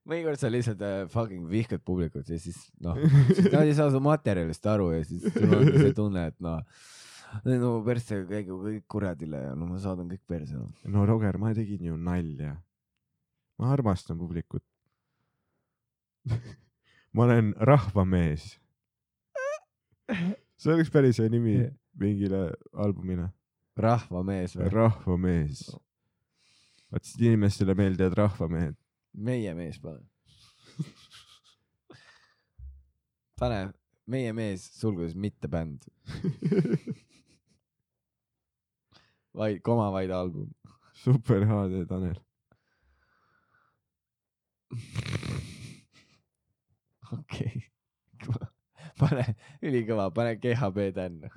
mõnikord 0.09 0.41
sa 0.41 0.51
lihtsalt 0.53 0.85
äh, 0.87 0.99
fucking 1.13 1.49
vihkad 1.51 1.83
publikut 1.87 2.29
ja 2.31 2.39
siis 2.41 2.59
noh, 2.85 2.99
nad 3.53 3.63
ei 3.65 3.75
saa 3.77 3.91
su 3.95 4.03
materjalist 4.05 4.69
aru 4.71 4.93
ja 4.95 5.03
siis 5.07 5.27
sul 5.27 5.57
ongi 5.59 5.81
see 5.81 5.97
tunne, 5.97 6.29
et 6.33 6.39
noh, 6.45 6.61
no 7.45 7.73
persse 7.87 8.23
käigu 8.29 8.61
kõik 8.63 8.87
kuradile 8.91 9.43
ja 9.49 9.57
no 9.59 9.69
ma 9.71 9.81
saadan 9.83 10.09
kõik 10.13 10.25
perse 10.29 10.59
no.. 10.59 10.71
no 10.93 11.07
Roger, 11.09 11.39
ma 11.43 11.55
tegin 11.57 11.91
ju 11.91 11.97
nalja. 11.97 12.57
ma 13.57 13.73
armastan 13.73 14.19
publikut. 14.21 14.65
ma 17.17 17.25
olen 17.25 17.55
rahvamees. 17.57 18.59
see 20.57 20.73
oleks 20.75 20.93
päris 20.93 21.19
hea 21.21 21.33
nimi 21.33 21.59
mingile 21.99 22.51
albumile. 22.73 23.31
Rahvamees 23.77 24.57
või? 24.57 24.69
rahvamees. 24.73 25.65
vaat 26.93 27.05
siis 27.05 27.21
inimestele 27.21 27.75
meeldivad 27.77 28.17
rahvamehed. 28.17 28.77
meie 29.13 29.55
mees 29.55 29.81
pane. 29.83 30.05
pane 33.41 33.61
meie 34.07 34.33
mees 34.37 34.65
sulgudes 34.79 35.17
mitte 35.19 35.51
bänd, 35.51 35.85
vaid 39.37 39.63
koma 39.67 39.91
vaid 39.95 40.11
album. 40.15 40.55
super 41.03 41.45
HD 41.45 41.85
Tanel. 41.91 42.19
okei, 47.13 47.67
pane 49.01 49.25
ülikõva, 49.63 50.11
pane 50.15 50.37
GHB 50.41 50.93
tänna. 50.97 51.35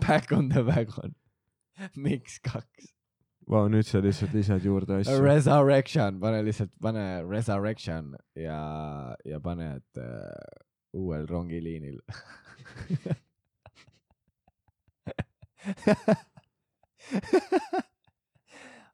Back 0.00 0.32
on 0.32 0.48
the 0.48 0.62
wagon. 0.64 1.14
miks 1.96 2.38
kaks? 2.42 2.92
Vau, 3.50 3.66
nüüd 3.70 3.86
sa 3.88 3.98
lihtsalt 4.02 4.34
lisad 4.36 4.62
juurde 4.64 5.00
asju. 5.00 5.16
Resurrection, 5.22 6.20
pane 6.22 6.42
lihtsalt, 6.46 6.70
pane 6.82 7.22
Resurrection 7.26 8.12
ja, 8.38 8.60
ja 9.26 9.40
pane, 9.42 9.66
et 9.80 9.98
uh, 9.98 10.04
uuel 10.94 11.26
rongiliinil. 11.26 11.98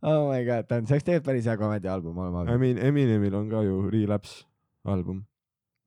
oh 0.02 0.30
my 0.30 0.44
god, 0.48 0.68
ta 0.68 0.76
on, 0.80 0.86
see 0.86 0.96
oleks 0.96 1.04
tegelikult 1.04 1.28
päris 1.28 1.46
hea 1.48 1.56
komediaalbum 1.60 2.18
olema 2.24 2.44
I. 2.48 2.56
mean 2.60 2.76
Eminemil 2.80 3.34
on 3.36 3.50
ka 3.52 3.62
ju 3.66 3.74
Relapse 3.92 4.34
album. 4.88 5.26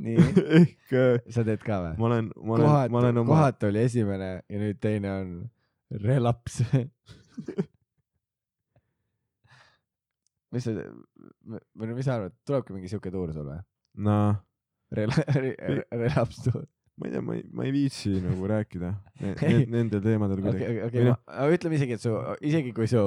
nii, 0.00 0.16
ehk 0.60 0.94
sa 1.34 1.44
teed 1.46 1.62
ka 1.66 1.80
või? 1.84 1.94
ma 2.00 2.08
olen, 2.10 2.30
ma 2.40 2.56
olen, 2.56 2.66
ma 2.94 3.02
olen, 3.04 3.20
oma, 3.22 3.30
kohatu 3.34 3.68
oli 3.70 3.82
esimene 3.86 4.30
ja 4.48 4.60
nüüd 4.62 4.78
teine 4.82 5.12
on 5.18 5.34
relaps. 6.04 6.60
mis 10.50 10.64
sa, 10.66 10.72
või 10.74 11.86
no 11.90 11.96
mis 11.96 12.06
sa 12.08 12.16
arvad, 12.18 12.34
tulebki 12.48 12.74
mingi 12.74 12.90
siuke 12.90 13.12
tuur 13.14 13.32
sul 13.34 13.46
või? 13.52 13.60
noh, 14.06 14.38
Rela-, 14.94 15.26
relaps 16.02 16.40
tuur. 16.48 16.64
ma 17.00 17.06
ei 17.08 17.12
tea, 17.14 17.22
ma 17.24 17.36
ei, 17.38 17.44
ma 17.54 17.64
ei 17.68 17.72
viitsi 17.74 18.16
nagu 18.24 18.48
rääkida 18.50 18.90
nendel 19.70 20.02
teemadel 20.04 20.42
kuidagi. 20.42 20.66
okei, 20.66 20.82
okei, 20.88 21.04
aga 21.30 21.54
ütleme 21.54 21.78
isegi, 21.78 21.96
et 21.96 22.02
su, 22.04 22.12
isegi 22.50 22.74
kui 22.76 22.88
su, 22.90 23.02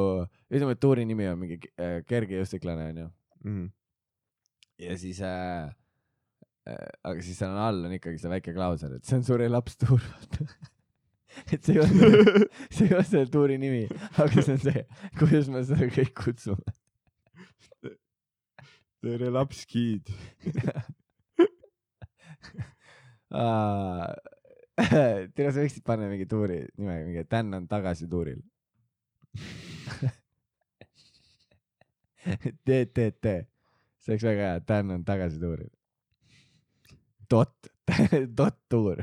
ütleme, 0.50 0.78
et 0.78 0.82
tuuri 0.84 1.04
nimi 1.10 1.28
on 1.30 1.41
mingi 1.44 1.60
äh, 1.78 2.00
kergejõustiklane 2.10 2.89
onju 2.94 3.10
Mhm. 3.44 3.66
ja 4.80 4.94
siis 4.96 5.18
äh, 5.20 5.68
aga 6.64 7.18
siis 7.24 7.39
seal 7.39 7.51
on 7.51 7.59
all 7.59 7.88
on 7.88 7.95
ikkagi 7.97 8.22
see 8.22 8.32
väike 8.32 8.53
klausel, 8.55 8.95
et 8.95 9.07
see 9.07 9.18
on 9.20 9.26
su 9.28 9.38
relaps 9.39 9.76
tuur. 9.82 10.03
et 11.53 11.59
see 11.59 11.76
ei 11.76 11.82
ole, 11.84 11.89
see 12.74 12.88
ei 12.88 12.95
ole 12.95 13.03
selle 13.09 13.28
tuuri 13.34 13.57
nimi, 13.59 13.84
aga 14.22 14.45
see 14.45 14.55
on 14.55 14.64
see, 14.64 14.86
kuidas 15.20 15.51
me 15.51 15.64
seda 15.68 15.89
kõik 15.91 16.14
kutsume. 16.24 16.76
The 19.03 19.18
Relapse 19.20 19.66
Kid. 19.68 20.07
tere, 25.36 25.49
sa 25.51 25.59
võiksid 25.59 25.84
panna 25.84 26.07
mingi 26.07 26.28
tuuri 26.32 26.61
nime, 26.78 27.01
mingi 27.09 27.26
Dan 27.28 27.51
on 27.59 27.68
tagasi 27.68 28.07
tuuril. 28.07 28.39
TTT, 32.64 33.34
see 33.99 34.14
oleks 34.14 34.24
väga 34.30 34.47
hea, 34.47 34.64
Dan 34.72 34.95
on 34.95 35.03
tagasi 35.03 35.41
tuuril. 35.41 35.68
Dot, 37.34 37.69
dot 38.39 38.57
tuur. 38.69 39.01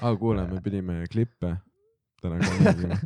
aa, 0.00 0.16
kuule, 0.16 0.46
me 0.50 0.60
pidime 0.64 1.02
klippe 1.12 1.56
täna 2.22 2.38
ka 2.40 2.52
mängima. 2.60 2.98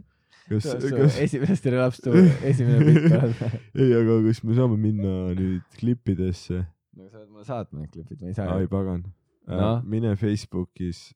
kas, 0.50 0.66
kas, 0.82 1.16
esimest 1.24 1.66
relaps 1.70 2.02
tuur, 2.04 2.18
esimene 2.46 2.84
pilt 2.86 3.16
on. 3.18 3.34
ei, 3.80 3.94
aga 3.98 4.18
kas 4.26 4.42
me 4.44 4.58
saame 4.58 4.78
minna 4.80 5.14
nüüd 5.38 5.64
klippidesse? 5.78 6.62
no 6.96 7.08
sa 7.08 7.20
oled 7.20 7.30
mulle 7.32 7.46
saatma 7.48 7.82
need 7.82 7.92
klipid, 7.94 8.20
ma 8.20 8.30
ei 8.30 8.36
saa 8.36 8.54
ai 8.56 8.68
pagan 8.70 9.04
äh,. 9.48 9.82
mine 9.82 10.14
Facebookis 10.20 11.10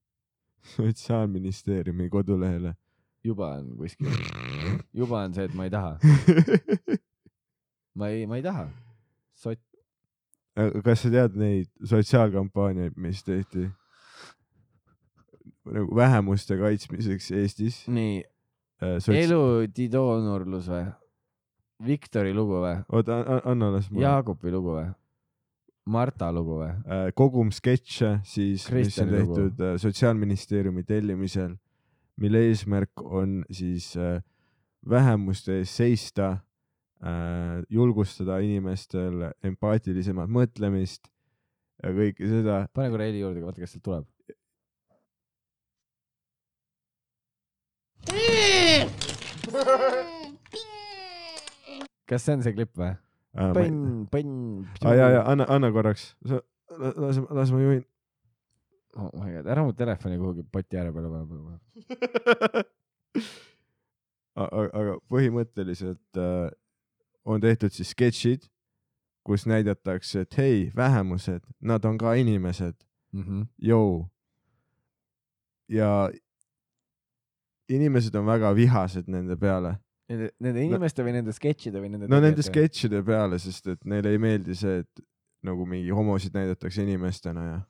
sotsiaalministeeriumi 0.74 2.08
kodulehele. 2.12 2.74
juba 3.24 3.54
on 3.58 3.74
kuskil, 3.76 4.12
juba 4.96 5.24
on 5.24 5.34
see, 5.36 5.44
et 5.44 5.54
ma 5.54 5.68
ei 5.68 5.72
taha, 5.72 5.96
ma 8.00 8.08
ei, 8.08 8.26
ma 8.26 8.40
ei 8.40 8.44
taha. 8.44 8.68
sott, 9.36 9.60
kas 10.84 11.04
sa 11.04 11.12
tead 11.12 11.36
neid 11.40 11.68
sotsiaalkampaaniaid, 11.86 12.96
mis 13.00 13.22
tehti 13.26 13.68
nagu 15.70 15.96
vähemuste 15.96 16.56
kaitsmiseks 16.60 17.30
Eestis? 17.36 17.82
nii, 17.92 18.22
eludidoonorlus 18.80 20.70
või? 20.72 20.86
Viktori 21.86 22.32
lugu 22.36 22.60
või? 22.64 22.78
oota, 22.92 23.20
anna 23.48 23.70
las 23.76 23.90
ma. 23.90 24.02
Jaagupi 24.04 24.52
lugu 24.52 24.76
või? 24.76 24.88
Marta 25.90 26.28
lugu 26.32 26.60
või? 26.60 26.72
kogum 27.16 27.50
sketše 27.54 28.18
siis, 28.28 28.66
mis 28.74 28.98
on 29.02 29.14
tehtud 29.14 29.64
äh, 29.64 29.76
Sotsiaalministeeriumi 29.80 30.84
tellimisel, 30.88 31.56
mille 32.20 32.44
eesmärk 32.50 33.02
on 33.04 33.40
siis 33.50 33.94
äh, 33.96 34.20
vähemuste 34.88 35.60
eest 35.60 35.80
seista, 35.80 36.36
julgustada 37.72 38.38
inimestel 38.44 39.30
empaatilisemat 39.46 40.28
mõtlemist, 40.28 41.08
ja 41.80 41.92
kõike 41.96 42.28
seda. 42.28 42.62
pane 42.76 42.90
korra 42.92 43.06
heli 43.08 43.22
juurde, 43.22 43.44
vaata, 43.44 43.62
kas 43.62 43.76
sealt 43.76 43.84
tuleb. 43.86 44.08
kas 52.10 52.24
see 52.26 52.34
on 52.34 52.42
see 52.44 52.54
klipp 52.56 52.74
või? 52.78 52.92
põnn, 53.56 53.82
põnn. 54.10 54.32
aa 54.82 54.94
ja, 54.98 55.10
ja 55.16 55.20
anna, 55.30 55.46
anna 55.52 55.70
korraks, 55.74 56.10
las, 56.26 57.20
las 57.30 57.52
ma 57.54 57.60
juhin. 57.62 57.84
oh 58.98 59.10
my 59.14 59.36
god, 59.36 59.50
ära 59.54 59.64
mu 59.66 59.72
telefoni 59.76 60.18
kuhugi 60.18 60.42
poti 60.52 60.80
ääre 60.80 60.92
peale 60.94 61.08
pane. 61.14 61.58
aga 64.40 64.66
aga 64.80 64.96
põhimõtteliselt 65.12 66.18
äh, 66.18 66.50
on 67.24 67.40
tehtud 67.40 67.72
siis 67.72 67.90
sketšid, 67.90 68.46
kus 69.26 69.44
näidatakse, 69.46 70.20
et 70.24 70.36
hei, 70.38 70.70
vähemused, 70.76 71.40
nad 71.60 71.84
on 71.84 71.98
ka 71.98 72.14
inimesed, 72.14 72.74
Mhm. 73.12 73.42
jõu. 73.62 74.08
ja 75.68 76.10
inimesed 77.70 78.14
on 78.18 78.26
väga 78.26 78.52
vihased 78.56 79.08
nende 79.10 79.36
peale, 79.36 79.76
Nende, 80.10 80.30
nende 80.42 80.62
inimeste 80.66 81.04
või 81.06 81.12
nende 81.14 81.30
sketšide 81.32 81.78
või 81.78 81.90
nende 81.92 82.08
no 82.10 82.18
nende. 82.18 82.42
sketšide 82.42 83.02
peale, 83.06 83.38
sest 83.38 83.68
et 83.70 83.84
neile 83.86 84.10
ei 84.10 84.18
meeldi 84.18 84.56
see, 84.58 84.80
et 84.82 85.02
nagu 85.46 85.62
mingi 85.66 85.90
homosid 85.94 86.34
näidatakse 86.34 86.82
inimestena 86.82 87.44
ja 87.46 87.60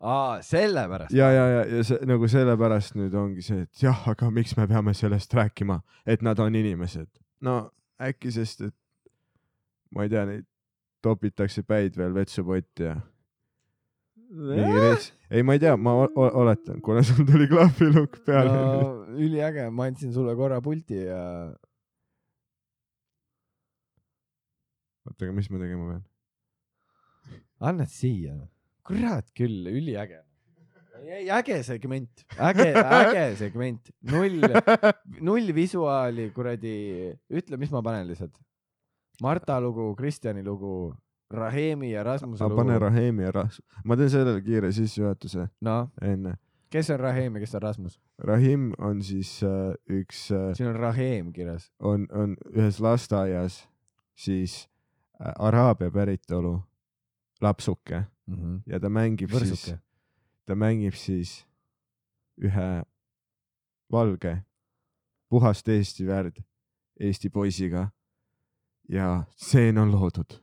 aa, 0.00 0.40
sellepärast. 0.42 1.14
ja, 1.14 1.30
ja, 1.30 1.44
ja, 1.48 1.60
ja 1.76 1.84
see 1.86 1.98
nagu 2.10 2.26
sellepärast 2.28 2.96
nüüd 2.98 3.14
ongi 3.14 3.42
see, 3.46 3.60
et 3.68 3.82
jah, 3.82 4.08
aga 4.10 4.30
miks 4.34 4.56
me 4.58 4.66
peame 4.66 4.94
sellest 4.94 5.34
rääkima, 5.38 5.80
et 6.06 6.22
nad 6.22 6.38
on 6.42 6.54
inimesed. 6.58 7.06
no 7.40 7.70
äkki 7.98 8.32
sest, 8.34 8.62
et 8.68 8.74
ma 9.94 10.06
ei 10.06 10.12
tea, 10.12 10.24
neid 10.28 10.46
topitakse 11.04 11.62
päid 11.66 11.96
veel 11.98 12.14
vetsupotti 12.16 12.88
ja 12.88 12.96
mingi 14.28 14.82
rets-, 14.82 15.12
ei, 15.30 15.42
ma 15.46 15.56
ei 15.56 15.62
tea, 15.62 15.76
ma 15.80 15.94
oletan, 16.16 16.82
kuna 16.84 17.02
sul 17.06 17.24
tuli 17.28 17.48
klahvilukk 17.50 18.20
peale 18.26 18.52
no 18.52 18.92
üliäge, 19.16 19.68
ma 19.70 19.88
andsin 19.88 20.12
sulle 20.14 20.34
korra 20.38 20.60
pulti 20.64 21.00
ja 21.06 21.22
oota, 25.08 25.24
aga 25.24 25.34
mis 25.36 25.50
ma 25.50 25.62
tegema 25.62 25.90
pean? 25.92 26.06
annad 27.70 27.90
siia. 27.92 28.36
kurat 28.86 29.32
küll, 29.36 29.66
üliäge. 29.68 30.22
Äge 31.38 31.62
segment, 31.66 32.24
äge, 32.38 32.68
äge 32.74 33.24
segment, 33.42 33.90
null, 34.10 34.40
null 35.20 35.54
visuaali, 35.54 36.30
kuradi, 36.34 36.76
ütle, 37.30 37.58
mis 37.60 37.72
ma 37.74 37.82
panen 37.84 38.08
lihtsalt. 38.08 38.36
Marta 39.22 39.58
lugu, 39.60 39.94
Kristjani 39.98 40.44
lugu, 40.46 40.94
Rahemi 41.30 41.92
ja 41.92 42.02
Rasmuse 42.06 42.44
lugu. 42.44 42.56
pane 42.56 42.78
Rahemi 42.78 43.22
ja 43.22 43.32
Ras-, 43.32 43.60
ma 43.84 43.96
teen 43.96 44.10
sellele 44.10 44.42
kiire 44.42 44.70
sissejuhatuse 44.72 45.48
noh, 45.60 45.90
enne. 46.02 46.38
kes 46.72 46.90
on 46.90 47.00
Rahem 47.00 47.36
ja 47.36 47.42
kes 47.42 47.54
on 47.54 47.62
Rasmus? 47.62 47.98
Rahim 48.24 48.72
on 48.78 49.02
siis 49.02 49.42
äh, 49.44 49.74
üks 49.90 50.30
äh, 50.32 50.54
siin 50.56 50.70
on 50.70 50.76
Rahem 50.76 51.32
kirjas. 51.32 51.70
on, 51.80 52.06
on 52.12 52.36
ühes 52.54 52.80
lasteaias 52.80 53.66
siis 54.16 54.68
äh, 55.20 55.32
araabia 55.38 55.90
päritolu 55.90 56.60
lapsuke 57.40 58.04
ja 58.66 58.80
ta 58.80 58.88
mängib 58.92 59.30
siis 59.32 59.42
võrsuke., 59.42 59.78
ta 60.48 60.56
mängib 60.56 60.96
siis 60.96 61.44
ühe 62.40 62.68
valge, 63.92 64.32
puhast 65.28 65.68
Eesti 65.68 66.06
värd 66.08 66.40
Eesti 66.98 67.28
poisiga 67.30 67.90
ja 68.88 69.24
stseen 69.36 69.78
on 69.78 69.92
loodud. 69.92 70.40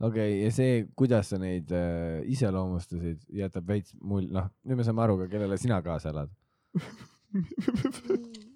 okei 0.00 0.30
okay,, 0.30 0.44
ja 0.44 0.50
see, 0.54 0.86
kuidas 0.96 1.28
sa 1.32 1.38
neid 1.42 1.72
äh, 1.74 2.22
iseloomustasid, 2.30 3.20
jätab 3.42 3.66
veits 3.68 3.94
mul, 4.00 4.28
noh, 4.30 4.46
nüüd 4.62 4.76
me 4.78 4.84
saame 4.86 5.02
aru 5.02 5.18
ka, 5.24 5.26
kellele 5.32 5.56
sina 5.58 5.82
kaasa 5.82 6.08
elad. 6.14 6.30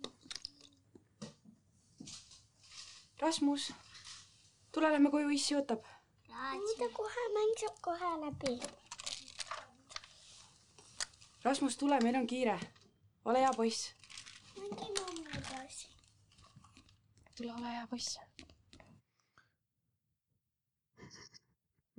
Rasmus, 3.21 3.73
tule 4.73 4.89
lähme 4.93 5.11
koju, 5.11 5.29
issi 5.35 5.55
ootab. 5.59 5.83
mida 6.31 6.87
kohe 6.95 7.25
mäng 7.35 7.55
saab 7.59 7.77
kohe 7.85 8.11
läbi. 8.23 8.55
Rasmus, 11.45 11.77
tule, 11.77 11.99
meil 12.03 12.17
on 12.17 12.27
kiire. 12.27 12.59
ole 13.25 13.39
hea 13.39 13.51
poiss. 13.57 13.95
tule, 17.37 17.53
ole 17.53 17.71
hea 17.73 17.87
poiss. 17.91 18.19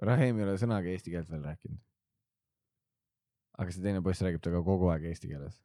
Rahem 0.02 0.38
ei 0.38 0.46
ole 0.46 0.54
sõnagi 0.58 0.94
eesti 0.94 1.14
keelt 1.14 1.30
veel 1.30 1.42
rääkinud. 1.46 1.82
aga 3.62 3.74
see 3.74 3.84
teine 3.84 4.02
poiss 4.02 4.22
räägib 4.26 4.42
temaga 4.42 4.66
kogu 4.66 4.88
aeg 4.94 5.10
eesti 5.10 5.30
keeles. 5.30 5.58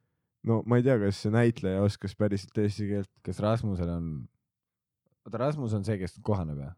no 0.49 0.62
ma 0.66 0.81
ei 0.81 0.85
tea, 0.85 0.97
kas 1.01 1.20
see 1.22 1.33
näitleja 1.33 1.85
oskas 1.85 2.16
päriselt 2.16 2.59
eesti 2.59 2.89
keelt. 2.89 3.12
kas 3.22 3.41
Rasmusel 3.45 3.93
on, 3.93 4.11
oota, 5.24 5.39
Rasmus 5.39 5.77
on 5.77 5.85
see, 5.85 5.99
kes 6.01 6.16
kohaneb 6.22 6.64
jah? 6.64 6.77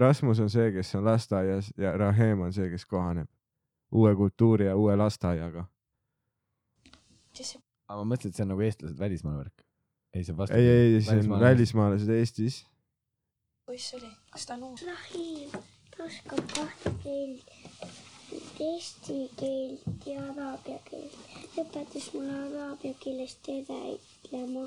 Rasmus 0.00 0.40
on 0.40 0.50
see, 0.52 0.68
kes 0.72 0.94
on 0.94 1.04
lasteaias 1.08 1.72
ja 1.80 1.96
Rahem 1.96 2.44
on 2.44 2.52
see, 2.52 2.68
kes 2.70 2.84
kohaneb 2.86 3.28
uue 3.94 4.14
kultuuri 4.16 4.66
ja 4.66 4.76
uue 4.76 4.96
lasteaiaga. 4.96 5.64
Aga 7.88 7.98
ma 8.00 8.06
mõtlesin, 8.14 8.32
et 8.32 8.38
see 8.38 8.44
on 8.44 8.52
nagu 8.54 8.64
eestlased 8.66 8.98
välismaal 9.00 9.36
värk. 9.42 9.64
ei, 10.14 10.24
see 10.24 10.32
on 10.32 10.36
ei, 10.36 10.40
vastupidi. 10.42 10.68
ei, 10.70 11.02
see 11.02 11.20
on. 11.24 11.40
välismaalased 11.40 12.10
Eestis. 12.16 12.56
poiss 13.66 13.94
oli, 13.98 14.10
kas 14.32 14.46
ta 14.46 14.58
on 14.58 14.62
uus? 14.70 14.84
Rahim, 14.88 15.50
ta 15.94 16.04
oskab 16.08 16.42
kahte 16.54 16.94
keelt, 17.02 17.46
eesti 18.68 19.18
keelt 19.40 20.08
ja 20.10 20.22
araabia 20.30 20.78
keelt. 20.90 21.18
õpetas 21.64 22.06
mulle 22.14 22.38
araabia 22.46 22.94
keelest 23.02 23.50
rääkima. 23.50 24.64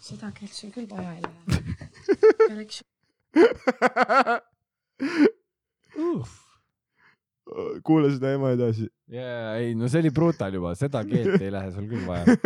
seda 0.00 0.32
keelt 0.38 0.54
sul 0.56 0.70
küll 0.76 0.88
vaja 0.90 1.16
ei 1.16 1.22
lähe. 1.26 1.60
pealeks 2.48 2.84
kuula 7.86 8.10
seda 8.12 8.32
ema 8.36 8.52
edasi. 8.54 8.86
jaa, 9.10 9.56
ei 9.60 9.74
no 9.78 9.88
see 9.90 10.02
oli 10.04 10.12
brutal 10.14 10.54
juba, 10.54 10.74
seda 10.78 11.02
keelt 11.08 11.40
ei 11.40 11.52
lähe 11.52 11.72
sul 11.74 11.88
küll 11.90 12.06
vaja 12.06 12.36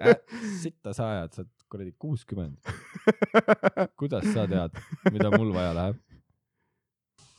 äh,. 0.00 0.16
sitta 0.62 0.94
sa 0.96 1.10
ajad, 1.14 1.34
sa 1.34 1.42
oled 1.44 1.52
kuradi 1.72 1.92
kuuskümmend. 1.98 2.56
kuidas 4.00 4.26
sa 4.32 4.46
tead, 4.50 4.80
mida 5.12 5.32
mul 5.34 5.52
vaja 5.56 5.74
läheb? 5.76 6.02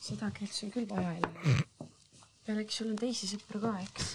seda 0.09 0.31
keelt 0.35 0.53
sul 0.53 0.73
küll 0.73 0.87
vaja 0.89 1.15
ei 1.15 1.23
lähe. 1.25 1.89
pealeks 2.47 2.81
sul 2.81 2.91
on 2.93 2.99
teisi 3.01 3.29
sõpru 3.31 3.63
ka, 3.63 3.75
eks? 3.83 4.13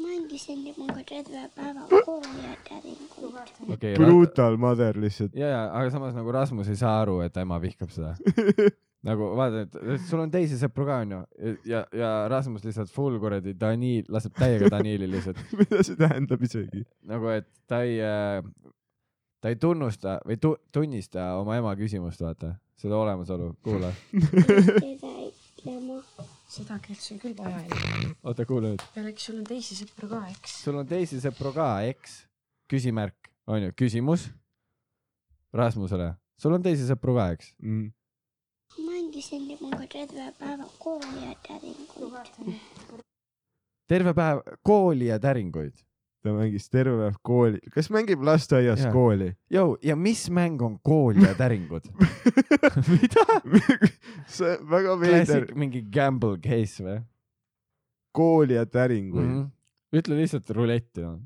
mängisin 0.00 0.62
temaga 0.66 1.02
terve 1.08 1.46
päeva 1.56 1.86
kooli 1.88 2.44
ja 2.44 2.54
täringuid. 2.68 3.56
okei 3.72 3.74
okay,, 3.74 3.94
Brutal 3.96 4.56
mother 4.56 5.00
lihtsalt. 5.00 5.34
ja, 5.34 5.48
ja, 5.48 5.64
aga 5.72 5.90
samas 5.90 6.14
nagu 6.14 6.32
Rasmus 6.32 6.68
ei 6.68 6.76
saa 6.76 7.00
aru, 7.02 7.20
et 7.24 7.36
ema 7.36 7.60
vihkab 7.62 7.90
seda. 7.94 8.14
nagu 9.06 9.30
vaata, 9.36 9.64
et 9.64 10.02
sul 10.04 10.20
on 10.20 10.32
teisi 10.32 10.58
sõpru 10.60 10.84
ka 10.88 10.98
onju 11.04 11.20
ja, 11.68 11.84
ja 11.96 12.10
Rasmus 12.28 12.64
lihtsalt 12.66 12.92
full 12.92 13.16
kuradi 13.22 13.54
Daniil, 13.56 14.04
laseb 14.12 14.34
täiega 14.36 14.68
Daniili 14.72 15.08
lihtsalt 15.08 15.40
mida 15.60 15.80
see 15.86 15.96
tähendab 16.00 16.42
isegi? 16.44 16.84
nagu, 17.08 17.30
et 17.32 17.48
ta 17.70 17.80
ei, 17.86 18.00
ta 19.40 19.52
ei 19.52 19.56
tunnusta 19.60 20.18
või 20.26 20.36
tu, 20.42 20.54
tunnista 20.72 21.32
oma 21.40 21.56
ema 21.60 21.72
küsimust, 21.80 22.20
vaata, 22.24 22.54
seda 22.80 22.98
olemasolu, 23.00 23.54
kuula. 23.64 23.92
seda 26.50 26.76
keelt 26.82 27.00
sul 27.00 27.20
küll 27.22 27.36
vaja 27.38 27.60
ei 27.62 27.70
lähe. 27.70 28.10
oota, 28.26 28.44
kuula 28.48 28.72
nüüd. 28.72 28.84
pealeks 28.94 29.28
sul 29.28 29.38
on 29.38 29.46
teisi 29.48 29.76
sõpru 29.78 30.10
ka, 30.10 30.20
eks? 30.32 30.58
sul 30.64 30.80
on 30.80 30.88
teisi 30.90 31.20
sõpru 31.22 31.54
ka, 31.56 31.70
eks? 31.88 32.24
küsimärk, 32.70 33.32
onju, 33.48 33.72
küsimus 33.78 34.28
Rasmusele, 35.56 36.12
sul 36.38 36.54
on 36.54 36.62
teisi 36.64 36.84
sõpru 36.88 37.16
ka, 37.16 37.30
eks? 37.36 37.54
Mm. 37.64 37.88
Mängisin 39.20 39.58
temaga 39.58 39.86
terve 39.86 40.32
päeva 40.38 40.64
kooli 40.78 41.24
ja 41.24 41.34
täringuid. 41.48 42.60
terve 43.88 44.14
päev 44.14 44.38
kooli 44.62 45.06
ja 45.06 45.18
täringuid. 45.18 45.72
ta 46.22 46.32
mängis 46.32 46.70
terve 46.70 46.96
päev 46.96 47.14
kooli, 47.22 47.58
kas 47.74 47.90
mängib 47.90 48.22
lasteaias 48.22 48.80
Jaa. 48.80 48.92
kooli? 48.92 49.32
Jou, 49.50 49.76
ja 49.82 49.96
mis 49.96 50.30
mäng 50.30 50.62
on 50.62 50.78
kool 50.82 51.14
ja 51.20 51.34
täringud? 51.34 51.84
mida? 52.92 53.26
see 54.26 54.56
on 54.56 54.70
väga 54.70 55.00
veider 55.00 55.46
mingi 55.54 55.82
gamble 55.82 56.38
case 56.38 56.84
või 56.84 57.00
kooli 58.12 58.54
ja 58.54 58.66
täringuid 58.66 59.24
mm? 59.24 59.32
mm. 59.34 59.44
-hmm. 59.44 59.98
ütle 59.98 60.16
lihtsalt 60.16 60.50
ruletti, 60.50 61.00
noh. 61.00 61.20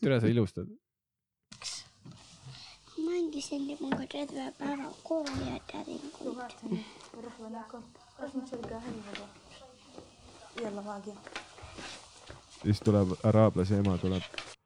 tere, 0.00 0.20
sa 0.20 0.26
ilustad. 0.26 0.68
Mängisin 3.38 3.78
temaga 3.78 4.06
terve 4.10 4.52
päeva 4.58 4.90
kooli 5.02 5.30
ja 5.46 5.60
täringuid. 5.72 6.52
-hmm. 6.62 6.78
siis 12.62 12.80
tuleb 12.80 13.08
araablase 13.22 13.76
ema 13.76 13.98
tuleb. 13.98 14.22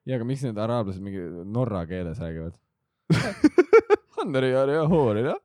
ja, 0.06 0.16
aga 0.16 0.24
miks 0.24 0.42
need 0.42 0.56
araablased 0.56 1.02
mingi 1.02 1.20
norra 1.44 1.86
keeles 1.86 2.18
räägivad? 2.18 2.52
Hanneri 4.16 4.50
ja 4.50 4.88
Hoori 4.88 5.22
ja, 5.22 5.36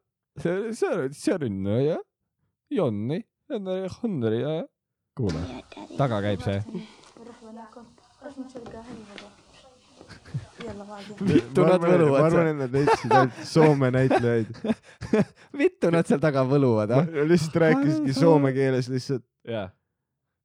vittu 10.58 11.66
nad 11.66 11.82
ma 11.82 11.90
võluvad 11.92 12.26
arvan, 12.26 12.32
seal, 12.34 12.50
et 12.52 12.60
nad 12.62 12.76
leidsid 12.78 13.14
ainult 13.14 13.42
Soome 13.48 13.90
näitlejaid. 13.94 14.62
vittu 15.62 15.92
nad 15.94 16.10
seal 16.10 16.22
taga 16.24 16.44
võluvad, 16.48 16.94
ah. 16.96 17.12
lihtsalt 17.30 17.60
rääkisidki 17.64 18.16
soome 18.18 18.54
keeles 18.56 18.90
lihtsalt. 18.92 19.26
jaa. 19.48 19.68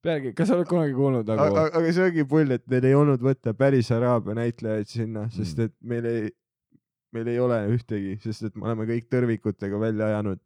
pealegi, 0.02 0.34
kas 0.38 0.50
sa 0.50 0.58
oled 0.58 0.68
kunagi 0.70 0.94
kuulnud 0.96 1.28
aga, 1.30 1.48
nagu, 1.48 1.64
aga 1.80 1.96
see 1.96 2.06
ongi 2.08 2.28
pull, 2.28 2.54
et 2.58 2.64
neil 2.70 2.88
ei 2.90 2.96
olnud 2.98 3.22
võtta 3.22 3.54
päris 3.56 3.90
araabia 3.94 4.36
näitlejaid 4.40 4.90
sinna, 4.90 5.28
sest 5.30 5.58
Mm. 5.58 5.68
et 5.68 5.74
meil 5.92 6.08
ei, 6.10 6.30
meil 7.12 7.28
ei 7.28 7.38
ole 7.42 7.60
ühtegi, 7.74 8.16
sest 8.22 8.48
et 8.48 8.56
me 8.56 8.66
oleme 8.70 8.88
kõik 8.88 9.10
tõrvikutega 9.12 9.78
välja 9.80 10.10
ajanud. 10.12 10.40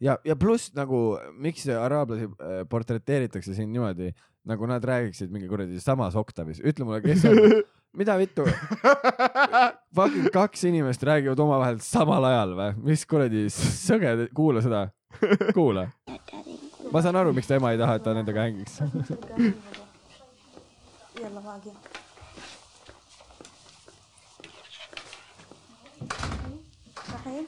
ja, 0.00 0.18
ja 0.24 0.36
pluss 0.36 0.72
nagu, 0.74 1.18
miks 1.36 1.66
araablasi 1.68 2.30
äh, 2.30 2.62
portreteeritakse 2.68 3.54
siin 3.54 3.72
niimoodi, 3.72 4.12
nagu 4.44 4.66
nad 4.68 4.84
räägiksid 4.84 5.32
mingi 5.32 5.48
kuradi 5.48 5.80
samas 5.80 6.16
oktavis, 6.16 6.60
ütle 6.64 6.84
mulle, 6.84 7.00
kes 7.04 7.24
on, 7.28 7.40
mida 7.97 8.15
vittu , 8.19 8.45
fucking 9.95 10.29
kaks 10.33 10.63
inimest 10.69 11.03
räägivad 11.03 11.39
omavahel 11.39 11.79
samal 11.83 12.25
ajal 12.29 12.55
või , 12.59 12.69
mis 12.91 13.05
kuradi 13.09 13.47
sõge , 13.53 14.29
kuula 14.35 14.63
seda , 14.65 14.85
kuula . 15.57 15.87
ma 16.91 17.01
saan 17.05 17.19
aru , 17.21 17.33
miks 17.33 17.49
ta 17.49 17.57
ema 17.59 17.73
ei 17.73 17.81
taha , 17.81 17.97
et 17.99 18.05
ta 18.05 18.15
nendega 18.17 18.47
hängiks . 18.47 18.79
يلا 21.19 21.39
باقي 21.39 21.71
صحيح 27.11 27.45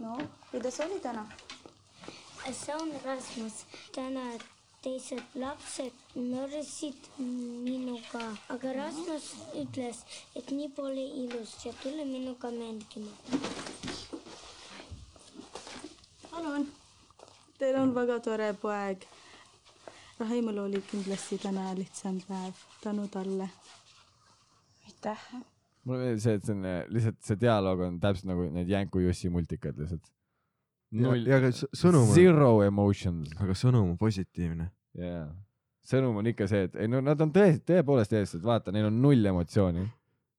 no 0.00 0.18
kuidas 0.50 0.80
oli 0.80 1.00
täna 1.02 1.26
see 2.52 2.74
on 2.74 2.92
Rasmus . 3.04 3.66
teised 4.81 5.35
lapsed 5.35 5.93
mörrisid 6.15 7.09
minuga, 7.17 8.23
aga 8.49 8.73
Rasmus 8.73 9.27
ütles, 9.61 10.03
et 10.35 10.49
nii 10.51 10.69
pole 10.75 11.03
ilus 11.23 11.55
ja 11.65 11.73
tule 11.83 12.05
minuga 12.05 12.49
mängima. 12.51 13.13
palun 16.31 16.65
teil 17.59 17.77
on 17.77 17.93
väga 17.95 18.19
tore 18.25 18.53
poeg. 18.61 19.05
Rahimul 20.19 20.57
oli 20.63 20.81
kindlasti 20.89 21.37
täna 21.41 21.71
lihtsam 21.77 22.17
päev. 22.27 22.57
Tänu 22.83 23.07
talle. 23.13 23.49
Aitäh. 24.85 25.27
Mulle 25.83 25.99
meeldib 26.05 26.23
see, 26.23 26.33
et 26.37 26.45
see 26.45 26.55
on 26.55 26.65
äh, 26.69 26.81
lihtsalt 26.93 27.21
see 27.25 27.37
dialoog 27.41 27.85
on 27.87 27.99
täpselt 28.01 28.29
nagu 28.29 28.45
need 28.53 28.69
Jänku 28.69 29.01
Jussi 29.01 29.29
multikad 29.33 29.77
lihtsalt. 29.81 30.11
null, 30.91 31.23
ja 31.27 31.37
aga 31.39 31.51
s- 31.51 31.65
sõnum 31.77 32.07
on, 32.09 32.13
zero 32.15 32.49
emotions. 32.65 33.31
aga 33.39 33.53
sõnum 33.57 33.91
on 33.93 33.97
positiivne. 33.97 34.69
jaa, 34.99 35.25
sõnum 35.87 36.17
on 36.19 36.27
ikka 36.27 36.47
see, 36.51 36.63
et 36.67 36.75
ei 36.75 36.87
no 36.91 36.99
nad 37.01 37.21
on 37.21 37.31
tõesti, 37.31 37.63
tõepoolest 37.71 38.11
eestlased, 38.13 38.43
vaata, 38.45 38.71
neil 38.75 38.85
on 38.91 39.01
null 39.01 39.25
emotsiooni. 39.25 39.87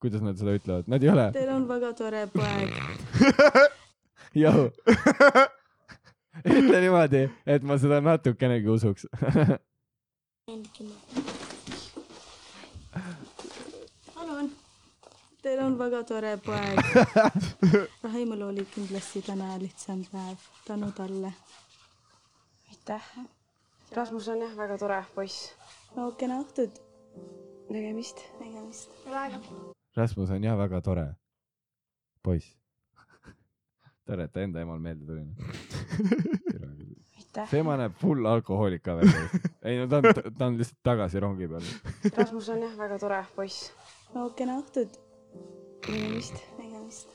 kuidas 0.03 0.20
nad 0.22 0.36
seda 0.36 0.57
ütlevad, 0.59 0.88
nad 0.90 1.03
ei 1.03 1.09
ole, 1.12 1.28
teil 1.32 1.48
on 1.55 1.66
väga 1.68 1.92
tore 1.94 2.24
poeg 2.32 2.72
jõu. 4.42 4.68
ütle 6.42 6.80
niimoodi, 6.82 7.26
et 7.46 7.62
ma 7.62 7.76
seda 7.78 8.00
natukenegi 8.03 8.66
usuks. 8.72 9.07
mängima. 10.48 10.96
palun 14.14 14.50
teil 15.43 15.64
on 15.64 15.78
väga 15.78 16.05
tore 16.05 16.36
poeg 16.47 16.78
Rahimul 18.05 18.43
oli 18.51 18.64
kindlasti 18.74 19.22
täna 19.26 19.59
lihtsam 19.59 20.05
päev 20.12 20.38
tänu 20.66 20.93
talle 20.93 21.32
aitäh. 22.82 23.03
Rasmus 23.93 24.28
on 24.28 24.40
jah 24.40 24.57
väga 24.57 24.78
tore 24.78 25.05
poiss. 25.14 25.53
no 25.97 26.11
kena 26.12 26.40
õhtut 26.43 26.80
nägemist. 27.70 28.22
nägemist 28.40 28.90
Rasmus 29.97 30.30
on 30.30 30.45
jah 30.45 30.57
väga 30.59 30.80
tore 30.80 31.07
poiss. 32.22 32.57
tore, 34.07 34.24
et 34.24 34.32
ta 34.32 34.40
enda 34.40 34.61
emal 34.61 34.78
meelde 34.78 35.07
tuli. 35.07 35.22
aitäh. 37.18 37.51
see 37.51 37.61
ema 37.61 37.76
näeb 37.76 37.95
full 38.01 38.26
alkohoolik 38.26 38.82
ka 38.82 38.97
välja. 38.97 39.28
ei 39.62 39.78
no 39.78 39.86
ta 39.86 40.03
on, 40.03 40.34
ta 40.38 40.47
on 40.47 40.59
lihtsalt 40.59 40.82
tagasi 40.82 41.20
rongi 41.20 41.49
peal. 41.49 41.70
Rasmus 42.16 42.49
on 42.49 42.66
jah 42.66 42.76
väga 42.78 42.99
tore 42.99 43.24
poiss. 43.36 43.70
no 44.14 44.30
kena 44.30 44.59
õhtut 44.64 45.01
nägemist. 45.89 46.37
nägemist 46.59 47.09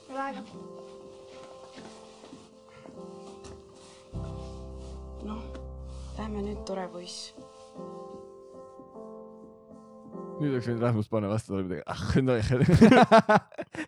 noh, 5.27 5.43
lähme 6.17 6.39
nüüd, 6.45 6.59
tore 6.67 6.87
poiss. 6.91 7.33
nüüd 10.37 10.51
oleks 10.53 10.67
võinud 10.69 10.83
Rasmus 10.85 11.07
panna 11.09 11.29
vastu 11.31 11.47
talle 11.53 11.63
midagi, 11.65 11.83
ah 11.89 12.03
noh, 12.21 12.37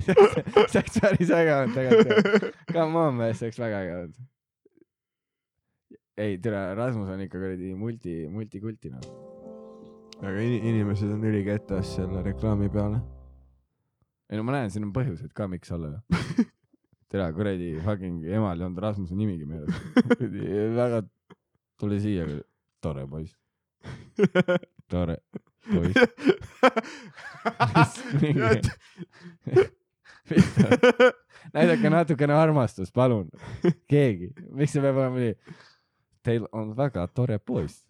see 0.05 0.15
oleks 0.81 0.95
päris 1.03 1.29
äge 1.35 1.51
olnud 1.55 1.75
tegelikult. 1.77 2.47
Come 2.71 2.95
on, 3.03 3.13
mees, 3.19 3.35
see 3.37 3.45
oleks 3.49 3.59
väga 3.61 3.75
äge 3.83 3.93
olnud. 3.99 4.17
ei, 6.19 6.31
tere, 6.43 6.59
Rasmus 6.79 7.09
on 7.13 7.21
ikka 7.27 7.37
kuradi 7.37 7.67
multi, 7.77 8.13
multikulti 8.33 8.87
noh. 8.95 9.03
aga 10.19 10.37
in- 10.41 10.63
inimesed 10.73 11.09
on 11.13 11.21
üliketas 11.29 11.85
selle 11.99 12.19
reklaami 12.25 12.67
peale. 12.73 12.99
Ei 14.29 14.37
no 14.37 14.45
ma 14.45 14.53
näen, 14.55 14.69
siin 14.73 14.85
on 14.85 14.93
põhjused 14.93 15.31
ka, 15.35 15.47
miks 15.49 15.71
olla 15.73 15.87
ju. 15.95 16.45
tere, 17.09 17.25
kuradi 17.33 17.69
fucking 17.85 18.25
emal 18.29 18.59
ei 18.59 18.65
olnud 18.67 18.81
Rasmuse 18.83 19.17
nimigi 19.17 19.45
meeles. 19.49 19.73
väga, 20.79 21.01
tule 21.81 21.97
siia, 22.03 22.27
tore 22.83 23.07
poiss, 23.09 23.33
tore 24.91 25.17
poiss. 25.69 25.97
näidake 31.55 31.89
natukene 31.89 32.33
armastust, 32.37 32.93
palun. 32.93 33.29
keegi, 33.89 34.29
miks 34.53 34.77
see 34.77 34.83
peab 34.85 34.97
olema 35.01 35.17
nii? 35.25 35.33
Teil 36.25 36.45
on 36.53 36.75
väga 36.77 37.07
tore 37.15 37.39
poiss. 37.41 37.81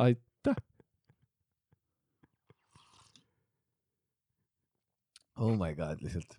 aitäh. 0.00 0.56
Oh 5.40 5.56
my 5.56 5.72
god, 5.74 6.02
lihtsalt. 6.04 6.36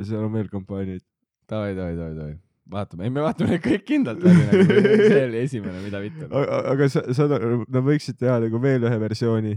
seal 0.00 0.24
on 0.24 0.32
veel 0.32 0.48
kampaaniaid. 0.48 1.04
davai, 1.48 1.74
davai, 1.76 1.96
davai, 1.96 2.14
davai. 2.16 2.36
vaatame, 2.72 3.04
ei 3.04 3.12
me 3.12 3.24
vaatame 3.24 3.54
need 3.54 3.64
kõik 3.64 3.84
kindlalt 3.88 4.24
läbi 4.24 4.44
nagu, 4.48 4.76
see 5.08 5.22
oli 5.24 5.40
esimene, 5.40 5.80
mida 5.84 6.00
vittu. 6.04 6.28
aga 6.72 6.88
sa, 6.92 7.02
sa, 7.16 7.26
nad 7.28 7.80
võiksid 7.84 8.18
teha 8.20 8.38
nagu 8.44 8.60
veel 8.62 8.84
ühe 8.88 9.00
versiooni, 9.00 9.56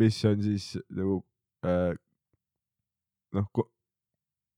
mis 0.00 0.18
on 0.28 0.42
siis 0.44 0.70
nagu 0.92 1.20
äh, 1.64 1.92
noh, 3.36 3.48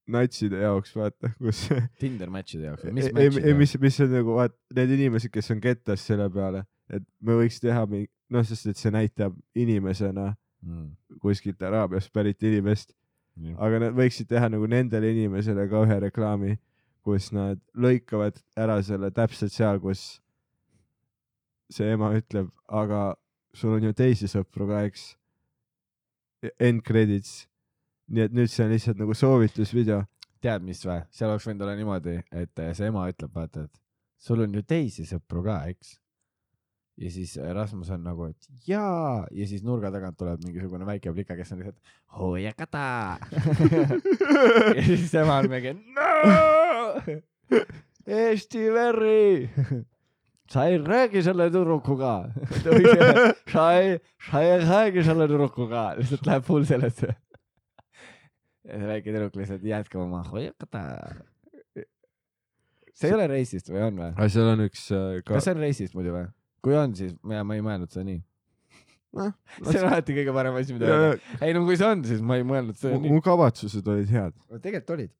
natside 0.07 0.63
jaoks 0.63 0.95
vaata, 0.95 1.31
kus 1.39 1.65
Tinder 2.01 2.31
match'ide 2.33 2.69
jaoks 2.69 2.83
või 2.83 2.91
ei 2.91 2.97
mis, 2.97 3.07
ei, 3.07 3.13
match'ide 3.13 3.43
ei, 3.43 3.53
jaoks? 3.53 3.61
mis, 3.61 3.77
mis 3.85 4.01
on 4.03 4.11
nagu 4.15 4.35
vaat 4.39 4.57
need 4.79 4.93
inimesed, 4.97 5.33
kes 5.33 5.51
on 5.55 5.63
kettas 5.63 6.03
selle 6.07 6.27
peale, 6.33 6.63
et 6.91 7.07
me 7.23 7.39
võiks 7.39 7.59
teha 7.63 7.85
mingi, 7.89 8.11
noh, 8.33 8.43
sest 8.47 8.71
et 8.71 8.79
see 8.79 8.93
näitab 8.95 9.35
inimesena 9.55 10.33
Mm, 10.65 10.95
kuskilt 11.21 11.61
Araabiast 11.61 12.09
pärit 12.13 12.41
inimest, 12.43 12.95
aga 13.61 13.81
nad 13.83 13.97
võiksid 13.97 14.27
teha 14.29 14.49
nagu 14.49 14.65
nendele 14.69 15.11
inimesele 15.13 15.67
ka 15.69 15.83
ühe 15.85 15.99
reklaami, 16.07 16.55
kus 17.05 17.29
nad 17.31 17.61
lõikavad 17.77 18.39
ära 18.57 18.79
selle 18.83 19.11
täpselt 19.15 19.53
seal, 19.53 19.79
kus 19.79 20.17
see 21.71 21.93
ema 21.93 22.09
ütleb, 22.17 22.49
aga 22.67 23.13
sul 23.55 23.77
on 23.77 23.87
ju 23.87 23.93
teisi 23.95 24.29
sõpru 24.31 24.67
ka, 24.71 24.83
eks. 24.89 25.11
End 26.61 26.83
credits. 26.85 27.47
nii 28.07 28.23
et 28.23 28.35
nüüd 28.35 28.47
see 28.47 28.63
on 28.63 28.69
lihtsalt 28.71 28.99
nagu 29.01 29.13
soovitusvideo. 29.17 30.03
tead, 30.41 30.63
mis 30.63 30.83
või? 30.85 31.01
seal 31.11 31.31
oleks 31.31 31.47
võinud 31.47 31.63
olla 31.65 31.75
niimoodi, 31.75 32.19
et 32.31 32.61
see 32.77 32.87
ema 32.87 33.07
ütleb, 33.11 33.33
vaata, 33.33 33.65
et 33.65 33.81
sul 34.21 34.41
on 34.45 34.53
ju 34.53 34.61
teisi 34.63 35.05
sõpru 35.05 35.43
ka, 35.43 35.61
eks. 35.71 35.97
Ja 36.97 37.11
siis 37.11 37.35
Rasmus 37.53 37.89
on 37.93 38.03
nagu, 38.05 38.29
et 38.31 38.47
jaa, 38.67 39.25
ja 39.31 39.47
siis 39.49 39.63
nurga 39.65 39.91
tagant 39.93 40.17
tuleb 40.17 40.41
mingisugune 40.45 40.87
väike 40.87 41.13
plika, 41.13 41.37
kes 41.37 41.53
on 41.53 41.61
lihtsalt 41.61 41.93
hoiakata. 42.17 42.85
ja 44.77 44.85
siis 44.87 45.13
ema 45.21 45.41
on 45.43 45.51
mingi 45.51 45.75
no!. 45.77 47.17
Eesti 48.07 48.69
veri. 48.73 49.49
sa 50.51 50.65
ei 50.71 50.77
räägi 50.79 51.21
selle 51.23 51.49
tüdrukuga. 51.51 52.15
sa 53.51 53.71
ei, 53.77 53.97
sa 54.31 54.41
ei 54.41 54.59
räägi 54.63 55.03
selle 55.03 55.27
tüdrukuga, 55.27 55.89
lihtsalt 55.99 56.25
läheb 56.25 56.45
full 56.47 56.65
sellesse. 56.65 57.13
ja 58.67 58.79
see 58.79 58.87
väike 58.89 59.11
tüdruk 59.11 59.37
lihtsalt 59.39 59.63
jätkab 59.63 60.07
oma 60.07 60.23
hoiakata. 60.31 60.81
see 62.97 63.11
ei 63.11 63.13
ole 63.13 63.27
reisist 63.29 63.69
või 63.69 63.85
on 63.85 64.01
või? 64.01 64.29
seal 64.33 64.49
on 64.55 64.65
üks 64.65 64.89
äh, 64.95 65.21
ka 65.21 65.35
kas 65.37 65.45
see 65.45 65.53
on 65.53 65.61
reisist 65.61 65.93
muidu 65.95 66.15
või? 66.15 66.25
Kui 66.63 66.75
on, 66.77 66.95
siis 66.97 67.13
ma, 67.23 67.43
ma 67.47 67.55
ei 67.57 67.63
mõelnud 67.65 67.91
seda 67.93 68.05
nii. 68.07 68.21
Noh, 69.17 69.31
see 69.65 69.79
on 69.81 69.87
alati 69.89 70.13
kõige 70.17 70.33
parem 70.35 70.57
asi, 70.59 70.73
mida 70.75 70.89
Ja- 70.89 70.97
öelda. 71.05 71.37
ei 71.47 71.53
no 71.55 71.63
kui 71.65 71.77
see 71.79 71.87
on, 71.87 72.03
siis 72.05 72.19
ma 72.21 72.35
ei 72.37 72.43
mõelnud 72.47 72.77
seda 72.77 72.97
nii 73.01 73.13
mu. 73.15 73.21
kavatsused 73.25 73.87
olid 73.93 74.09
head. 74.11 74.35
tegelikult 74.61 74.91
olid. 74.97 75.13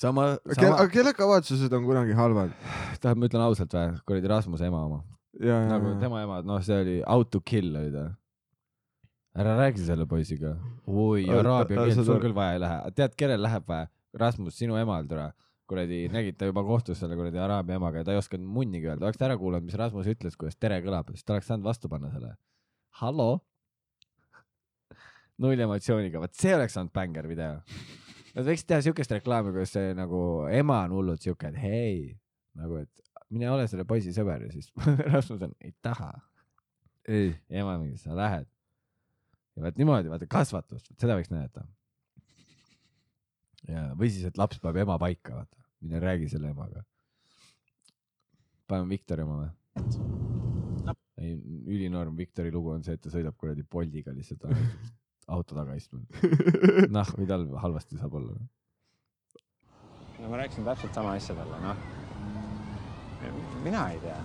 sama, 0.00 0.26
Kel, 0.44 0.68
aga 0.68 0.76
sama, 0.76 0.88
kelle 0.92 1.12
kavatsused 1.16 1.72
on 1.76 1.86
kunagi 1.88 2.14
halvad? 2.18 2.52
tähendab, 3.00 3.18
ma 3.22 3.30
ütlen 3.30 3.44
ausalt 3.46 3.74
või, 3.76 3.96
kuradi 4.06 4.30
Rasmuse 4.34 4.68
ema 4.68 4.84
oma. 4.86 5.00
ja, 5.40 5.56
ja, 5.56 5.68
nagu 5.72 5.94
ja. 5.94 5.98
tema 6.04 6.22
ema, 6.26 6.42
noh, 6.46 6.60
see 6.64 6.76
oli 6.84 6.96
out 7.08 7.30
to 7.32 7.40
kill 7.40 7.74
oli 7.80 7.90
ta. 7.96 8.04
ära 9.40 9.56
räägi 9.58 9.84
selle 9.88 10.06
poisiga. 10.06 10.54
oi, 10.86 11.24
Aga- 11.24 11.40
araabia 11.40 11.80
aga 11.80 11.88
keelt 11.94 12.04
sul 12.06 12.20
küll 12.22 12.34
vaja 12.36 12.56
ei 12.58 12.62
lähe. 12.66 12.92
tead, 13.00 13.16
kellel 13.16 13.42
läheb 13.42 13.66
vaja? 13.66 13.88
Rasmus, 14.20 14.56
sinu 14.58 14.74
emal 14.76 15.04
tule. 15.06 15.28
kuradi, 15.70 16.00
nägid 16.12 16.38
ta 16.40 16.48
juba 16.48 16.64
kohtus 16.66 16.98
selle 17.02 17.16
kuradi 17.18 17.40
araabia 17.40 17.78
emaga 17.78 18.02
ja 18.02 18.08
ta 18.08 18.14
ei 18.14 18.20
osanud 18.20 18.50
munnigi 18.58 18.90
öelda. 18.90 19.06
oleks 19.06 19.20
ta 19.20 19.28
ära 19.28 19.38
kuulanud, 19.40 19.68
mis 19.68 19.78
Rasmus 19.78 20.10
ütles, 20.10 20.36
kuidas 20.40 20.58
tere 20.58 20.80
kõlab, 20.84 21.12
siis 21.14 21.26
ta 21.26 21.36
oleks 21.36 21.50
saanud 21.50 21.66
vastu 21.66 21.90
panna 21.92 22.10
selle. 22.14 22.34
hallo? 23.02 23.28
null 25.42 25.66
emotsiooniga, 25.66 26.22
vot 26.22 26.34
see 26.36 26.54
oleks 26.56 26.78
olnud 26.80 26.94
bängar 26.96 27.28
video. 27.30 27.60
Nad 28.34 28.46
võiks 28.46 28.66
teha 28.66 28.82
siukest 28.86 29.12
reklaami, 29.14 29.52
kus 29.54 29.74
see 29.74 29.94
nagu 29.98 30.22
ema 30.54 30.84
on 30.86 30.96
hullult 30.98 31.22
siuke, 31.24 31.50
et 31.50 31.58
hei, 31.58 31.94
nagu 32.58 32.82
et 32.82 33.10
mine 33.30 33.50
ole 33.50 33.66
selle 33.70 33.86
poisi 33.88 34.14
sõber 34.14 34.46
ja 34.46 34.52
siis 34.52 34.70
Rasmus 35.14 35.46
on, 35.46 35.54
ei 35.62 35.74
taha. 35.82 36.12
ei, 37.08 37.30
ja 37.48 37.64
ema 37.64 37.76
mingi, 37.78 37.98
sa 37.98 38.16
lähed. 38.16 38.48
ja 39.56 39.66
vot 39.66 39.78
niimoodi, 39.78 40.10
vaata 40.12 40.28
kasvatust, 40.30 40.92
seda 40.98 41.18
võiks 41.18 41.30
näidata. 41.32 41.64
ja, 43.68 43.90
või 43.94 44.10
siis, 44.10 44.26
et 44.26 44.38
laps 44.38 44.62
paneb 44.62 44.82
ema 44.84 44.98
paika, 44.98 45.40
vaata, 45.40 45.59
mine 45.80 46.00
räägi 46.00 46.28
selle 46.28 46.48
emaga. 46.48 46.84
paneme 48.68 48.88
Viktori 48.88 49.22
oma 49.22 49.36
või? 49.40 49.50
ei, 51.18 51.34
ülinorm 51.66 52.16
Viktori 52.16 52.52
lugu 52.52 52.70
on 52.74 52.84
see, 52.84 52.94
et 52.94 53.02
ta 53.02 53.12
sõidab 53.12 53.36
kuradi 53.40 53.64
Boltiga 53.64 54.14
lihtsalt 54.14 54.46
auto 55.34 55.56
taga 55.56 55.74
istunud. 55.78 56.06
noh, 56.96 57.14
või 57.16 57.28
tal 57.30 57.46
halvasti 57.64 57.98
saab 58.00 58.14
olla. 58.20 58.36
no 60.20 60.30
ma 60.30 60.42
rääkisin 60.42 60.68
täpselt 60.68 60.94
sama 60.94 61.16
asja 61.18 61.36
talle, 61.38 61.60
noh. 61.64 61.76
mina 63.64 63.88
ei 63.94 64.00
tea. 64.04 64.20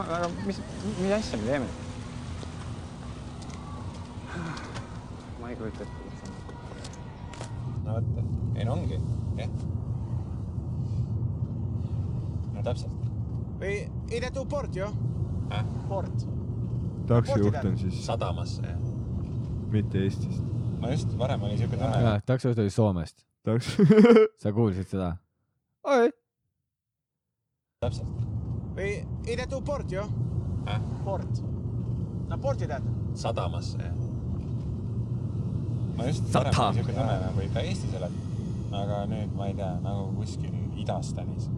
aga 0.00 0.28
mis, 0.46 0.62
mis 1.00 1.16
asja 1.20 1.40
me 1.40 1.52
teeme? 1.52 1.72
ma 5.40 5.50
ei 5.50 5.56
kujuta 5.56 5.86
ette 5.86 6.06
no 7.88 7.94
vot, 7.94 8.22
ei 8.56 8.64
no 8.68 8.72
ongi, 8.76 8.98
jah. 9.38 9.77
täpselt. 12.68 12.92
Ei, 13.60 13.88
ei 14.10 14.20
te 14.20 14.30
tuu 14.34 14.44
port 14.46 14.76
ju? 14.76 14.88
Äh? 15.52 15.64
Port. 15.88 16.26
taksojuht 17.08 17.64
on 17.64 17.78
siis 17.78 18.06
sadamasse, 18.06 18.62
jah. 18.62 18.80
mitte 19.72 19.98
Eestist. 20.04 20.42
no 20.80 20.90
just, 20.90 21.18
varem 21.18 21.42
oli 21.42 21.56
siuke 21.58 21.76
tunne. 21.76 22.20
taksojuht 22.26 22.58
oli 22.58 22.70
Soomest. 22.70 23.24
taks-, 23.48 23.76
sa 24.42 24.52
kuulsid 24.52 24.88
seda? 24.88 25.16
oi. 25.84 26.10
täpselt. 27.80 28.08
Ei, 28.76 29.06
ei 29.26 29.36
te 29.36 29.46
tuu 29.46 29.60
port 29.60 29.92
ju? 29.92 30.04
Äh? 30.68 30.80
Port. 31.04 31.42
No 32.28 32.38
porti 32.38 32.68
tead? 32.68 32.84
sadamasse, 33.14 33.78
jah. 33.78 33.94
no 35.96 36.06
just, 36.06 36.26
Sadam. 36.32 36.52
varem 36.52 36.68
oli 36.68 36.82
siuke 36.82 36.92
tunne 36.92 37.20
nagu 37.24 37.46
ikka 37.48 37.64
Eestis 37.64 37.94
elad. 37.96 38.20
aga 38.72 39.06
nüüd 39.08 39.32
ma 39.34 39.48
ei 39.48 39.56
tea, 39.56 39.72
nagu 39.82 40.12
kuskil 40.20 40.52
Idastanis. 40.78 41.48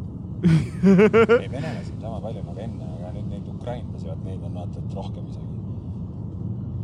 ei, 1.42 1.48
venelasi 1.52 1.92
on 1.96 2.00
sama 2.04 2.20
palju 2.24 2.42
nagu 2.46 2.62
enne, 2.64 2.86
aga 2.98 3.10
nüüd 3.16 3.26
neid 3.32 3.48
ukrainlasi, 3.52 4.06
vot 4.08 4.22
neid 4.24 4.44
on 4.46 4.54
vaata 4.56 4.80
et 4.80 4.94
rohkem 4.96 5.26
isegi. 5.32 5.48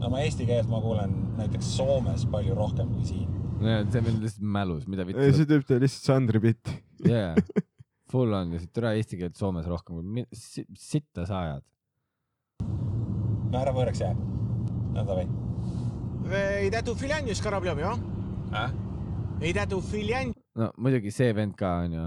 no 0.02 0.10
ma 0.12 0.20
eesti 0.24 0.48
keelt 0.48 0.68
ma 0.72 0.80
kuulen 0.84 1.14
näiteks 1.38 1.70
Soomes 1.78 2.26
palju 2.32 2.56
rohkem 2.58 2.92
kui 2.94 3.06
siin. 3.08 3.30
see 3.62 4.02
on 4.02 4.08
meil 4.08 4.20
lihtsalt 4.24 4.50
mälus, 4.58 4.84
mida 4.90 5.06
see 5.06 5.14
vittu. 5.14 5.62
teeb 5.68 5.86
lihtsalt 5.86 6.10
Sandri 6.10 6.42
bitti. 6.44 6.76
jaa, 7.08 7.32
full 8.12 8.36
on 8.36 8.52
lihtsalt 8.52 8.74
türa 8.76 8.92
eesti 8.98 9.20
keelt 9.22 9.40
Soomes 9.40 9.68
rohkem 9.70 10.00
kui 10.00 10.04
mi- 10.20 10.28
si- 10.32 10.66
sitta 10.76 11.24
sa 11.28 11.42
ajad. 11.46 11.64
no 13.52 13.62
ära 13.62 13.72
võõraks 13.76 14.04
jää. 14.04 14.14
no 14.92 15.06
davai 15.06 15.28
Ei 16.26 16.70
Finlandis 16.98 17.40
karablem 17.40 17.78
ju? 17.78 17.90
äh?. 18.52 18.70
Ei 19.40 19.52
te 19.52 19.66
tuu 19.70 19.80
Finland... 19.80 20.34
no 20.56 20.70
muidugi 20.80 21.12
see 21.14 21.32
vend 21.36 21.54
ka 21.56 21.76
onju, 21.84 22.06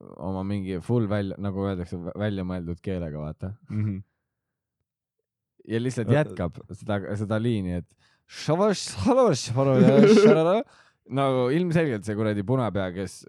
oma 0.00 0.44
mingi 0.46 0.78
full 0.84 1.08
välja, 1.10 1.36
nagu 1.42 1.66
öeldakse, 1.68 1.98
välja 2.18 2.44
mõeldud 2.48 2.80
keelega, 2.84 3.20
vaata. 3.20 3.52
ja 5.68 5.80
lihtsalt 5.80 6.12
jätkab 6.14 6.60
seda, 6.72 7.02
seda 7.20 7.40
liini, 7.42 7.80
et 7.82 7.88
nagu 11.20 11.48
ilmselgelt 11.54 12.06
see 12.06 12.16
kuradi 12.18 12.44
punapea, 12.46 12.90
kes 12.94 13.22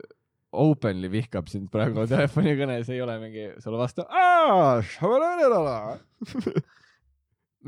openly 0.51 1.09
vihkab 1.11 1.47
sind 1.51 1.71
praegu 1.71 2.05
telefonikõnes, 2.11 2.89
ei 2.91 3.01
ole 3.03 3.17
mingi 3.21 3.47
sulle 3.63 3.79
vastu. 3.79 4.05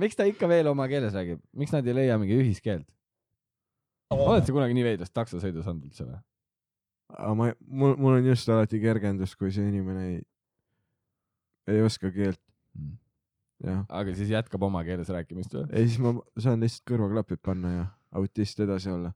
miks 0.03 0.17
ta 0.19 0.27
ikka 0.29 0.49
veel 0.51 0.69
oma 0.71 0.87
keeles 0.91 1.15
räägib, 1.15 1.41
miks 1.57 1.73
nad 1.75 1.87
ei 1.87 1.97
leia 2.01 2.19
mingi 2.21 2.37
ühiskeelt? 2.41 2.87
oled 4.13 4.45
sa 4.45 4.53
kunagi 4.53 4.75
nii 4.77 4.85
veidrast 4.85 5.13
taksosõidus 5.15 5.65
olnud 5.69 5.89
üldse 5.89 6.05
või? 6.05 6.19
Aga 7.18 7.34
ma, 7.38 7.49
mul, 7.68 7.95
mul 7.97 8.18
on 8.20 8.28
just 8.28 8.49
alati 8.49 8.80
kergendus, 8.82 9.36
kui 9.39 9.51
see 9.53 9.68
inimene 9.70 10.05
ei, 10.09 10.20
ei 11.74 11.82
oska 11.86 12.11
keelt. 12.14 12.41
Mm. 12.74 13.84
aga 13.88 14.16
siis 14.18 14.32
jätkab 14.34 14.64
oma 14.66 14.82
keeles 14.84 15.11
rääkimist 15.14 15.53
või? 15.53 15.68
ei 15.78 15.86
siis 15.86 15.99
ma 16.01 16.16
saan 16.41 16.64
lihtsalt 16.64 16.88
kõrvaklapid 16.89 17.39
panna 17.45 17.70
ja 17.72 17.84
autist 18.18 18.59
edasi 18.59 18.89
olla. 18.91 19.11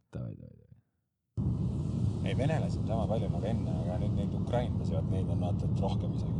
ei, 2.23 2.37
venelasi 2.37 2.79
on 2.79 2.87
sama 2.87 3.07
palju 3.07 3.29
nagu 3.33 3.49
enne, 3.49 3.73
aga 3.81 3.97
nüüd 4.03 4.13
neid 4.17 4.35
ukrainlasi, 4.37 4.93
vot 4.93 5.09
neid 5.11 5.29
on 5.33 5.41
vaata 5.41 5.65
et 5.65 5.81
rohkem 5.83 6.13
isegi. 6.13 6.33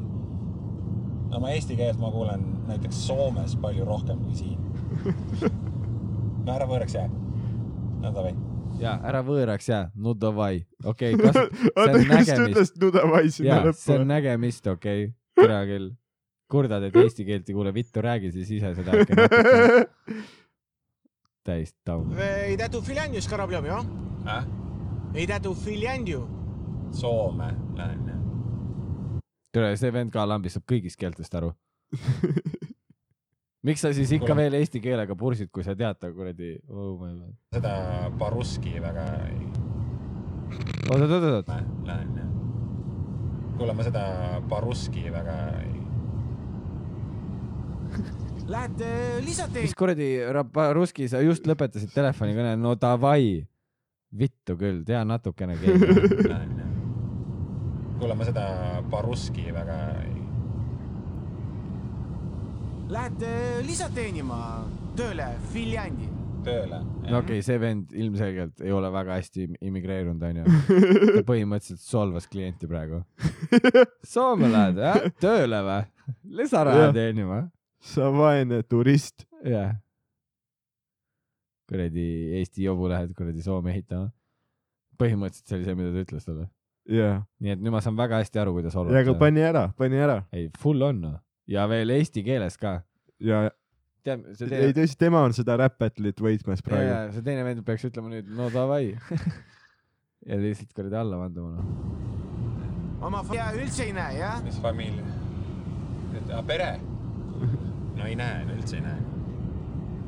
no 1.34 1.42
ma 1.44 1.52
eesti 1.56 1.78
keelt 1.80 2.00
ma 2.00 2.12
kuulen 2.14 2.46
näiteks 2.70 3.02
Soomes 3.08 3.58
palju 3.66 3.86
rohkem 3.90 4.22
kui 4.24 4.36
siin. 4.36 4.60
no 6.46 6.54
ära 6.54 6.70
võõraks 6.70 6.96
jää. 7.00 7.10
no 8.04 8.14
davai. 8.14 8.36
Ja 8.82 8.96
ära 9.08 9.22
võõraks 9.26 9.70
jää, 9.70 9.86
no 9.96 10.14
davai, 10.18 10.66
okei 10.86 11.16
okay,, 11.18 11.28
oota, 11.28 11.46
kas 11.72 11.76
ta 11.76 11.86
nägemist. 11.98 12.44
ütles 12.48 12.74
Nudavai 12.82 13.24
sinna 13.32 13.50
jaa, 13.50 13.62
see 13.72 13.96
lõppu 13.96 14.02
on? 14.02 14.12
nägemist, 14.12 14.68
okei 14.74 15.08
okay., 15.08 15.16
türa 15.42 15.62
küll. 15.70 15.90
kurdad, 16.52 16.84
et 16.88 16.96
eesti 16.96 17.26
keelt 17.28 17.50
ei 17.50 17.56
kuule, 17.58 17.74
vittu 17.76 18.04
räägi 18.04 18.32
siis 18.36 18.52
ise 18.60 18.74
seda 18.78 18.92
täis 21.48 21.74
taun. 21.88 22.12
Ei 22.20 22.58
te 22.60 22.70
tuu 22.72 22.82
Finlandis 22.84 23.28
karablem 23.32 23.66
ju? 23.70 23.82
äh?. 24.28 24.48
Ei 25.16 25.28
te 25.28 25.40
tuu 25.40 25.56
Finland 25.56 26.08
ju? 26.12 26.26
Soome 26.92 27.52
lähen 27.76 28.08
jah. 28.08 29.22
türa, 29.56 29.76
see 29.80 29.92
vend 29.94 30.12
ka 30.14 30.28
lambist 30.28 30.60
saab 30.60 30.68
kõigist 30.70 31.00
keeltest 31.00 31.36
aru. 31.40 31.54
miks 33.68 33.84
sa 33.84 33.92
siis 33.96 34.12
ikka 34.16 34.36
veel 34.38 34.56
eesti 34.62 34.82
keelega 34.84 35.16
pursid, 35.20 35.50
kui 35.54 35.66
sa 35.66 35.76
tead 35.78 36.00
ta 36.00 36.12
kuradi 36.16 36.56
oh, 36.72 37.02
seda 37.54 37.74
Baruski 38.20 38.78
väga 38.84 39.06
ei 39.28 39.42
oot, 40.88 41.02
oot, 41.02 41.12
oot, 41.12 41.28
oot, 41.34 41.52
lähen 41.88 42.14
jah. 42.22 42.30
kuule, 43.58 43.76
ma 43.76 43.88
seda 43.88 44.06
Baruski 44.50 45.08
väga 45.14 45.38
ei 45.64 45.76
Lähete 48.48 48.90
lisate 49.26 49.66
mis 49.66 49.76
kuradi 49.76 50.10
Ruski, 50.78 51.10
sa 51.12 51.20
just 51.20 51.48
lõpetasid 51.50 51.92
telefonikõne, 51.92 52.56
no 52.60 52.78
davai. 52.80 53.44
vittu 54.18 54.56
küll, 54.56 54.86
tea 54.88 55.02
natukene 55.04 55.58
jah. 55.60 56.46
kuule, 58.00 58.16
ma 58.16 58.30
seda 58.30 58.46
Baruski 58.88 59.52
väga 59.52 59.82
ei 60.06 60.17
Lähete 62.88 63.30
lisa 63.68 63.90
teenima 63.92 64.38
tööle 64.96 65.26
Finlandi. 65.52 66.06
tööle. 66.46 66.78
no 67.04 67.18
okei 67.20 67.42
okay,, 67.42 67.44
see 67.44 67.58
vend 67.60 67.92
ilmselgelt 67.92 68.62
ei 68.64 68.72
ole 68.72 68.88
väga 68.94 69.18
hästi 69.18 69.48
immigreerunud, 69.68 70.24
onju. 70.24 70.46
ta 71.18 71.24
põhimõtteliselt 71.28 71.84
solvas 71.84 72.30
klienti 72.32 72.70
praegu. 72.72 73.02
Soome 74.08 74.48
lähed, 74.54 74.80
jah? 74.80 75.02
tööle 75.26 75.60
või? 75.68 75.82
lisaraha 76.40 76.88
teenima? 76.96 77.42
sa 77.84 78.08
vaene 78.16 78.62
turist. 78.64 79.28
jah. 79.44 79.76
kuradi 81.68 82.08
Eesti 82.40 82.70
jobu 82.70 82.88
lähed 82.88 83.12
kuradi 83.20 83.44
Soome 83.44 83.76
ehitama. 83.76 84.14
põhimõtteliselt 84.96 85.52
see 85.52 85.60
oli 85.60 85.68
see, 85.68 85.80
mida 85.84 85.92
ta 85.92 86.08
ütles 86.08 86.32
talle. 86.32 86.50
jaa, 86.88 87.20
nii 87.44 87.58
et 87.58 87.60
nüüd 87.60 87.76
ma 87.76 87.84
saan 87.84 88.00
väga 88.00 88.24
hästi 88.24 88.46
aru, 88.48 88.56
kuidas 88.62 88.80
ja 88.80 89.04
aga 89.04 89.20
pani 89.20 89.44
ära, 89.44 89.68
pani 89.76 90.06
ära 90.08 90.22
ei, 90.32 90.48
full 90.56 90.88
on 90.88 91.04
noh. 91.04 91.24
Ja 91.48 91.68
veel 91.70 91.94
eesti 91.96 92.24
keeles 92.26 92.58
ka. 92.62 92.82
ja 93.24 93.48
tead, 94.08 94.24
see 94.38 94.48
ei 94.48 94.54
teine, 94.54 94.74
tõsi, 94.78 94.98
tema 95.00 95.24
on 95.28 95.36
seda 95.36 95.58
rap 95.60 95.78
battle'it 95.82 96.22
võitmas 96.24 96.64
praegu. 96.66 97.14
see 97.16 97.26
teine 97.26 97.46
vend 97.48 97.64
peaks 97.68 97.88
ütlema 97.90 98.12
nüüd 98.12 98.30
no 98.38 98.50
davai. 98.54 98.96
ja 100.30 100.40
lihtsalt 100.42 100.74
kuradi 100.76 101.00
alla 101.00 101.20
vanduma 101.22 101.58
noh. 101.58 103.04
oma 103.08 103.24
fa- 103.28 103.38
ja 103.38 103.50
üldse 103.58 103.88
ei 103.88 103.94
näe 103.96 104.20
jah? 104.20 104.42
mis 104.46 104.60
familia? 104.64 105.06
pere? 106.48 106.72
no 107.98 108.06
ei 108.08 108.16
näe, 108.18 108.44
üldse 108.58 108.80
ei 108.80 108.86
näe. 108.86 109.00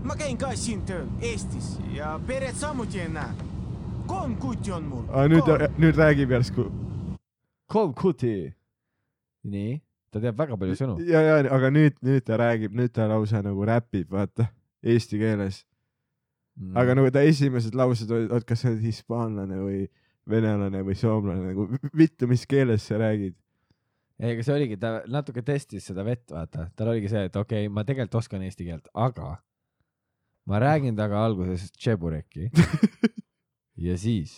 ma 0.03 0.17
käin 0.19 0.39
ka 0.39 0.51
siin 0.57 0.83
tööl 0.87 1.07
Eestis 1.21 1.77
ja 1.95 2.17
peret 2.27 2.59
samuti 2.59 3.03
ei 3.05 3.11
näe. 3.13 3.49
kolm 4.09 4.35
kuti 4.41 4.75
on 4.75 4.87
mul. 4.91 5.09
aga 5.09 5.27
nüüd, 5.31 5.67
nüüd 5.79 5.99
räägib 6.03 6.37
järsku 6.37 6.69
kolm 7.69 7.93
kuti. 7.93 8.53
nii, 9.43 9.77
ta 10.11 10.21
teab 10.23 10.37
väga 10.39 10.57
palju 10.59 10.77
sõnu. 10.79 10.99
ja, 11.07 11.21
ja 11.25 11.39
aga 11.55 11.71
nüüd, 11.73 11.97
nüüd 12.05 12.25
ta 12.27 12.37
räägib, 12.41 12.75
nüüd 12.77 12.93
ta 12.95 13.07
lausa 13.09 13.43
nagu 13.45 13.65
räpib, 13.67 14.09
vaata, 14.13 14.49
eesti 14.83 15.19
keeles. 15.21 15.63
Mm. 16.59 16.75
aga 16.81 16.95
nagu 16.97 17.11
ta 17.15 17.23
esimesed 17.23 17.75
laused 17.77 18.09
olid, 18.11 18.31
oot, 18.35 18.43
kas 18.47 18.65
sa 18.65 18.71
oled 18.71 18.83
hispaanlane 18.83 19.59
või 19.63 19.85
venelane 20.29 20.81
või 20.83 20.95
soomlane, 20.99 21.53
nagu 21.53 21.67
vittu, 21.95 22.27
mis 22.27 22.43
keeles 22.49 22.83
sa 22.89 22.99
räägid. 22.99 23.37
ei, 24.19 24.33
aga 24.33 24.43
see 24.43 24.55
oligi, 24.57 24.79
ta 24.81 24.97
natuke 25.07 25.43
testis 25.45 25.87
seda 25.87 26.03
vett, 26.03 26.25
vaata, 26.33 26.67
tal 26.75 26.91
oligi 26.91 27.11
see, 27.11 27.29
et 27.29 27.37
okei 27.39 27.67
okay,, 27.67 27.73
ma 27.73 27.85
tegelikult 27.87 28.19
oskan 28.19 28.43
eesti 28.43 28.67
keelt, 28.67 28.89
aga 28.93 29.37
ma 30.49 30.59
räägin 30.59 30.97
temaga 30.97 31.23
alguses 31.29 31.69
tšebureki 31.77 32.49
ja 33.87 33.95
siis, 33.97 34.35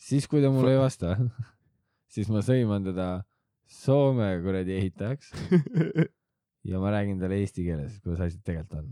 siis 0.00 0.28
kui 0.30 0.40
ta 0.40 0.52
mulle 0.54 0.72
ei 0.76 0.80
vasta, 0.80 1.18
siis 2.14 2.32
ma 2.32 2.40
sõiman 2.46 2.88
teda 2.88 3.08
Soome 3.70 4.28
kuradi 4.44 4.76
ehitajaks 4.76 5.32
ja 6.70 6.80
ma 6.80 6.92
räägin 6.94 7.20
talle 7.20 7.38
eesti 7.42 7.64
keeles, 7.66 7.96
kuidas 8.04 8.26
asjad 8.26 8.44
tegelikult 8.44 8.80
on. 8.80 8.90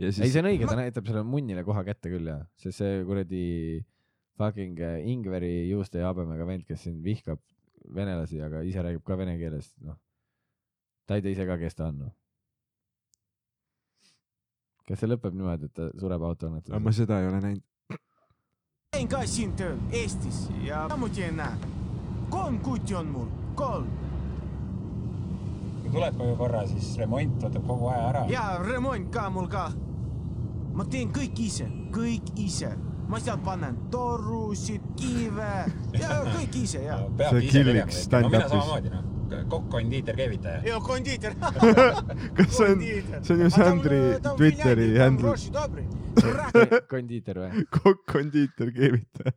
ja 0.00 0.08
ei, 0.08 0.16
siis 0.16 0.34
see 0.34 0.42
on 0.42 0.50
õige, 0.50 0.68
ta 0.68 0.76
näitab 0.78 1.08
sellele 1.08 1.28
munnile 1.28 1.64
koha 1.66 1.84
kätte 1.88 2.12
küll 2.12 2.28
ja, 2.30 2.38
sest 2.60 2.80
see 2.82 3.00
kuradi 3.08 3.46
fucking 4.40 4.80
äh, 4.80 5.00
Ingveri 5.12 5.68
juuste 5.68 6.00
ja 6.00 6.12
habemega 6.12 6.46
vend, 6.48 6.64
kes 6.68 6.86
siin 6.86 7.02
vihkab 7.04 7.40
venelasi, 7.94 8.40
aga 8.44 8.62
ise 8.64 8.84
räägib 8.84 9.04
ka 9.04 9.18
vene 9.20 9.36
keeles, 9.40 9.72
noh. 9.84 9.98
ta 11.08 11.18
ei 11.18 11.24
tea 11.24 11.36
ise 11.36 11.48
ka, 11.48 11.58
kes 11.60 11.76
ta 11.76 11.90
on, 11.90 12.06
noh. 12.06 12.14
kas 14.88 15.02
see 15.02 15.10
lõpeb 15.10 15.36
niimoodi, 15.36 15.68
et 15.68 15.76
ta 15.76 15.90
sureb 15.96 16.16
aga 16.16 16.24
ma 16.24 16.32
autoõnnetuses? 16.34 16.96
seda 17.02 17.20
ei 17.20 17.28
ole 17.32 17.42
näinud. 17.44 17.66
käin 18.96 19.12
ka 19.12 19.26
siin 19.28 19.52
tööl 19.56 19.78
Eestis 19.92 20.48
ja 20.64 20.86
samuti 20.92 21.28
ei 21.28 21.36
näe. 21.36 21.79
Kolm 22.30 22.60
kuti 22.64 22.94
on 22.94 23.10
mul, 23.12 23.28
kolm 23.58 23.90
kui 25.90 25.98
tuleb 25.98 26.18
koju 26.18 26.36
korra, 26.38 26.62
siis 26.70 26.92
remont 27.00 27.42
võtab 27.42 27.66
kogu 27.66 27.90
aja 27.90 28.06
ära. 28.10 28.22
ja 28.30 28.44
remont 28.62 29.10
ka 29.12 29.26
mul 29.30 29.48
ka. 29.50 29.70
ma 30.74 30.86
teen 30.90 31.10
kõik 31.12 31.38
ise, 31.42 31.66
kõik 31.94 32.32
ise. 32.38 32.70
ma 33.10 33.18
seal 33.18 33.40
panen 33.42 33.76
torusid, 33.90 34.82
kive 34.96 35.52
ja 35.98 36.20
kõik 36.30 36.60
ise 36.62 36.84
ja. 36.84 37.00
See 37.18 37.48
killiks 37.50 37.96
no 37.96 38.02
stand-up'is. 38.04 38.90
noh, 38.90 39.44
kokk, 39.50 39.68
kondiiter, 39.70 40.16
keevitaja. 40.16 40.62
ja 40.66 40.80
kondiiter. 40.80 41.34
kas 42.38 42.54
see 42.54 42.70
on, 42.70 42.84
see 43.22 43.34
on 43.34 43.44
ju 43.44 43.50
Sandri 43.50 44.00
Twitteri 44.36 44.90
handle, 44.98 45.34
kondiiter 46.94 47.42
või? 47.42 47.66
kokk, 47.80 48.04
kondiiter, 48.12 48.70
keevitaja. 48.78 49.34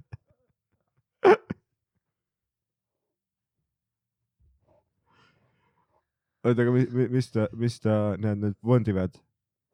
oota, 6.43 6.61
aga 6.61 6.73
mis, 6.75 6.91
mis 7.11 7.31
ta, 7.31 7.47
mis 7.59 7.79
ta, 7.83 7.95
näed, 8.21 8.41
need 8.43 8.59
bondivad? 8.65 9.15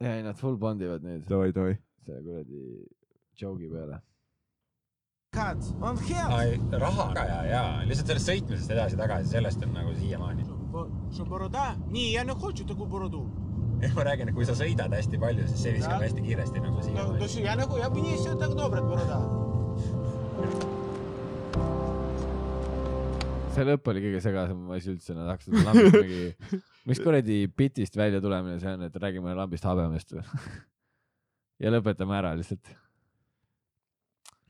ja 0.04 0.16
ei, 0.18 0.24
nad 0.24 0.38
full 0.40 0.58
bondivad 0.62 1.04
nüüd. 1.06 1.26
davai, 1.30 1.52
davai. 1.56 1.76
selle 2.06 2.22
kuradi 2.24 2.62
joke'i 3.42 3.70
peale. 3.74 4.00
on 5.82 6.00
hea. 6.08 6.80
raha 6.86 7.12
ka 7.18 7.28
ja, 7.28 7.44
ja 7.50 7.62
lihtsalt 7.90 8.14
sellest 8.14 8.32
sõitmisest 8.32 8.74
edasi-tagasi, 8.78 9.34
sellest 9.36 9.68
on 9.68 9.76
nagu 9.78 9.94
siiamaani. 10.00 10.48
nii, 11.92 12.10
ja 12.16 12.26
noh, 12.28 12.40
hoidsid 12.42 12.74
nagu 12.74 12.90
borodu 12.90 13.28
ei, 13.82 13.92
ma 13.96 14.04
räägin, 14.04 14.30
et 14.30 14.36
kui 14.36 14.48
sa 14.48 14.56
sõidad 14.60 14.92
hästi 14.96 15.22
palju, 15.22 15.46
siis 15.52 15.64
see 15.64 15.78
viskab 15.78 16.04
hästi 16.04 16.26
kiiresti 16.26 16.66
nagu 16.66 16.84
siia. 16.84 17.06
no, 17.06 17.16
no, 17.16 17.30
ja 17.46 17.56
nagu, 17.60 17.80
ja 17.80 17.94
nii, 17.96 18.18
see 18.18 18.36
on 18.36 18.44
nagu 18.44 18.60
dobro, 18.60 18.84
boroda. 18.92 20.76
see 23.56 23.66
lõpp 23.68 23.90
oli 23.92 24.04
kõige 24.04 24.22
segasem 24.24 24.70
asi 24.76 24.92
üldse, 24.94 25.16
nad 25.18 25.30
hakkasid 25.34 25.58
lambist 25.66 25.98
mingi, 26.04 26.62
mis 26.90 27.02
kuradi 27.04 27.40
bitist 27.58 27.98
välja 28.00 28.22
tulemine 28.24 28.60
see 28.62 28.76
on, 28.78 28.86
et 28.88 29.00
räägime 29.04 29.36
lambist 29.38 29.68
habemest 29.68 30.14
või? 30.16 30.24
ja 31.64 31.74
lõpetame 31.74 32.18
ära 32.20 32.34
lihtsalt. 32.40 32.74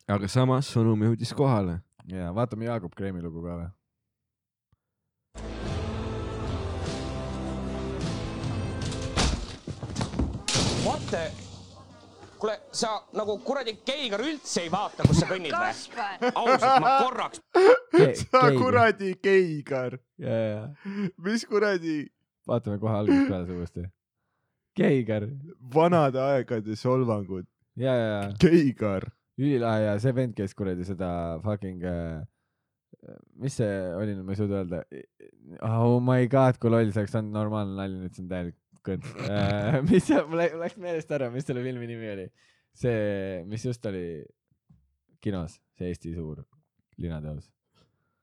aga 0.10 0.32
samas 0.32 0.72
sõnum 0.74 1.10
jõudis 1.10 1.34
kohale. 1.38 1.80
ja 2.10 2.32
vaatame 2.36 2.70
Jaagup 2.70 2.95
Kreemi 2.95 3.24
lugu 3.24 3.43
ka 3.45 3.60
või? 3.64 3.70
What 10.86 11.02
the? 11.12 11.49
kuule, 12.40 12.56
sa 12.76 12.96
nagu 13.18 13.38
kuradi 13.46 13.76
Keigar 13.86 14.24
üldse 14.26 14.64
ei 14.66 14.72
vaata, 14.74 15.06
kus 15.08 15.22
sa 15.22 15.30
kõnnid 15.30 15.54
või? 15.60 16.32
Ausalt, 16.32 16.82
ma 16.84 16.96
korraks, 17.04 17.44
sa. 18.24 18.44
kuradi 18.58 19.14
ja, 20.56 20.64
mis 21.26 21.46
kuradi 21.50 22.02
vaatame 22.50 22.80
kohe 22.82 22.98
algusest 23.02 23.30
peale 23.30 23.48
see 23.48 23.60
uuesti. 23.60 23.86
Keigar, 24.80 25.28
vanade 25.74 26.22
aegade 26.24 26.76
solvangud, 26.80 27.48
ja, 27.80 27.94
ja, 27.94 28.10
ja, 28.16 28.28
Keigar. 28.42 29.10
ülilahe 29.40 29.86
ja 29.86 29.96
see 30.04 30.16
vend, 30.16 30.36
kes 30.36 30.56
kuradi 30.56 30.88
seda 30.88 31.10
fucking 31.44 31.84
äh, 31.88 32.20
mis 33.40 33.56
see 33.60 33.76
oli, 33.96 34.16
ma 34.24 34.34
ei 34.34 34.40
suuda 34.40 34.64
öelda. 34.64 34.82
Oh 35.66 36.00
my 36.04 36.28
god, 36.32 36.60
kui 36.60 36.72
loll 36.72 36.92
see 36.92 37.04
oleks 37.04 37.16
olnud 37.20 37.36
normaalne 37.36 37.78
nali, 37.80 38.00
nüüd 38.02 38.16
see 38.16 38.26
on 38.26 38.32
täielik 38.32 38.59
kõnd 38.86 39.05
äh. 39.27 39.80
mis 39.89 40.07
see, 40.07 40.21
mul 40.30 40.43
läks- 40.61 40.80
meelest 40.82 41.11
ära, 41.15 41.30
mis 41.34 41.47
selle 41.47 41.63
filmi 41.65 41.89
nimi 41.89 42.11
oli. 42.13 42.27
see, 42.77 43.43
mis 43.49 43.65
just 43.65 43.86
oli 43.89 44.03
kinos, 45.23 45.59
see 45.77 45.91
Eesti 45.91 46.13
suur 46.15 46.43
linateos. 46.99 47.47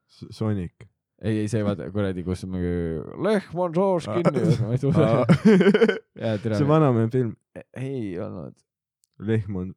Sonic. 0.08 0.86
ei, 1.22 1.42
ei 1.42 1.48
see 1.50 1.64
vaata 1.66 1.88
kuradi, 1.92 2.22
kus 2.24 2.44
mingi 2.48 3.00
lehm 3.24 3.64
on 3.64 3.74
soos 3.74 4.06
kinni, 4.08 4.44
jaa, 5.00 6.36
tere 6.42 6.60
see. 6.60 6.68
vanamehe 6.68 7.10
film, 7.12 7.34
ei 7.80 8.14
olnud. 8.20 8.56
Lehm 9.26 9.60
on, 9.62 9.74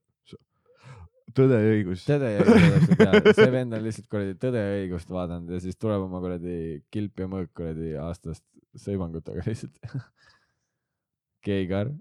Tõde 1.35 1.59
ja 1.61 1.73
õigus. 1.75 2.03
Tõde 2.07 2.29
ja 2.33 2.41
õigus 2.41 2.73
täpselt 2.73 3.01
jaa, 3.05 3.33
see 3.37 3.51
vend 3.53 3.75
on 3.77 3.83
lihtsalt 3.85 4.07
kuradi 4.11 4.35
Tõde 4.41 4.63
ja 4.63 4.77
õigust 4.79 5.11
vaadanud 5.13 5.53
ja 5.53 5.59
siis 5.61 5.77
tuleb 5.77 6.05
oma 6.07 6.21
kuradi 6.23 6.55
kilp 6.93 7.21
ja 7.21 7.27
mõõk 7.29 7.51
kuradi 7.55 7.93
aastast 8.01 8.43
sõimangutega 8.79 9.45
lihtsalt. 9.45 9.77
Keigar, 11.45 11.91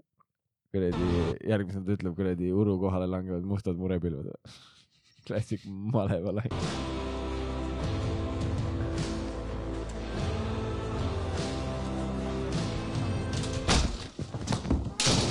kuradi 0.73 1.09
järgmisena 1.47 1.85
ta 1.87 1.95
ütleb 1.95 2.15
kuradi 2.17 2.51
uru 2.51 2.75
kohale 2.81 3.07
langevad 3.07 3.45
mustad 3.47 3.79
murepilved. 3.79 4.33
klassik 5.27 5.63
maleva 5.67 6.35
lain. 6.39 6.53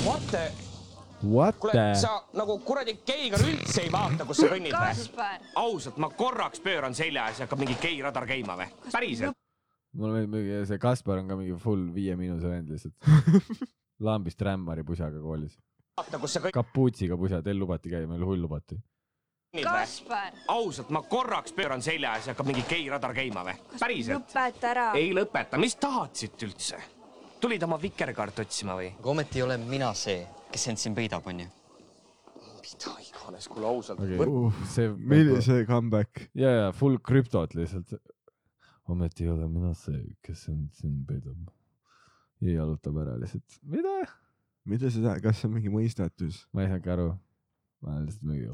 what 0.07 0.23
the, 0.31 0.51
What 1.23 1.59
kuule, 1.59 1.73
the? 1.73 1.95
sa 1.99 2.23
nagu 2.39 2.59
kuradi 2.65 2.95
Keigar 3.05 3.43
üldse 3.43 3.83
ei 3.83 3.91
vaata, 3.93 4.25
kus 4.25 4.39
sa 4.39 4.49
kõnnid 4.53 4.73
või? 4.73 5.33
Ausalt, 5.59 5.99
ma 5.99 6.09
korraks 6.15 6.63
pööran 6.65 6.95
selja 6.95 7.27
ja 7.27 7.35
siis 7.35 7.45
hakkab 7.45 7.61
mingi 7.65 7.75
geiradar 7.83 8.27
käima 8.29 8.57
või? 8.61 8.69
päriselt? 8.93 9.37
mulle 9.99 10.15
meeldib 10.15 10.31
muidugi 10.37 10.61
see 10.69 10.79
Kaspar 10.79 11.19
on 11.23 11.33
ka 11.33 11.37
mingi 11.41 11.57
full 11.59 11.89
viie 11.95 12.15
miinuse 12.17 12.47
vend 12.49 12.71
lihtsalt. 12.71 12.95
lambist 14.01 14.43
rämmari 14.43 14.85
pusaga 14.85 15.21
koolis. 15.21 15.59
vaata, 15.99 16.21
kus 16.23 16.37
sa 16.37 16.43
kõnnid 16.45 16.55
kapuutsiga 16.55 17.19
pusa, 17.19 17.43
teil 17.43 17.59
lubati 17.59 17.91
käia, 17.91 18.07
meil 18.11 18.25
hull 18.27 18.41
lubati. 18.47 18.79
Kaspar, 19.65 20.35
ausalt, 20.53 20.91
ma 20.93 21.01
korraks 21.09 21.55
pööran 21.57 21.81
selja 21.83 22.11
ja 22.13 22.21
siis 22.21 22.35
hakkab 22.35 22.51
mingi 22.51 22.67
geiradar 22.69 23.15
käima 23.17 23.47
või? 23.47 23.55
päriselt? 23.81 24.29
lõpeta 24.29 24.71
ära. 24.75 24.89
ei 25.01 25.15
lõpeta, 25.17 25.61
mis 25.61 25.79
tahad 25.81 26.13
siit 26.21 26.45
üldse? 26.45 26.81
tulid 27.41 27.63
oma 27.65 27.79
vikerkaart 27.81 28.43
otsima 28.45 28.77
või? 28.77 28.91
aga 28.99 29.11
ometi 29.15 29.41
ei 29.41 29.47
ole 29.47 29.57
mina 29.63 29.89
see, 29.97 30.21
kes 30.53 30.69
end 30.69 30.83
siin 30.83 30.99
peidab, 30.99 31.27
onju. 31.33 31.49
mida 32.61 32.95
iganes, 33.07 33.49
kuule 33.49 33.71
ausalt 33.71 34.05
okay.. 34.05 34.21
okay., 34.21 34.69
see. 34.75 34.93
millise 35.15 35.63
comeback? 35.71 36.29
ja, 36.37 36.53
ja 36.53 36.71
full 36.77 37.01
krüptot 37.01 37.57
lihtsalt. 37.57 37.97
ometi 38.93 39.25
ei 39.25 39.33
ole 39.33 39.49
mina 39.49 39.73
see, 39.75 40.05
kes 40.29 40.45
sind 40.51 40.69
siin 40.77 41.01
peidab. 41.09 41.49
Ja 42.41 42.59
jalutab 42.61 42.99
ära 43.03 43.17
lihtsalt. 43.21 43.61
mida? 43.63 43.95
mida 44.69 44.91
see 44.91 45.03
tähendab, 45.03 45.23
kas 45.25 45.41
see 45.41 45.49
on 45.49 45.57
mingi 45.57 45.73
mõistatus? 45.73 46.45
ma 46.53 46.63
ei 46.63 46.71
saanudki 46.71 46.93
aru. 46.95 47.09
ma 47.83 47.95
olen 47.95 48.07
lihtsalt 48.09 48.27
mingi, 48.31 48.47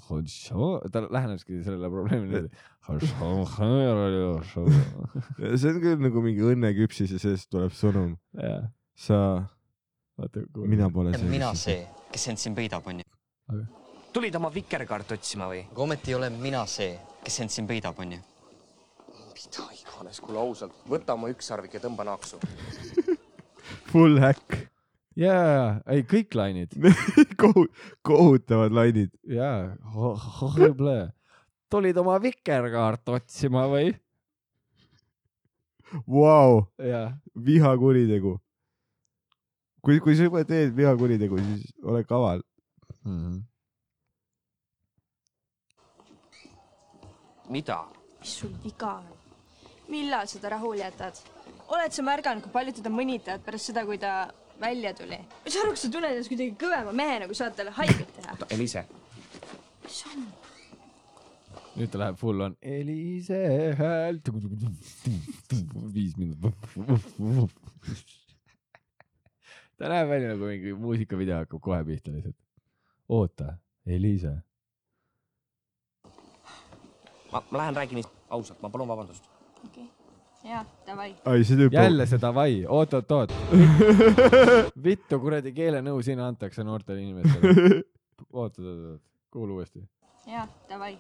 ta 0.93 1.03
läheneski 1.05 1.63
sellele 1.67 1.91
probleemile 1.93 2.45
see 5.61 5.73
on 5.73 5.81
küll 5.85 6.05
nagu 6.05 6.25
mingi 6.25 6.45
õnneküpsis 6.53 7.17
ja 7.17 7.23
sellest 7.23 7.51
tuleb 7.53 7.73
sõnum. 7.77 8.17
sa, 9.07 9.19
vaata. 10.21 10.45
mina 10.65 10.91
pole 10.93 11.17
see. 11.17 11.31
mina 11.33 11.55
see, 11.59 11.81
kes 12.13 12.29
end 12.33 12.43
siin 12.45 12.55
peidab, 12.57 12.87
onju. 12.87 13.65
tulid 14.15 14.37
oma 14.41 14.53
vikerkaart 14.55 15.17
otsima 15.19 15.51
või? 15.53 15.65
aga 15.71 15.85
ometi 15.89 16.15
ei 16.15 16.21
ole 16.21 16.31
mina 16.37 16.65
see, 16.71 16.95
kes 17.25 17.41
end 17.45 17.53
siin 17.57 17.69
peidab, 17.69 17.99
onju. 18.01 18.21
mida 19.35 19.69
iganes, 19.81 20.21
kuule 20.25 20.41
ausalt, 20.41 20.81
võta 20.89 21.17
oma 21.19 21.33
ükssarvik 21.33 21.77
ja 21.77 21.85
tõmba 21.85 22.07
naaksu. 22.13 22.41
Full 23.95 24.19
häkk. 24.19 24.55
ja, 25.15 25.35
ja, 25.35 25.67
ei 25.95 26.03
kõik 26.03 26.35
lainid 26.35 26.73
Kohu-, 27.41 27.69
kohutavad 28.03 28.75
lainid. 28.75 29.13
jaa, 29.31 29.77
horrible. 30.41 31.13
tulid 31.71 32.01
oma 32.03 32.17
vikerkaart 32.23 33.13
otsima 33.15 33.69
või? 33.71 33.93
Vau, 36.11 36.65
vihakuritegu. 37.39 38.35
kui, 39.85 40.01
kui 40.03 40.17
sa 40.19 40.27
juba 40.27 40.43
teed 40.49 40.75
vihakuritegu, 40.75 41.39
siis 41.39 41.71
ole 41.87 42.03
kaval. 42.09 42.43
Mhm. 43.07 43.45
mida? 47.55 47.79
mis 48.19 48.35
sul 48.41 48.51
viga 48.65 48.97
on? 48.99 49.07
millal 49.89 50.27
sa 50.27 50.43
ta 50.43 50.49
rahule 50.49 50.83
jätad? 50.83 51.23
Oled 51.73 51.93
sa 51.97 52.05
märganud, 52.05 52.45
kui 52.45 52.53
palju 52.53 52.77
teda 52.79 52.93
mõnitavad 52.93 53.45
pärast 53.47 53.71
seda, 53.71 53.85
kui 53.89 53.99
ta 54.01 54.15
välja 54.61 54.95
tuli? 54.95 55.19
ma 55.19 55.49
ei 55.49 55.53
saa 55.55 55.65
aru, 55.65 55.75
kas 55.75 55.85
sa 55.87 55.93
tunned 55.93 56.13
ennast 56.13 56.33
kuidagi 56.33 56.57
kõvema 56.61 56.95
mehena, 56.97 57.29
kui 57.31 57.39
saad 57.39 57.57
talle 57.59 57.75
haiget 57.79 58.17
teha. 58.19 58.37
Eliise, 58.55 58.87
mis 59.85 60.01
on? 60.13 60.27
nüüd 61.75 61.91
ta 61.91 61.99
läheb 61.99 62.19
full 62.21 62.45
on 62.45 62.57
Eliise 62.63 63.41
hääl. 63.79 64.21
viis 65.95 66.17
minutit. 66.17 66.55
ta 69.79 69.91
näeb 69.91 70.09
välja 70.09 70.33
nagu 70.35 70.51
mingi 70.51 70.75
muusikavideo 70.87 71.43
hakkab 71.43 71.61
kohe 71.61 71.83
pihta 71.85 72.15
lihtsalt. 72.15 72.39
oota, 73.09 73.57
Eliise. 73.87 74.37
ma, 77.33 77.43
ma 77.51 77.59
lähen 77.59 77.77
räägin 77.77 78.05
ausalt, 78.31 78.63
ma 78.63 78.71
palun 78.71 78.89
vabandust. 78.89 79.31
okei, 79.65 79.91
jaa, 80.45 80.65
davai. 80.87 81.11
ai, 81.25 81.45
see 81.45 81.59
tüüp. 81.59 81.75
jälle 81.75 82.07
see 82.09 82.21
davai, 82.21 82.65
oot, 82.69 82.95
oot, 82.99 83.15
oot. 83.17 83.35
vittu 84.89 85.19
kuradi 85.23 85.55
keelenõu 85.57 86.03
siin 86.05 86.21
antakse 86.25 86.65
noortele 86.67 87.03
inimestele. 87.05 87.55
oot, 88.41 88.59
oot, 88.59 88.59
oot, 88.59 88.85
oot, 88.93 89.03
kuula 89.35 89.59
uuesti. 89.59 89.85
jaa, 90.29 90.47
davai. 90.71 90.95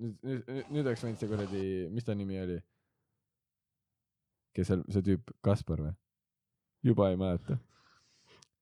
nüüd, 0.00 0.18
nüüd, 0.20 0.52
nüüd 0.68 0.84
oleks 0.84 1.06
võinud 1.06 1.22
see 1.22 1.32
kuradi, 1.32 1.64
mis 1.94 2.06
ta 2.06 2.16
nimi 2.16 2.40
oli? 2.42 2.60
kes 4.56 4.66
seal, 4.72 4.84
see 4.90 5.04
tüüp, 5.06 5.34
Kaspar 5.44 5.82
või? 5.86 5.96
juba 6.84 7.10
ei 7.12 7.18
mäleta. 7.20 7.58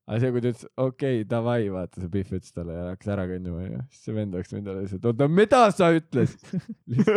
Aga 0.09 0.20
see, 0.22 0.30
kui 0.32 0.40
ta 0.40 0.50
ütles 0.52 0.64
okei 0.80 1.18
okay,, 1.20 1.24
davai, 1.28 1.59
vaata 1.72 2.00
see 2.00 2.11
Pihv 2.12 2.38
ütles 2.38 2.54
talle 2.56 2.76
ja 2.76 2.84
hakkas 2.92 3.11
ära 3.12 3.26
kõndima 3.28 3.61
onju, 3.64 3.80
siis 3.92 4.06
see 4.06 4.14
vend 4.16 4.36
oleks 4.38 4.54
võinud 4.54 4.70
olla 4.72 4.84
lihtsalt, 4.84 5.09
oota, 5.11 5.28
mida 5.28 5.61
sa 5.76 5.90
ütles? 5.96 6.30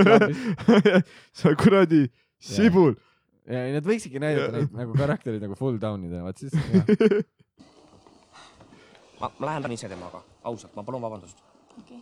sa 1.39 1.53
kuradi 1.59 2.01
sibul. 2.43 2.97
ja 3.47 3.63
nad 3.77 3.87
võiksidki 3.87 4.19
näidata 4.21 4.51
neid 4.57 4.75
nagu 4.75 4.97
karakterid 4.99 5.43
nagu 5.43 5.55
full 5.59 5.79
down 5.81 6.03
ida, 6.09 6.23
vaat 6.25 6.43
siis 6.43 6.55
ma, 9.21 9.31
ma 9.39 9.53
lähen 9.53 9.77
ise 9.77 9.91
temaga, 9.91 10.19
ausalt, 10.43 10.75
ma 10.75 10.83
palun 10.87 11.07
vabandust. 11.07 11.39
okei, 11.79 12.01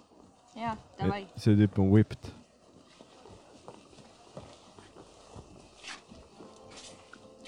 jaa, 0.57 0.73
davai. 0.97 1.23
see 1.37 1.53
tüüp 1.59 1.77
on 1.83 1.93
whipped. 1.93 2.33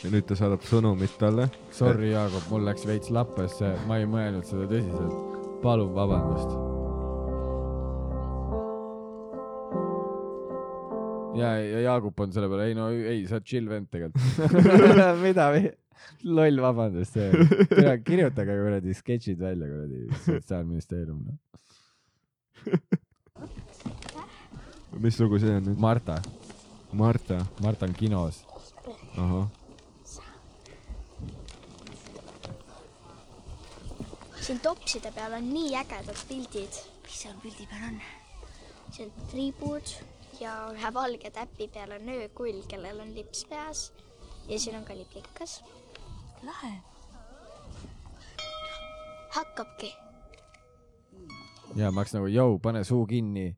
Ja 0.02 0.10
nüüd 0.10 0.26
ta 0.30 0.38
saadab 0.38 0.64
sõnumit 0.66 1.14
talle. 1.22 1.48
Sorry, 1.76 2.12
Jaagup, 2.16 2.48
mul 2.52 2.66
läks 2.66 2.88
veits 2.90 3.12
lappesse, 3.14 3.76
ma 3.90 4.00
ei 4.02 4.10
mõelnud 4.10 4.48
seda 4.48 4.68
tõsiselt. 4.72 5.40
palun 5.62 5.94
vabandust. 5.94 6.58
ja, 11.38 11.54
ja 11.60 11.84
Jaagup 11.86 12.20
on 12.24 12.34
selle 12.34 12.50
peale, 12.52 12.72
ei 12.72 12.76
no 12.78 12.90
ei, 12.92 13.24
sa 13.30 13.38
oled 13.38 13.48
chill 13.48 13.70
vend 13.70 13.92
tegelikult. 13.94 14.20
mida, 15.26 15.48
loll 16.26 16.64
vabandust, 16.64 17.20
kirjutage 18.08 18.58
kuradi 18.58 18.98
sketšid 18.98 19.40
välja 19.42 19.70
kuradi 19.70 20.04
Sotsiaalministeerium 20.26 21.22
no.. 21.28 21.38
mis 25.06 25.18
lugu 25.22 25.40
see 25.42 25.56
on 25.56 25.66
nüüd? 25.70 25.80
Marta, 25.82 26.20
Marta. 26.92 27.46
Marta 27.64 27.88
on 27.88 27.98
kinos. 27.98 28.44
ahah. 29.16 29.61
Siin 34.42 34.60
topside 34.60 35.12
peal 35.12 35.34
on 35.38 35.50
nii 35.54 35.76
ägedad 35.78 36.22
pildid. 36.28 36.78
mis 37.04 37.18
seal 37.24 37.38
pildi 37.44 37.68
peal 37.70 37.84
on? 37.90 38.00
see 38.92 39.06
on 39.06 39.28
tribud 39.30 39.92
ja 40.42 40.54
ühe 40.74 40.94
valge 40.94 41.30
täpi 41.30 41.68
peal 41.74 41.94
on 41.98 42.10
öökull, 42.16 42.64
kellel 42.70 43.04
on 43.04 43.14
lips 43.16 43.46
peas 43.50 43.92
ja 44.50 44.60
siin 44.60 44.78
on 44.80 44.86
ka 44.86 44.98
liblikas. 44.98 45.64
lahe. 46.44 46.74
hakkabki. 49.38 49.94
ja 51.76 51.92
ma 51.92 52.02
hakkasin 52.02 52.22
nagu, 52.22 52.34
jõu, 52.34 52.60
pane 52.60 52.84
suu 52.84 53.06
kinni. 53.06 53.52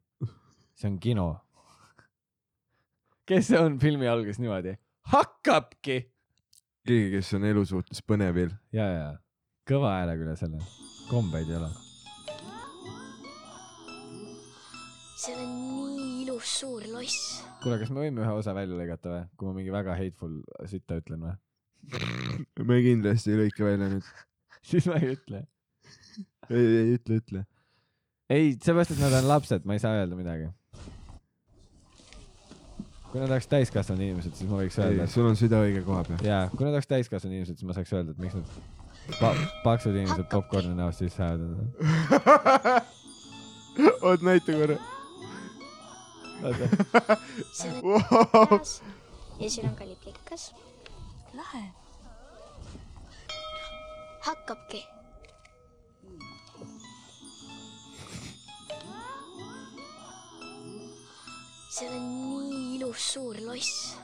see 0.75 0.91
on 0.91 0.99
kino. 0.99 1.29
kes 3.25 3.53
see 3.53 3.59
on 3.59 3.79
filmi 3.79 4.07
alguses 4.07 4.43
niimoodi? 4.43 4.75
hakkabki. 5.15 5.99
keegi, 6.87 7.11
kes 7.15 7.33
on 7.39 7.51
elu 7.53 7.65
suhtes 7.65 8.03
põnevil. 8.03 8.51
ja, 8.75 8.91
ja 8.91 9.11
kõva 9.69 9.93
häälega 9.97 10.25
üle 10.25 10.35
selle, 10.39 10.59
kombeid 11.07 11.49
ei 11.51 11.57
ole. 11.59 11.69
seal 15.23 15.39
on 15.39 15.51
nii 15.95 16.25
ilus 16.25 16.57
suur 16.59 16.83
loss. 16.91 17.43
kuule, 17.63 17.77
kas 17.79 17.93
me 17.95 18.03
võime 18.03 18.25
ühe 18.25 18.33
osa 18.35 18.55
välja 18.55 18.75
lõigata 18.75 19.13
või, 19.13 19.21
kui 19.39 19.47
ma 19.47 19.53
mingi 19.55 19.71
väga 19.71 19.95
hateful 19.95 20.41
sitta 20.67 20.99
ütlen 20.99 21.23
või? 21.23 21.37
me 22.69 22.81
kindlasti 22.83 23.31
ei 23.31 23.39
lõika 23.45 23.63
välja 23.69 23.87
nüüd. 23.95 24.11
siis 24.73 24.89
ma 24.91 24.99
ei 24.99 25.15
ütle. 25.15 25.45
ei, 26.49 26.59
ei 26.59 26.97
ütle, 26.97 27.21
ütle. 27.23 27.45
ei, 28.27 28.51
seepärast, 28.57 28.97
et 28.97 29.01
nad 29.05 29.15
on 29.21 29.31
lapsed, 29.31 29.63
ma 29.63 29.79
ei 29.79 29.83
saa 29.85 29.95
öelda 30.01 30.19
midagi. 30.19 30.51
kui 33.13 33.21
nad 33.21 33.29
oleks 33.29 33.47
täiskasvanud 33.47 34.03
inimesed, 34.03 34.35
siis 34.35 34.49
ma 34.49 34.59
võiks 34.59 34.75
öelda, 34.81 35.07
sul 35.07 35.27
on 35.29 35.39
süda 35.39 35.63
õige 35.63 35.87
koha 35.87 36.03
peal. 36.03 36.19
et 36.19 36.31
jaa, 36.33 36.47
kui 36.51 36.65
nad 36.65 36.73
oleks 36.73 36.91
täiskasvanud 36.91 37.39
inimesed, 37.39 37.61
siis 37.61 37.69
ma 37.69 37.79
saaks 37.79 37.95
öelda, 37.95 38.11
et 38.11 38.25
miks 38.25 38.35
nad 38.35 38.82
pa 39.19 39.35
paksud 39.63 39.95
inimesed 39.95 40.27
popkorni 40.31 40.75
näost 40.75 40.99
sisse 41.03 41.23
ajavad. 41.23 42.83
oot, 44.01 44.21
näita 44.21 44.51
korra. 44.51 44.77
see 47.53 47.71
Wow. 47.81 48.59
ja 49.39 49.49
siin 49.49 49.69
on 49.69 49.75
ka 49.75 49.85
liblikas. 49.85 50.55
lahe. 51.33 51.63
hakkabki. 54.21 54.85
seal 61.69 61.93
on 61.93 62.07
nii 62.39 62.75
ilus 62.75 63.13
suur 63.13 63.35
loss. 63.45 63.97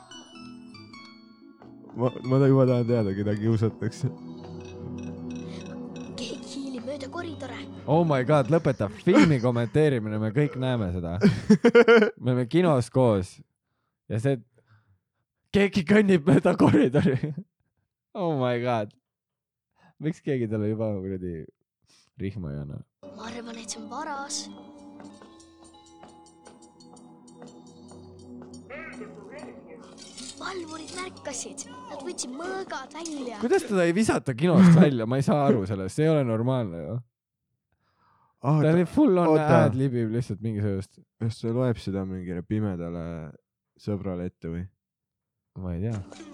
ma, 1.95 2.11
ma 2.23 2.47
juba 2.47 2.65
tahan 2.65 2.87
teada, 2.87 3.13
keda 3.13 3.35
kiusatakse. 3.35 4.07
koridore. 7.13 7.57
oh 7.87 8.03
my 8.07 8.23
god, 8.27 8.49
lõpeta 8.53 8.89
filmi 9.03 9.39
kommenteerimine, 9.43 10.19
me 10.21 10.31
kõik 10.35 10.57
näeme 10.59 10.91
seda. 10.95 11.17
me 12.21 12.31
oleme 12.31 12.47
kinos 12.51 12.89
koos 12.93 13.37
ja 14.09 14.21
see, 14.23 14.39
keegi 15.55 15.85
kõnnib 15.89 16.27
mööda 16.29 16.55
koridori. 16.59 17.33
oh 18.13 18.35
my 18.39 18.57
god. 18.63 18.93
miks 19.99 20.21
keegi 20.25 20.49
talle 20.51 20.71
juba 20.71 20.91
kuradi 20.97 21.45
rihma 22.19 22.53
ei 22.53 22.61
anna? 22.65 22.83
ma 23.15 23.29
arvan, 23.31 23.55
et 23.57 23.69
see 23.69 23.81
on 23.81 23.89
varas. 23.91 24.43
Valvurid 30.39 30.95
märkasid, 30.97 31.67
nad 31.89 32.01
võtsid 32.05 32.33
mõõgad 32.33 32.95
välja. 32.95 33.39
kuidas 33.43 33.67
teda 33.67 33.85
ei 33.87 33.93
visata 33.95 34.35
kinost 34.37 34.73
välja, 34.77 35.07
ma 35.09 35.19
ei 35.19 35.25
saa 35.25 35.45
aru 35.49 35.65
sellest, 35.69 35.97
see 35.97 36.07
ei 36.07 36.13
ole 36.13 36.23
normaalne 36.27 36.81
ju. 36.83 36.97
ah, 38.41 38.61
ta 38.63 38.73
oli 38.73 38.87
full 38.87 39.19
on 39.19 39.35
ad 39.39 39.77
libib 39.77 40.13
lihtsalt 40.15 40.41
mingisugust, 40.45 41.01
kas 41.21 41.41
ta 41.41 41.53
loeb 41.55 41.81
seda 41.81 42.05
mingile 42.07 42.43
pimedale 42.47 43.05
sõbrale 43.79 44.29
ette 44.31 44.51
või? 44.51 44.65
ma 45.59 45.75
ei 45.75 45.89
tea. 45.89 46.29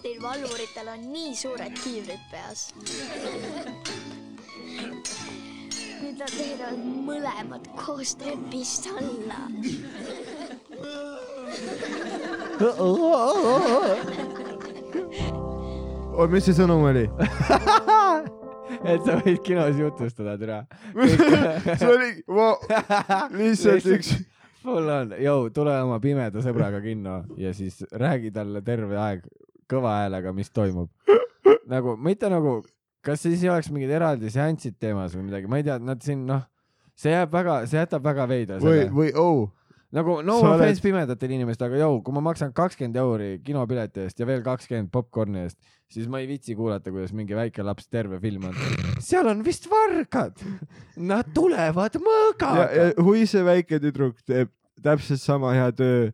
Neil 0.00 0.22
valvuritel 0.22 0.88
on 0.88 1.02
nii 1.12 1.34
suured 1.36 1.74
kiivrid 1.84 2.22
peas. 2.30 2.60
nüüd 6.00 6.16
nad 6.16 6.32
heidavad 6.32 6.84
mõlemad 7.04 7.66
koos 7.76 8.14
trepist 8.16 8.88
alla. 8.94 9.40
oot, 16.16 16.30
mis 16.32 16.48
see 16.48 16.56
sõnum 16.56 16.86
oli? 16.88 17.04
et 18.94 19.04
sa 19.04 19.18
võid 19.20 19.42
kinos 19.44 19.76
jutustada, 19.82 20.38
türa. 20.40 20.62
see 21.76 21.90
oli, 21.90 22.10
ma 22.32 22.54
lihtsalt 23.36 23.90
üks, 23.98 24.14
full 24.64 24.88
on, 24.96 25.12
jõu, 25.20 25.52
tule 25.52 25.76
oma 25.84 26.00
pimeda 26.00 26.40
sõbraga 26.44 26.80
kinno 26.84 27.20
ja 27.36 27.52
siis 27.52 27.82
räägi 27.92 28.32
talle 28.32 28.64
terve 28.64 28.96
aeg 28.96 29.28
kõva 29.70 30.00
häälega, 30.02 30.34
mis 30.36 30.50
toimub. 30.54 30.90
nagu 31.74 31.96
mitte 32.00 32.30
nagu, 32.32 32.60
kas 33.06 33.22
siis 33.24 33.44
ei 33.44 33.52
oleks 33.52 33.70
mingid 33.72 33.92
eraldi 33.94 34.32
seansid 34.32 34.78
teemas 34.82 35.14
või 35.16 35.28
midagi, 35.30 35.50
ma 35.50 35.60
ei 35.60 35.66
tea, 35.66 35.78
nad 35.82 36.02
siin 36.04 36.26
noh, 36.28 36.44
see 36.98 37.14
jääb 37.14 37.32
väga, 37.32 37.62
see 37.70 37.80
jätab 37.80 38.04
väga 38.04 38.28
veidra 38.30 38.60
või 38.62 38.84
või 38.92 39.10
oh, 39.18 39.48
nagu 39.96 40.20
no 40.26 40.38
sa 40.42 40.52
offense 40.54 40.78
oled- 40.78 40.84
pimedatele 40.84 41.38
inimestele, 41.38 41.72
aga 41.72 41.82
jõu, 41.84 41.98
kui 42.06 42.16
ma 42.16 42.22
maksan 42.28 42.52
kakskümmend 42.56 42.98
euri 43.00 43.30
kinopileti 43.46 44.04
eest 44.04 44.20
ja 44.20 44.28
veel 44.28 44.44
kakskümmend 44.46 44.92
popkorni 44.94 45.44
eest, 45.46 45.58
siis 45.90 46.08
ma 46.10 46.20
ei 46.22 46.28
viitsi 46.30 46.54
kuulata, 46.58 46.92
kuidas 46.94 47.14
mingi 47.16 47.36
väike 47.38 47.64
laps 47.66 47.88
terve 47.90 48.20
film 48.22 48.50
on. 48.50 48.58
seal 49.02 49.30
on 49.30 49.44
vist 49.46 49.70
vargad, 49.70 50.42
nad 51.00 51.32
tulevad 51.34 51.98
ja, 51.98 52.04
mõõgaga 52.06 52.66
ja. 52.74 52.88
kui 53.00 53.26
see 53.30 53.46
väike 53.46 53.80
tüdruk 53.82 54.20
teeb 54.26 54.52
täpselt 54.80 55.22
sama 55.22 55.54
hea 55.56 55.70
töö 55.76 56.10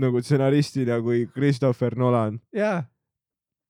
nagu 0.00 0.22
stsenaristina 0.22 1.00
kui 1.04 1.26
Christopher 1.34 1.96
Nolan, 1.98 2.38
jaa, 2.56 2.82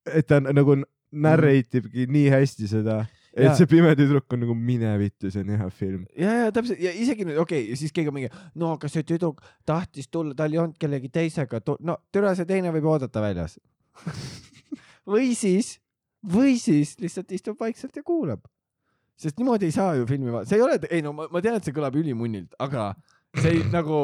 et 0.06 0.26
ta 0.28 0.40
nagu 0.42 0.78
narrate 1.12 1.82
ibki 1.82 2.06
nii 2.10 2.30
hästi 2.32 2.68
seda, 2.70 3.02
et 3.32 3.46
Jaa. 3.46 3.56
see 3.56 3.68
pime 3.68 3.92
tüdruk 3.96 4.32
on 4.34 4.42
nagu 4.44 4.54
mine 4.56 4.92
vittu, 5.00 5.30
see 5.32 5.44
on 5.44 5.52
hea 5.56 5.68
film. 5.72 6.06
ja, 6.18 6.32
ja 6.44 6.52
täpselt 6.52 6.80
ja 6.82 6.92
isegi 6.92 7.26
nüüd 7.28 7.40
okei 7.40 7.66
okay,, 7.66 7.78
siis 7.80 7.92
keegi 7.94 8.12
mingi, 8.14 8.30
no 8.60 8.74
aga 8.76 8.90
see 8.92 9.04
tüdruk 9.08 9.40
tahtis 9.68 10.10
tulla, 10.12 10.36
tal 10.36 10.52
ei 10.52 10.60
olnud 10.60 10.78
kellegi 10.80 11.08
teisega, 11.12 11.62
no 11.80 11.98
türa 12.12 12.34
see 12.36 12.48
teine 12.48 12.72
võib 12.74 12.88
oodata 12.92 13.24
väljas. 13.24 13.58
või 15.12 15.32
siis, 15.38 15.76
või 16.24 16.58
siis 16.60 16.96
lihtsalt 17.00 17.32
istub 17.32 17.60
vaikselt 17.60 17.96
ja 17.96 18.04
kuulab. 18.04 18.44
sest 19.16 19.38
niimoodi 19.38 19.68
ei 19.68 19.74
saa 19.74 19.94
ju 19.96 20.06
filmi 20.08 20.32
vaadata, 20.32 20.50
see 20.50 20.60
ei 20.60 20.64
ole, 20.64 20.78
ei 20.90 21.02
no 21.04 21.12
ma, 21.16 21.28
ma 21.32 21.42
tean, 21.44 21.56
et 21.56 21.64
see 21.64 21.76
kõlab 21.76 21.96
ülimunnilt, 22.00 22.56
aga 22.60 22.92
see 23.40 23.54
ei 23.56 23.62
nagu, 23.72 23.98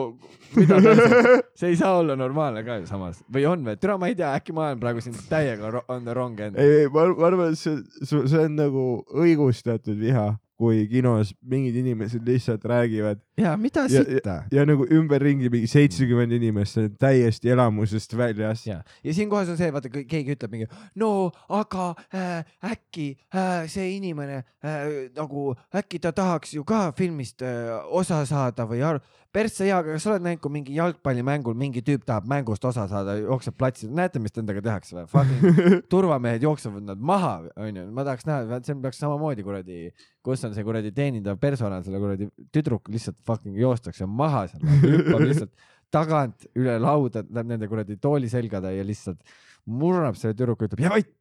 mida 0.57 0.79
päriselt, 0.81 1.49
see 1.59 1.73
ei 1.75 1.79
saa 1.81 1.99
olla 2.01 2.17
normaalne 2.17 2.63
ka 2.65 2.79
ju 2.81 2.89
samas. 2.89 3.21
Või 3.35 3.45
on 3.51 3.65
või, 3.67 3.77
türa 3.81 3.99
ma 4.01 4.09
ei 4.09 4.17
tea, 4.19 4.33
äkki 4.39 4.55
ma 4.57 4.69
olen 4.69 4.81
praegu 4.83 5.05
siin 5.05 5.17
täiega 5.29 5.83
on 5.87 6.05
the 6.07 6.15
wrong 6.15 6.41
end. 6.41 6.57
ei, 6.57 6.85
ei, 6.85 6.93
ma 6.93 7.05
ma 7.13 7.29
arvan, 7.29 7.53
et 7.53 7.61
see, 7.61 7.77
see 8.09 8.45
on 8.45 8.57
nagu 8.57 8.85
õigustatud 9.13 9.99
viha, 10.01 10.31
kui 10.59 10.87
kinos 10.91 11.31
mingid 11.47 11.77
inimesed 11.79 12.25
lihtsalt 12.27 12.65
räägivad 12.67 13.21
ja 13.39 13.57
mida 13.57 13.85
sitta 13.89 14.41
ja, 14.51 14.61
ja 14.61 14.65
nagu 14.67 14.87
ümberringi 14.91 15.51
mingi 15.53 15.71
seitsekümmend 15.71 16.35
inimest 16.35 16.81
on 16.83 16.89
täiesti 16.99 17.53
elamusest 17.55 18.17
väljas. 18.19 18.67
ja, 18.67 18.81
ja 19.05 19.15
siinkohas 19.15 19.53
on 19.53 19.61
see, 19.61 19.71
vaata, 19.73 19.91
kui 19.93 20.03
keegi 20.11 20.35
ütleb 20.35 20.57
mingi, 20.57 20.69
no 20.99 21.31
aga 21.49 21.93
äh, 22.11 22.43
äkki 22.73 23.13
äh, 23.31 23.69
see 23.71 23.93
inimene 23.97 24.43
äh, 24.43 24.83
nagu 25.15 25.53
äkki 25.75 26.03
ta 26.03 26.13
tahaks 26.13 26.57
ju 26.59 26.67
ka 26.67 26.89
filmist 26.99 27.47
äh, 27.47 27.79
osa 27.87 28.25
saada 28.27 28.67
või 28.67 28.83
aru, 28.83 29.05
persse 29.35 29.67
jaa, 29.69 29.83
aga 29.83 29.95
kas 29.95 30.05
sa 30.07 30.13
oled 30.15 30.25
näinud, 30.25 30.41
kui 30.43 30.53
mingi 30.53 30.77
jalgpallimängul 30.77 31.57
mingi 31.59 31.83
tüüp 31.85 32.05
tahab 32.09 32.29
mängust 32.31 32.65
osa 32.65 32.87
saada, 32.91 33.17
jookseb 33.21 33.57
platsil, 33.61 33.91
näete, 33.95 34.23
mis 34.23 34.35
nendega 34.37 34.63
tehakse 34.65 34.97
või? 34.97 35.07
Fucking 35.13 35.67
turvamehed 35.93 36.47
jooksevad 36.47 36.87
nad 36.89 37.03
maha, 37.11 37.35
onju, 37.57 37.85
ma 37.95 38.07
tahaks 38.09 38.29
näha, 38.29 38.61
see 38.67 38.79
peaks 38.85 39.03
samamoodi 39.05 39.45
kuradi, 39.47 39.81
kus 40.25 40.47
on 40.49 40.57
see 40.57 40.67
kuradi 40.67 40.95
teenindav 40.97 41.41
personal, 41.43 41.85
selle 41.87 42.01
kuradi 42.03 42.31
tüdruk 42.55 42.89
lihtsalt 42.93 43.21
fucking 43.29 43.59
joostakse 43.61 44.09
maha 44.09 44.47
seal, 44.53 44.65
hüppab 44.87 45.27
lihtsalt 45.27 45.69
tagant 45.93 46.49
üle 46.59 46.77
lauda, 46.81 47.25
läheb 47.29 47.53
nende 47.53 47.69
kuradi 47.71 47.97
tooli 48.01 48.29
selgade 48.33 48.73
ja 48.75 48.85
lihtsalt 48.85 49.23
murnab 49.69 50.17
selle 50.21 50.37
tüdruku, 50.37 50.69
ütleb 50.69 50.85
jää 50.85 50.93
vait. 50.97 51.15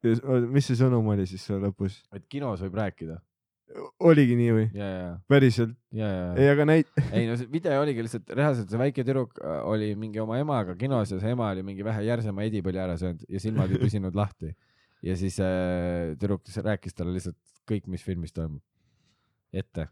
mis 0.00 0.64
see 0.64 0.78
sõnum 0.80 1.10
oli 1.12 1.26
siis 1.28 1.42
seal 1.44 1.60
lõpus? 1.60 2.00
et 2.16 2.24
kinos 2.28 2.62
võib 2.64 2.78
rääkida. 2.80 3.20
Oligi 4.02 4.36
nii 4.38 4.54
või? 4.54 4.64
ja, 4.74 4.88
ja, 4.88 5.10
päriselt? 5.30 5.76
ja, 5.96 6.08
ei, 6.38 6.48
aga 6.52 6.66
näit-, 6.68 6.90
ei 7.16 7.28
no 7.28 7.36
see 7.38 7.50
video 7.52 7.78
oligi 7.82 8.04
lihtsalt 8.06 8.32
reaalselt 8.34 8.72
see 8.72 8.80
väike 8.80 9.04
tüdruk 9.06 9.38
äh, 9.42 9.60
oli 9.68 9.92
mingi 9.98 10.22
oma 10.22 10.40
emaga 10.40 10.74
kinos 10.80 11.12
ja 11.14 11.20
see 11.22 11.34
ema 11.36 11.50
oli 11.54 11.64
mingi 11.66 11.86
vähe 11.86 12.02
järsema 12.08 12.46
edipõli 12.48 12.82
ära 12.82 12.96
söönud 13.00 13.22
ja 13.28 13.42
silmad 13.42 13.72
ei 13.72 13.80
püsinud 13.84 14.18
lahti. 14.18 14.52
ja 15.06 15.16
siis 15.18 15.38
äh, 15.44 16.16
tüdruk 16.20 16.46
rääkis 16.66 16.96
talle 16.96 17.14
lihtsalt 17.16 17.38
kõik, 17.70 17.86
mis 17.92 18.04
filmis 18.04 18.34
toimub 18.34 18.62
ette. 19.52 19.88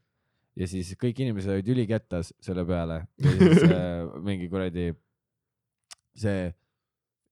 ja 0.58 0.70
siis 0.70 0.94
kõik 0.98 1.22
inimesed 1.22 1.54
olid 1.54 1.74
ülikettas 1.74 2.32
selle 2.42 2.66
peale 2.68 3.04
ja 3.22 3.36
siis 3.36 3.68
äh, 3.68 4.08
mingi 4.28 4.50
kuradi 4.50 4.90
see 6.18 6.48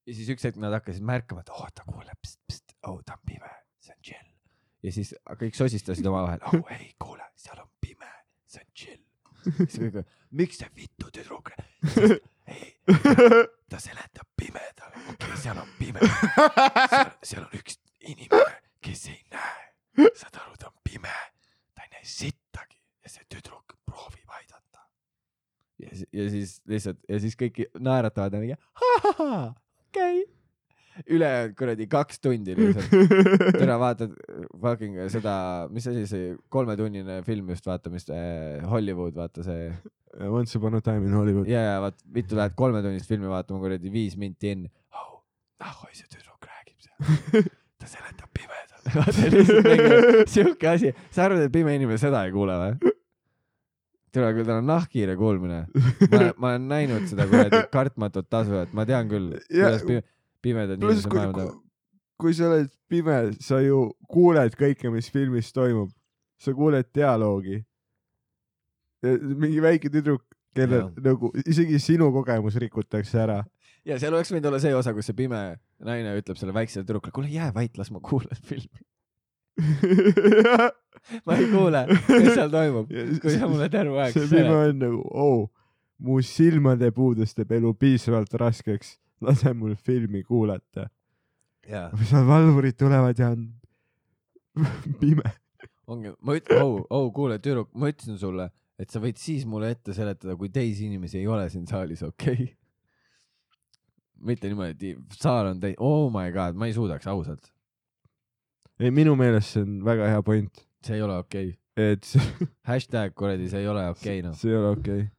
ja 0.06 0.14
siis 0.14 0.30
üks 0.30 0.46
hetk 0.46 0.62
nad 0.62 0.74
hakkasid 0.76 1.04
märkama, 1.06 1.42
et 1.42 1.50
oh 1.50 1.66
ta 1.74 1.86
kuuleb, 1.88 2.32
oh 2.86 3.02
ta 3.02 3.18
on 3.18 3.26
pime, 3.26 3.52
see 3.82 3.94
on 3.96 4.02
chill. 4.06 4.35
Ja 4.82 4.92
siis 4.92 5.12
kõik 5.40 5.56
sosistasid 5.56 6.06
omavahel, 6.06 6.42
oh 6.50 6.72
ei 6.76 6.92
kuule, 7.00 7.24
seal 7.38 7.60
on 7.62 7.70
pime, 7.80 8.10
see 8.50 8.62
on 8.62 8.70
chill. 8.76 9.02
siis 9.64 9.78
kõik, 9.80 10.12
miks 10.36 10.60
see 10.62 10.70
vittu 10.76 11.10
tüdruk, 11.14 11.52
ei, 12.52 12.72
ta 13.70 13.80
seletab 13.82 14.28
pimedale, 14.38 15.02
okei 15.06 15.14
okay,, 15.14 15.40
seal 15.42 15.62
on 15.62 15.72
pime, 15.78 16.02
seal, 17.22 17.46
on 17.46 17.58
üks 17.58 17.80
inimene, 18.06 18.60
kes 18.84 19.08
ei 19.12 19.20
näe, 19.34 19.66
saad 20.12 20.40
aru, 20.42 20.56
ta 20.60 20.70
on 20.70 20.78
pime, 20.86 21.16
ta 21.74 21.86
ei 21.86 21.94
näe 21.96 22.06
sittagi 22.06 22.80
ja 23.02 23.12
see 23.12 23.26
tüdruk 23.32 23.76
proovib 23.88 24.38
aidata. 24.38 24.86
ja, 25.82 25.92
ja 26.12 26.30
siis 26.32 26.58
lihtsalt 26.68 27.02
ja 27.08 27.20
siis 27.22 27.38
kõik 27.38 27.64
naeratavad 27.78 28.36
ja 28.36 28.42
mingi 28.42 28.58
okei 28.86 30.22
okay.. 30.22 30.35
Ülejäänud 31.04 31.56
kuradi 31.58 31.86
kaks 31.90 32.20
tundi 32.20 32.56
lihtsalt. 32.56 32.94
täna 33.60 33.76
vaatad 33.80 34.14
fucking 34.60 34.98
seda, 35.12 35.36
mis 35.72 35.86
asi 35.90 36.06
see 36.10 36.32
kolmetunnine 36.52 37.20
film 37.26 37.52
just 37.52 37.68
vaata, 37.68 37.92
mis 37.92 38.08
äh, 38.10 38.64
Hollywood 38.70 39.16
vaata 39.18 39.44
see 39.46 39.70
Once 40.16 40.56
upon 40.56 40.74
a 40.74 40.80
time 40.80 41.04
in 41.06 41.12
Hollywood. 41.12 41.48
ja, 41.48 41.60
ja 41.60 41.80
vaat 41.84 41.98
vittu 42.14 42.36
lähed 42.38 42.56
kolmetunnist 42.56 43.08
filmi 43.08 43.28
vaatama 43.28 43.60
kuradi 43.60 43.92
viis 43.92 44.16
minti 44.16 44.54
enne 44.54 44.70
oh,. 44.96 45.20
ah 45.60 45.82
oi 45.84 45.92
see 45.92 46.08
tüdruk 46.08 46.48
räägib 46.48 46.80
seal, 46.80 47.44
ta 47.80 47.90
seletab 47.90 48.30
pimedale. 48.32 48.94
vaata 48.96 49.32
lihtsalt 49.34 49.68
mingi 49.68 50.28
siuke 50.32 50.70
asi, 50.72 50.94
sa 51.12 51.26
arvad, 51.26 51.44
et 51.44 51.52
pime 51.52 51.76
inimene 51.76 52.00
seda 52.00 52.24
ei 52.24 52.32
kuule 52.32 52.56
või? 52.62 52.94
tule 54.16 54.32
küll, 54.32 54.48
tal 54.48 54.62
on 54.62 54.70
nahkhiire 54.70 55.16
kuulmine. 55.20 55.58
ma, 56.08 56.52
olen 56.54 56.68
näinud 56.70 57.04
seda 57.10 57.26
kuradi 57.28 57.62
kartmatut 57.72 58.30
tasu, 58.32 58.56
et 58.62 58.72
ma 58.76 58.86
tean 58.88 59.10
küll, 59.10 59.34
kuidas 59.50 59.84
pime, 59.84 60.00
pimedad 60.46 60.80
inimesed 60.80 61.10
kui, 61.10 61.20
maailma 61.20 61.42
teevad. 61.42 61.60
kui 62.22 62.36
sa 62.36 62.50
oled 62.50 62.70
pime, 62.90 63.18
sa 63.42 63.60
ju 63.64 63.82
kuuled 64.10 64.56
kõike, 64.58 64.92
mis 64.94 65.10
filmis 65.12 65.52
toimub. 65.56 65.92
sa 66.42 66.54
kuuled 66.56 66.88
dialoogi. 66.94 67.62
mingi 69.06 69.60
väike 69.62 69.90
tüdruk, 69.92 70.24
kellel 70.56 70.90
nagu 71.04 71.30
isegi 71.44 71.78
sinu 71.82 72.10
kogemus 72.14 72.58
rikutakse 72.62 73.22
ära. 73.24 73.42
ja 73.86 73.98
seal 74.02 74.14
oleks 74.14 74.32
võinud 74.32 74.50
olla 74.50 74.60
see 74.62 74.74
osa, 74.74 74.94
kus 74.96 75.10
see 75.10 75.18
pime 75.18 75.42
naine 75.84 76.16
ütleb 76.18 76.38
selle 76.40 76.54
väiksele 76.56 76.86
tüdrukule, 76.86 77.14
kuule 77.14 77.32
jää 77.32 77.52
vait, 77.54 77.76
las 77.78 77.92
ma 77.94 78.02
kuulan 78.04 78.40
filmi. 78.48 78.84
ma 81.26 81.36
ei 81.36 81.46
kuule, 81.48 81.86
mis 81.88 82.32
seal 82.34 82.50
toimub, 82.52 82.90
kui 83.22 83.36
sa 83.36 83.48
mulle 83.48 83.68
terve 83.72 84.02
aeg 84.02 84.16
see 84.16 84.28
pime 84.32 84.56
on 84.56 84.82
nagu, 84.82 85.00
oo, 85.12 85.46
mu 86.02 86.20
silmade 86.24 86.90
puudus 86.96 87.32
teeb 87.36 87.54
elu 87.56 87.72
piisavalt 87.80 88.34
raskeks, 88.40 88.96
lase 89.26 89.52
mul 89.56 89.74
filmi 89.74 90.22
kuulata. 90.24 90.88
jaa, 91.68 91.88
seal 92.04 92.26
valvurid 92.28 92.76
tulevad 92.78 93.18
ja 93.18 93.32
on 93.34 93.48
pime. 95.00 95.32
ongi, 95.86 96.12
ma 96.20 96.36
ütlen, 96.38 96.62
oh, 96.62 96.84
oh, 96.90 97.08
kuule 97.14 97.38
tüdruk, 97.42 97.72
ma 97.78 97.90
ütlesin 97.92 98.18
sulle, 98.20 98.48
et 98.80 98.92
sa 98.92 99.00
võid 99.02 99.18
siis 99.20 99.46
mulle 99.48 99.72
ette 99.74 99.94
seletada, 99.96 100.36
kui 100.38 100.50
teisi 100.52 100.86
inimesi 100.88 101.20
ei 101.20 101.28
ole 101.30 101.48
siin 101.52 101.66
saalis, 101.70 102.04
okei 102.06 102.34
okay?? 102.34 102.54
mitte 104.26 104.48
niimoodi, 104.48 104.94
et 104.96 105.18
saal 105.20 105.52
on 105.52 105.60
täis, 105.60 105.76
oh 105.84 106.08
my 106.12 106.30
god, 106.34 106.56
ma 106.56 106.70
ei 106.70 106.74
suudaks 106.76 107.06
ausalt, 107.12 107.50
ei, 108.80 108.90
minu 108.94 109.12
meelest 109.18 109.56
see 109.56 109.66
on 109.66 109.76
väga 109.84 110.08
hea 110.14 110.22
point, 110.24 110.64
see 110.84 110.96
ei 110.96 111.04
ole 111.04 111.18
okei 111.20 111.50
okay.. 111.52 111.92
et 111.92 112.08
see, 112.08 112.48
hashtag 112.70 113.14
kuradi, 113.18 113.50
see 113.52 113.60
ei 113.64 113.68
ole 113.70 113.84
okei 113.92 114.20
okay,, 114.20 114.24
noh. 114.24 114.38
see 114.38 114.54
ei 114.54 114.58
ole 114.60 114.72
okei 114.72 115.02
okay.. 115.04 115.12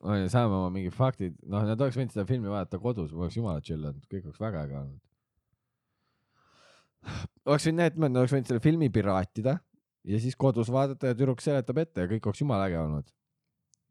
Saame 0.00 0.56
oma 0.56 0.70
mingid 0.72 0.96
faktid, 0.96 1.36
noh, 1.44 1.64
nad 1.68 1.80
oleks 1.80 1.98
võinud 1.98 2.14
seda 2.14 2.26
filmi 2.28 2.48
vaadata 2.48 2.80
kodus, 2.80 3.12
oleks 3.12 3.36
jumala 3.36 3.60
chill 3.64 3.84
olnud, 3.84 4.04
kõik 4.08 4.28
oleks 4.30 4.40
väga 4.40 4.64
äge 4.64 4.78
olnud. 4.80 5.00
oleks 7.48 7.66
võinud 7.68 7.82
need, 7.82 8.02
nad 8.06 8.20
oleks 8.22 8.34
võinud 8.36 8.50
selle 8.50 8.64
filmi 8.64 8.90
piraatida 8.92 9.58
ja 10.08 10.20
siis 10.20 10.36
kodus 10.40 10.70
vaadata 10.72 11.12
ja 11.12 11.16
tüdruk 11.16 11.42
seletab 11.44 11.80
ette 11.82 12.04
ja 12.04 12.10
kõik 12.10 12.28
oleks 12.28 12.40
jumala 12.40 12.68
äge 12.68 12.78
olnud. 12.80 13.10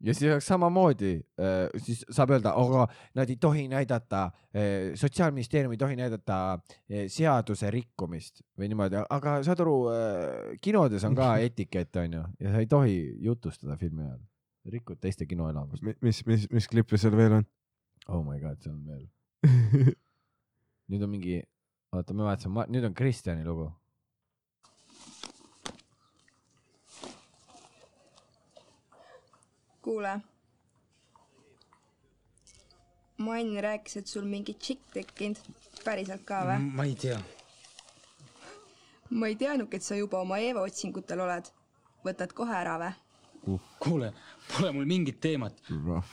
ja 0.00 0.14
siis 0.16 0.32
oleks 0.32 0.46
samamoodi, 0.50 1.12
siis 1.84 2.02
saab 2.10 2.34
öelda, 2.34 2.56
aga 2.58 2.86
nad 3.14 3.30
ei 3.30 3.36
tohi 3.36 3.66
näidata, 3.68 4.24
sotsiaalministeerium 4.96 5.76
ei 5.76 5.82
tohi 5.82 5.98
näidata 5.98 6.40
eh, 6.88 7.04
seaduse 7.12 7.70
rikkumist 7.70 8.42
või 8.58 8.72
niimoodi, 8.72 8.98
aga 9.04 9.38
saad 9.46 9.62
aru, 9.62 9.76
kinodes 10.64 11.06
on 11.06 11.14
ka 11.14 11.36
etikett 11.46 12.02
onju 12.02 12.24
ja 12.40 12.56
sa 12.56 12.64
ei 12.64 12.70
tohi 12.70 12.98
jutustada 13.28 13.76
filmi 13.78 14.08
ajal, 14.08 14.24
rikud 14.68 15.00
teiste 15.00 15.26
kinoelamust. 15.26 15.82
mis, 16.02 16.26
mis, 16.26 16.46
mis 16.52 16.68
klippe 16.68 16.98
seal 17.00 17.16
veel 17.16 17.40
on? 17.40 17.46
oh 18.08 18.22
my 18.24 18.38
god, 18.40 18.60
see 18.62 18.72
on 18.72 18.84
veel. 18.86 19.06
nüüd 20.90 21.04
on 21.06 21.12
mingi 21.12 21.40
oota, 21.94 22.14
ma 22.14 22.30
vaatasin, 22.30 22.58
nüüd 22.72 22.88
on 22.88 22.94
Kristjani 22.94 23.46
lugu. 23.46 23.70
kuule. 29.80 30.20
Mann 33.18 33.56
rääkis, 33.64 33.96
et 33.96 34.06
sul 34.06 34.24
mingi 34.24 34.54
tšikk 34.54 34.92
tekkinud. 34.94 35.38
päriselt 35.84 36.24
ka 36.28 36.42
või? 36.44 36.58
ma 36.76 36.84
ei 36.84 36.94
tea. 36.94 37.16
ma 39.10 39.28
ei 39.28 39.36
teadnudki, 39.40 39.80
et 39.80 39.84
sa 39.84 39.96
juba 39.96 40.20
oma 40.20 40.38
Eeva 40.38 40.62
otsingutel 40.68 41.20
oled. 41.24 41.48
võtad 42.04 42.32
kohe 42.36 42.54
ära 42.56 42.76
või? 42.80 42.92
kuule, 43.78 44.12
pole 44.50 44.72
mul 44.72 44.88
mingit 44.88 45.20
teemat. 45.20 45.60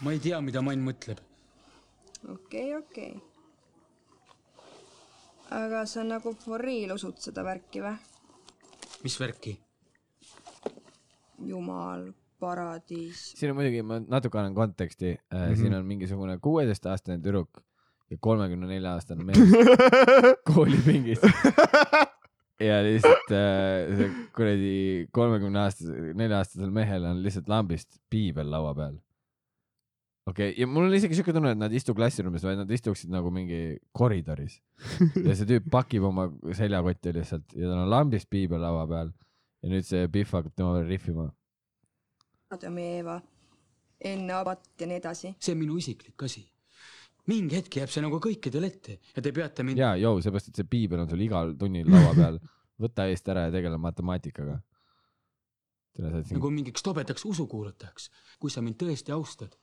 ma 0.01 0.11
ei 0.11 0.19
tea, 0.19 0.41
mida 0.41 0.61
Mann 0.61 0.83
mõtleb. 0.85 1.21
okei, 2.33 2.75
okei. 2.75 3.13
aga 5.49 5.85
sa 5.85 6.03
nagu 6.03 6.33
for 6.33 6.61
real 6.61 6.95
usud 6.95 7.19
seda 7.23 7.43
värki 7.43 7.83
või? 7.83 7.95
mis 9.03 9.19
värki? 9.19 9.57
jumal, 11.45 12.11
paradiis. 12.39 13.31
siin 13.37 13.51
on 13.51 13.59
muidugi, 13.59 13.83
ma 13.85 13.99
natuke 13.99 14.39
annan 14.39 14.55
konteksti 14.55 15.13
mm, 15.13 15.37
-hmm. 15.37 15.55
Siin 15.55 15.73
on 15.73 15.85
mingisugune 15.85 16.37
kuueteistaastane 16.41 17.19
tüdruk 17.21 17.61
ja 18.09 18.17
kolmekümne 18.19 18.67
nelja 18.67 18.93
aastane 18.93 19.23
mees 19.23 19.39
koolipingis. 20.53 21.19
ja 22.63 22.77
lihtsalt 22.85 23.34
äh, 23.35 23.97
see 23.97 24.07
kuradi 24.35 24.77
kolmekümne 25.13 25.61
aastase, 25.65 26.13
nelja 26.17 26.41
aastasel 26.41 26.71
mehel 26.73 27.05
on 27.09 27.21
lihtsalt 27.25 27.49
lambist 27.51 27.99
piibel 28.09 28.49
laua 28.49 28.73
peal. 28.77 28.97
okei 30.27 30.49
okay., 30.51 30.55
ja 30.61 30.67
mul 30.69 30.89
on 30.89 30.97
isegi 30.97 31.19
siuke 31.19 31.35
tunne, 31.35 31.53
et 31.53 31.61
nad 31.61 31.73
ei 31.73 31.81
istu 31.81 31.95
klassiruumis, 31.97 32.45
vaid 32.47 32.61
nad 32.61 32.71
istuksid 32.73 33.13
nagu 33.13 33.31
mingi 33.34 33.77
koridoris. 33.91 34.59
ja 35.27 35.38
see 35.38 35.49
tüüp 35.53 35.69
pakib 35.73 36.09
oma 36.09 36.29
seljakotti 36.57 37.13
lihtsalt 37.19 37.53
ja 37.53 37.69
tal 37.69 37.85
on 37.85 37.93
lambist 37.93 38.29
piibel 38.34 38.61
laua 38.63 38.88
peal 38.89 39.13
ja 39.63 39.71
nüüd 39.71 39.88
see 39.88 40.09
Pihv 40.11 40.34
hakkab 40.39 40.53
tema 40.55 40.75
peale 40.75 40.89
rihvima. 40.89 41.29
Adam 42.53 42.77
ja 42.79 42.91
Eeva, 42.97 43.15
enne 44.11 44.38
abat 44.38 44.69
ja 44.79 44.88
nii 44.89 45.01
edasi. 45.01 45.34
see 45.39 45.53
on 45.53 45.61
minu 45.61 45.77
isiklik 45.77 46.23
asi. 46.23 46.45
Mingi 47.27 47.57
hetk 47.59 47.79
jääb 47.81 47.91
see 47.91 48.03
nagu 48.03 48.19
kõikidele 48.23 48.69
ette 48.71 48.97
ja 49.15 49.23
te 49.23 49.33
peate 49.35 49.65
mind. 49.67 49.81
ja, 49.81 49.93
joo, 49.99 50.19
seepärast, 50.23 50.51
et 50.51 50.61
see 50.61 50.69
piibel 50.69 51.03
on 51.03 51.09
sul 51.11 51.23
igal 51.25 51.53
tunnil 51.59 51.89
laua 51.91 52.13
peal. 52.15 52.39
võta 52.83 53.07
eest 53.11 53.29
ära 53.33 53.47
ja 53.47 53.53
tegele 53.53 53.79
matemaatikaga. 53.81 54.59
nagu 56.31 56.51
mingiks 56.53 56.85
tobedaks 56.85 57.25
usukuulutajaks. 57.25 58.09
kui 58.39 58.53
sa 58.53 58.61
mind 58.61 58.79
tõesti 58.83 59.15
austad, 59.15 59.57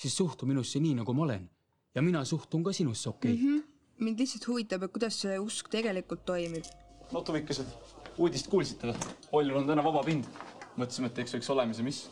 siis 0.00 0.16
suhtu 0.16 0.46
minusse 0.46 0.80
nii, 0.80 1.00
nagu 1.00 1.14
ma 1.16 1.26
olen. 1.26 1.48
ja 1.94 2.02
mina 2.02 2.24
suhtun 2.24 2.64
ka 2.64 2.72
sinusse, 2.72 3.08
okei 3.08 3.34
okay?? 3.34 3.42
mm. 3.42 3.58
-hmm. 3.58 4.04
mind 4.04 4.18
lihtsalt 4.18 4.46
huvitab, 4.48 4.82
et 4.82 4.92
kuidas 4.92 5.20
see 5.20 5.38
usk 5.38 5.68
tegelikult 5.68 6.24
toimib. 6.24 6.64
notumikesed, 7.12 7.66
uudist 8.18 8.48
kuulsite 8.48 8.92
või? 8.92 9.12
Ollil 9.32 9.56
on 9.56 9.66
täna 9.66 9.84
vaba 9.84 10.02
pind. 10.06 10.24
mõtlesime, 10.76 11.06
et 11.10 11.18
eks 11.18 11.34
võiks 11.34 11.50
olemise, 11.50 11.82
mis? 11.82 12.08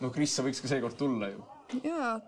no 0.00 0.10
Kris, 0.10 0.36
sa 0.36 0.42
võiks 0.46 0.62
ka 0.62 0.70
seekord 0.70 0.96
tulla 0.96 1.28
ju. 1.32 1.44
jaa, 1.82 2.20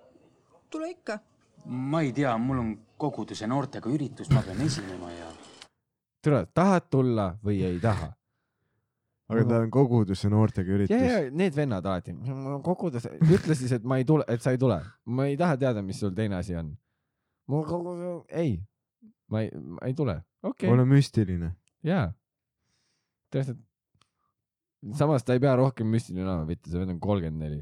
tule 0.70 0.90
ikka. 0.90 1.20
Ma 1.64 2.02
ei 2.02 2.12
tea, 2.12 2.36
mul 2.38 2.62
on 2.62 2.70
koguduse 3.00 3.46
noortega 3.48 3.90
üritus, 3.90 4.30
ma 4.34 4.42
pean 4.44 4.60
esinema 4.64 5.10
ja. 5.12 5.28
tule, 6.24 6.44
tahad 6.54 6.88
tulla 6.90 7.30
või 7.44 7.62
ei 7.66 7.78
taha? 7.82 8.10
aga 9.30 9.44
ta 9.46 9.58
on 9.62 9.70
koguduse 9.70 10.30
noortega 10.30 10.72
ja, 10.72 10.78
üritus. 10.78 11.04
ja 11.06 11.20
need 11.30 11.56
vennad 11.56 11.86
alati, 11.86 12.14
kogudes, 12.66 13.06
ütle 13.20 13.56
siis, 13.58 13.76
et 13.78 13.86
ma 13.86 14.00
ei 14.00 14.06
tule, 14.08 14.26
et 14.28 14.42
sa 14.42 14.54
ei 14.54 14.60
tule, 14.60 14.80
ma 15.06 15.28
ei 15.30 15.38
taha 15.40 15.58
teada, 15.60 15.84
mis 15.86 16.00
sul 16.02 16.14
teine 16.16 16.38
asi 16.40 16.56
on. 16.58 16.72
mul 17.50 17.64
kogu, 17.68 17.94
ei, 18.28 18.56
ma 19.30 19.44
ei, 19.44 19.52
ma 19.54 19.86
ei 19.86 19.94
tule, 19.94 20.20
okei 20.42 20.70
ole 20.70 20.82
okay., 20.82 20.94
müstiline. 20.96 21.52
jaa. 21.86 22.08
tõesti, 23.30 23.54
samas 24.96 25.24
ta 25.24 25.36
ei 25.36 25.40
pea 25.42 25.54
rohkem 25.58 25.88
müstiline 25.92 26.24
olema, 26.24 26.46
mitte 26.48 26.70
see 26.70 26.80
vend 26.80 26.94
on 26.94 27.00
kolmkümmend 27.02 27.42
neli. 27.44 27.60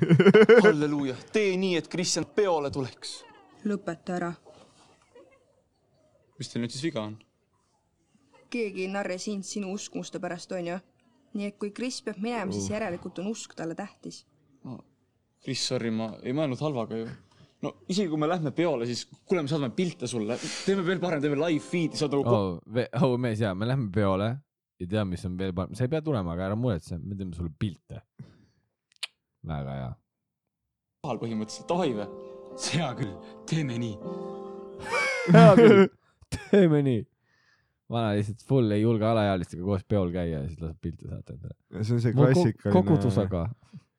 halleluuja, 0.64 1.16
tee 1.34 1.54
nii, 1.60 1.76
et 1.80 1.90
Kristjan 1.90 2.26
peole 2.36 2.70
tuleks. 2.74 3.20
lõpeta 3.64 4.18
ära. 4.18 4.32
mis 6.38 6.50
teil 6.50 6.64
nüüd 6.64 6.74
siis 6.74 6.84
viga 6.86 7.04
on? 7.08 7.18
keegi 8.54 8.84
ei 8.84 8.90
narri 8.92 9.18
sind 9.18 9.46
sinu 9.46 9.72
uskumuste 9.74 10.20
pärast, 10.22 10.52
onju. 10.54 10.78
nii 11.34 11.50
et 11.50 11.58
kui 11.58 11.72
Kris 11.74 12.00
peab 12.06 12.20
minema, 12.22 12.52
siis 12.54 12.70
Uh. 12.70 12.76
järelikult 12.76 13.18
on 13.18 13.32
usk 13.32 13.54
talle 13.58 13.74
tähtis. 13.74 14.24
Kris, 15.44 15.60
sorry, 15.66 15.90
ma 15.90 16.14
ei 16.22 16.32
mõelnud 16.32 16.60
halvaga 16.62 17.02
ju. 17.02 17.08
no 17.64 17.74
isegi 17.88 18.08
kui 18.12 18.20
me 18.20 18.28
lähme 18.30 18.52
peole, 18.54 18.86
siis 18.86 19.08
kuule, 19.26 19.42
me 19.42 19.50
saadame 19.50 19.74
pilte 19.74 20.06
sulle, 20.06 20.38
teeme 20.66 20.86
veel 20.86 21.00
parem, 21.02 21.20
teeme 21.20 21.40
live 21.40 21.64
feed'i, 21.64 21.98
saad 21.98 22.14
nagu 22.14 22.30
oh,. 22.30 22.80
oh 23.02 23.16
mees 23.18 23.42
jaa, 23.42 23.54
me 23.58 23.66
lähme 23.66 23.90
peole 23.92 24.36
ja 24.80 24.86
tead, 24.86 25.08
mis 25.10 25.24
on 25.28 25.38
veel 25.38 25.54
parem, 25.56 25.74
sa 25.76 25.86
ei 25.86 25.92
pea 25.92 26.02
tulema, 26.04 26.34
aga 26.34 26.48
ära 26.50 26.58
muretse, 26.58 26.98
me 26.98 27.16
teeme 27.18 27.36
sulle 27.36 27.52
pilte. 27.58 28.02
väga 29.44 29.74
hea. 29.78 29.90
kohal 31.04 31.20
põhimõtteliselt, 31.20 31.68
davai 31.70 31.90
või? 31.96 32.08
hea 32.74 32.92
küll, 32.98 33.12
teeme 33.50 33.78
nii. 33.82 33.96
hea 35.36 35.52
küll, 35.60 35.84
teeme 36.36 36.82
nii. 36.86 37.04
vana 37.90 38.14
lihtsalt 38.16 38.42
full 38.48 38.72
ei 38.74 38.82
julge 38.82 39.06
alaealistega 39.06 39.64
koos 39.66 39.84
peol 39.88 40.10
käia 40.14 40.38
ja 40.38 40.48
siis 40.48 40.60
laseb 40.62 40.80
pilte 40.82 41.10
saata 41.10 41.36
endale. 41.36 41.56
see 41.82 41.96
on 41.98 42.04
see 42.04 42.16
klassikaline 42.16 42.74
kogudusega. 42.78 43.46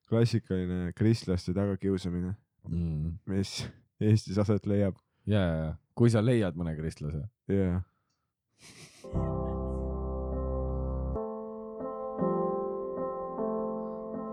klassikaline 0.10 0.94
kristlaste 0.98 1.54
tagakiusamine 1.56 2.34
mm., 2.70 3.18
mis 3.32 3.58
Eestis 4.02 4.38
aset 4.42 4.66
leiab. 4.68 4.98
ja, 5.30 5.40
ja, 5.40 5.58
ja 5.66 5.74
kui 5.96 6.12
sa 6.12 6.24
leiad 6.26 6.58
mõne 6.60 6.76
kristlase. 6.78 7.24
jaa. 7.52 7.84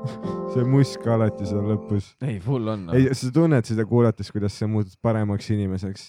see 0.52 0.64
musk 0.66 1.06
alati 1.10 1.46
seal 1.46 1.64
lõpus. 1.66 2.12
ei, 2.24 2.38
full 2.42 2.68
on 2.72 2.86
no.. 2.88 2.96
ei, 2.96 3.10
sa 3.16 3.30
tunned 3.34 3.66
seda 3.68 3.84
kuulates, 3.88 4.30
kuidas 4.34 4.56
sa 4.58 4.68
muutud 4.70 4.94
paremaks 5.04 5.50
inimeseks. 5.54 6.08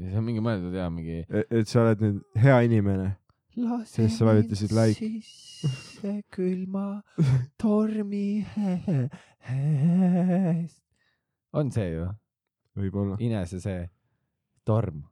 see 0.00 0.18
on 0.18 0.26
mingi 0.26 0.42
mõeldud 0.44 0.74
ja 0.76 0.88
mingi. 0.92 1.22
et 1.30 1.70
sa 1.70 1.84
oled 1.84 2.04
nüüd 2.04 2.18
hea 2.44 2.58
inimene. 2.68 3.08
sest 3.88 4.18
sa 4.18 4.28
vajutasid 4.28 4.74
like. 4.76 4.98
sisse 4.98 6.12
külma 6.34 7.00
tormi 7.62 8.44
eest. 9.54 10.82
on 11.56 11.72
see 11.74 11.88
ju? 11.94 12.10
võib-olla. 12.74 13.16
Inese 13.22 13.60
see 13.62 13.80
torm. 14.66 15.04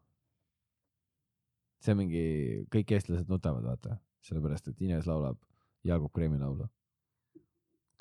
see 1.82 1.94
on 1.94 2.03
mingi, 2.05 2.27
kõik 2.73 2.94
eestlased 2.99 3.31
nutavad, 3.31 3.65
vaata, 3.73 3.97
sellepärast 4.27 4.70
et 4.70 4.85
Ines 4.85 5.09
laulab 5.09 5.39
Jaagup 5.86 6.12
Kreemi 6.15 6.39
laulu. 6.39 6.69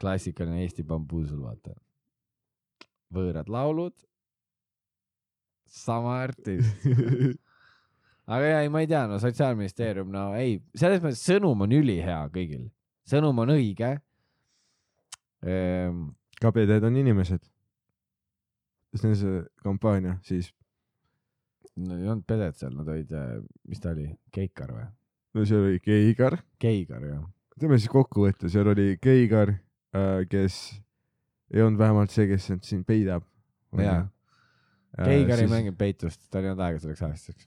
Klassikaline 0.01 0.63
Eesti 0.65 0.85
bambuusul, 0.87 1.41
vaata. 1.45 1.75
võõrad 3.11 3.49
laulud, 3.51 3.95
sama 5.71 6.17
artist. 6.23 6.85
aga 8.31 8.45
ja 8.45 8.61
ei, 8.63 8.69
ma 8.71 8.83
ei 8.83 8.89
tea, 8.89 9.03
no 9.09 9.19
Sotsiaalministeerium, 9.19 10.11
no 10.13 10.29
ei, 10.39 10.57
selles 10.75 11.03
mõttes 11.03 11.23
sõnum 11.25 11.65
on 11.65 11.75
ülihea 11.75 12.21
kõigil, 12.33 12.69
sõnum 13.07 13.43
on 13.43 13.53
õige 13.57 13.91
ehm,. 15.43 16.07
kabedad 16.41 16.87
on 16.87 16.97
inimesed. 16.97 17.43
see 18.95 19.09
on 19.09 19.15
see 19.15 19.43
kampaania 19.63 20.17
siis. 20.27 20.51
Nad 21.81 22.01
ei 22.01 22.09
olnud 22.11 22.25
peded 22.27 22.57
seal, 22.59 22.73
nad 22.75 22.89
olid, 22.91 23.11
mis 23.71 23.79
ta 23.79 23.93
oli, 23.93 24.09
Keikar 24.35 24.73
või? 24.75 24.89
no 25.33 25.45
seal 25.47 25.67
oli 25.69 25.79
Keigar. 25.79 26.41
Keigar 26.59 27.05
jah. 27.07 27.23
teeme 27.59 27.77
siis 27.79 27.91
kokkuvõtte, 27.91 28.49
seal 28.51 28.67
oli 28.73 28.97
Keigar, 29.01 29.53
kes 30.29 30.55
ei 31.53 31.61
olnud 31.61 31.79
vähemalt 31.79 32.13
see, 32.13 32.27
kes 32.29 32.49
siin 32.63 32.85
peidab. 32.87 33.25
jaa. 33.77 34.07
Äh, 34.99 35.05
Keigar 35.07 35.39
ei 35.39 35.47
mänginud 35.47 35.77
peitust, 35.79 36.25
tal 36.31 36.43
ei 36.43 36.51
olnud 36.51 36.63
aega 36.65 36.81
selleks 36.83 37.03
aastaks. 37.07 37.45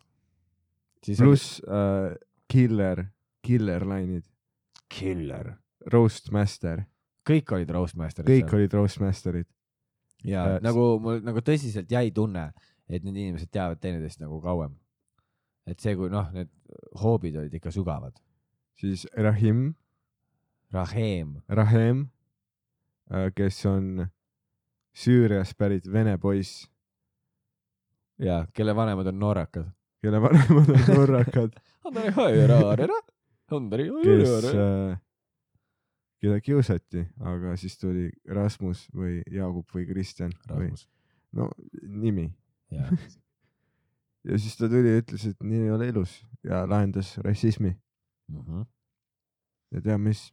pluss 1.19 1.59
äh, 1.69 2.15
Killer, 2.49 3.05
Killer 3.45 3.85
lainid. 3.89 4.25
Killer. 4.89 5.55
Roastmaster. 5.93 6.87
kõik 7.29 7.53
olid 7.57 7.71
Roastmasterid. 7.71 8.29
kõik 8.29 8.55
olid 8.57 8.73
Roastmasterid. 8.73 9.49
ja 10.25 10.47
Äh, 10.55 10.63
nagu 10.65 10.99
mul 11.01 11.21
nagu 11.25 11.45
tõsiselt 11.45 11.91
jäi 11.93 12.11
tunne, 12.13 12.53
et 12.89 13.05
need 13.05 13.17
inimesed 13.17 13.53
teavad 13.53 13.81
teineteist 13.81 14.21
nagu 14.21 14.41
kauem. 14.41 14.79
et 15.67 15.81
see, 15.81 15.97
kui 15.97 16.11
noh, 16.13 16.29
need 16.33 16.51
hoobid 17.01 17.37
olid 17.37 17.55
ikka 17.55 17.71
sügavad. 17.71 18.17
siis 18.81 19.07
Rahim, 19.17 19.75
Rahem, 20.73 21.43
Rahem, 21.49 22.09
kes 23.37 23.67
on 23.67 24.07
Süüriast 24.95 25.57
pärit 25.59 25.87
vene 25.93 26.19
poiss, 26.19 26.69
ja 28.19 28.45
kelle 28.55 28.77
vanemad 28.77 29.07
on 29.07 29.19
norrakad. 29.19 29.73
kelle 30.03 30.21
vanemad 30.23 30.69
on 30.69 30.97
norrakad, 30.97 31.57
kes 34.05 34.45
äh,, 34.55 35.01
keda 36.23 36.41
kiusati, 36.41 37.07
aga 37.21 37.57
siis 37.61 37.77
tuli 37.79 38.09
Rasmus 38.29 38.87
või 38.97 39.21
Jaagup 39.31 39.75
või 39.75 39.87
Kristjan 39.89 40.33
või 40.49 40.71
Rasmus. 40.71 40.89
no 41.33 41.51
nimi. 41.83 42.31
Jaa. 42.73 42.89
ja 44.29 44.39
siis 44.39 44.57
ta 44.57 44.69
tuli 44.69 44.95
ja 44.95 45.03
ütles, 45.03 45.27
et 45.29 45.43
nii 45.45 45.67
ei 45.67 45.75
ole 45.75 45.89
ilus 45.93 46.17
ja 46.45 46.65
lahendas 46.69 47.17
rassismi 47.25 47.75
mm. 47.75 48.41
-hmm. 48.41 48.65
ja 49.75 49.85
tead 49.85 50.01
mis, 50.01 50.31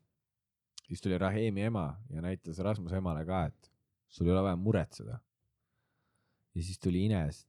siis 0.91 1.01
tuli 1.01 1.17
Rahemi 1.17 1.61
ema 1.63 1.85
ja 2.11 2.21
näitas 2.21 2.59
Rasmuse 2.59 2.97
emale 2.99 3.23
ka, 3.25 3.45
et 3.47 3.71
sul 4.11 4.27
ei 4.27 4.33
ole 4.33 4.43
vaja 4.43 4.57
muretseda. 4.59 5.19
ja 6.55 6.63
siis 6.63 6.79
tuli 6.79 7.05
Ines. 7.05 7.47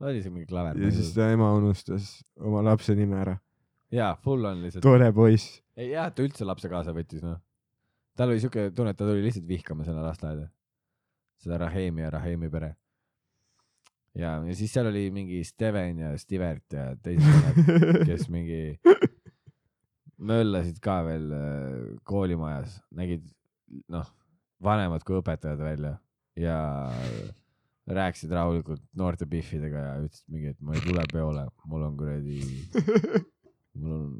oli 0.00 0.22
see 0.22 0.30
mingi 0.30 0.46
klaver? 0.46 0.78
ja 0.78 0.90
siis 0.94 1.10
ta 1.14 1.30
ema 1.32 1.50
unustas 1.58 2.12
oma 2.38 2.62
lapse 2.62 2.94
nime 2.94 3.18
ära. 3.18 3.36
jaa, 3.90 4.14
full 4.22 4.44
on 4.44 4.62
lihtsalt. 4.62 4.82
tore 4.86 5.10
poiss. 5.12 5.58
ei 5.76 5.90
jah, 5.90 6.12
ta 6.14 6.22
üldse 6.22 6.46
lapse 6.46 6.70
kaasa 6.70 6.94
võttis, 6.94 7.26
noh. 7.26 7.40
tal 8.16 8.30
oli 8.30 8.40
siuke 8.44 8.70
tunne, 8.70 8.94
et 8.94 9.00
ta 9.02 9.08
tuli 9.08 9.26
lihtsalt 9.26 9.48
vihkama 9.50 9.86
sinna 9.88 10.06
lasteaeda. 10.06 10.46
seda 11.42 11.58
Rahemi 11.66 12.06
ja 12.06 12.14
Rahemi 12.14 12.50
pere. 12.50 12.76
ja, 14.18 14.34
ja 14.44 14.58
siis 14.58 14.72
seal 14.74 14.90
oli 14.90 15.08
mingi 15.14 15.42
Steven 15.46 16.02
ja 16.04 16.12
Stivert 16.18 16.76
ja 16.76 16.90
teised 17.02 18.04
kes 18.08 18.28
mingi 18.34 18.78
möllasid 20.18 20.80
ka 20.82 21.00
veel 21.06 21.30
äh, 21.34 21.96
koolimajas, 22.08 22.80
nägid 22.98 23.26
noh, 23.92 24.06
vanemad 24.64 25.04
kui 25.06 25.18
õpetajad 25.20 25.62
välja 25.62 25.94
ja 26.38 26.58
rääkisid 27.88 28.32
rahulikult 28.34 28.82
noorte 28.98 29.26
Biffidega 29.26 29.84
ja 29.84 29.92
ütlesid 30.02 30.32
mingi, 30.32 30.52
et 30.52 30.60
ma 30.60 30.74
ei 30.76 30.82
tule 30.84 31.04
peole, 31.12 31.46
mul 31.70 31.86
on 31.86 31.96
kuradi, 31.96 32.40
mul 33.78 33.94
on 33.94 34.10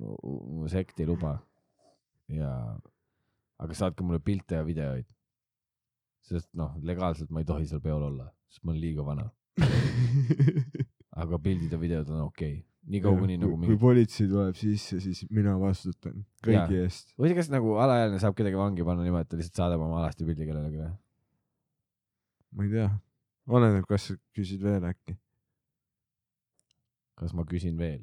mu 0.59 0.71
sekti 0.73 1.07
luba 1.09 1.37
ja 2.33 2.53
aga 3.59 3.77
saatke 3.77 4.07
mulle 4.07 4.23
pilte 4.25 4.61
ja 4.61 4.67
videoid. 4.67 5.07
sest 6.29 6.51
noh, 6.61 6.75
legaalselt 6.85 7.31
ma 7.33 7.41
ei 7.41 7.47
tohi 7.49 7.65
seal 7.67 7.81
peol 7.81 8.03
olla, 8.05 8.27
sest 8.53 8.65
ma 8.65 8.75
olen 8.75 8.83
liiga 8.83 9.05
vana. 9.05 9.31
aga 11.23 11.39
pildid 11.43 11.73
ja 11.73 11.81
videod 11.81 12.11
on 12.13 12.27
okei 12.29 12.53
okay., 12.59 12.65
niikaua 12.89 13.21
kuni 13.21 13.37
nagu 13.37 13.53
kui 13.53 13.67
mingi. 13.67 13.81
politsei 13.81 14.29
tuleb 14.31 14.57
sisse, 14.57 15.01
siis 15.03 15.25
mina 15.35 15.55
vastutan 15.61 16.23
kõigi 16.45 16.81
eest. 16.85 17.13
või 17.21 17.35
kas 17.37 17.51
nagu 17.53 17.77
alaealine 17.83 18.21
saab 18.23 18.37
kedagi 18.39 18.59
vangi 18.59 18.87
panna 18.87 19.05
niimoodi, 19.05 19.27
et 19.27 19.33
ta 19.33 19.41
lihtsalt 19.41 19.63
saadab 19.63 19.85
oma 19.85 20.01
alasti 20.03 20.27
pildi 20.29 20.49
kellelegi 20.49 20.81
või? 20.81 20.93
ma 22.57 22.67
ei 22.67 22.73
tea, 22.73 22.89
oleneb, 23.59 23.85
kas 23.91 24.09
sa 24.11 24.17
küsid 24.37 24.65
veel 24.65 24.89
äkki. 24.89 25.19
kas 27.21 27.35
ma 27.37 27.45
küsin 27.49 27.77
veel? 27.81 28.03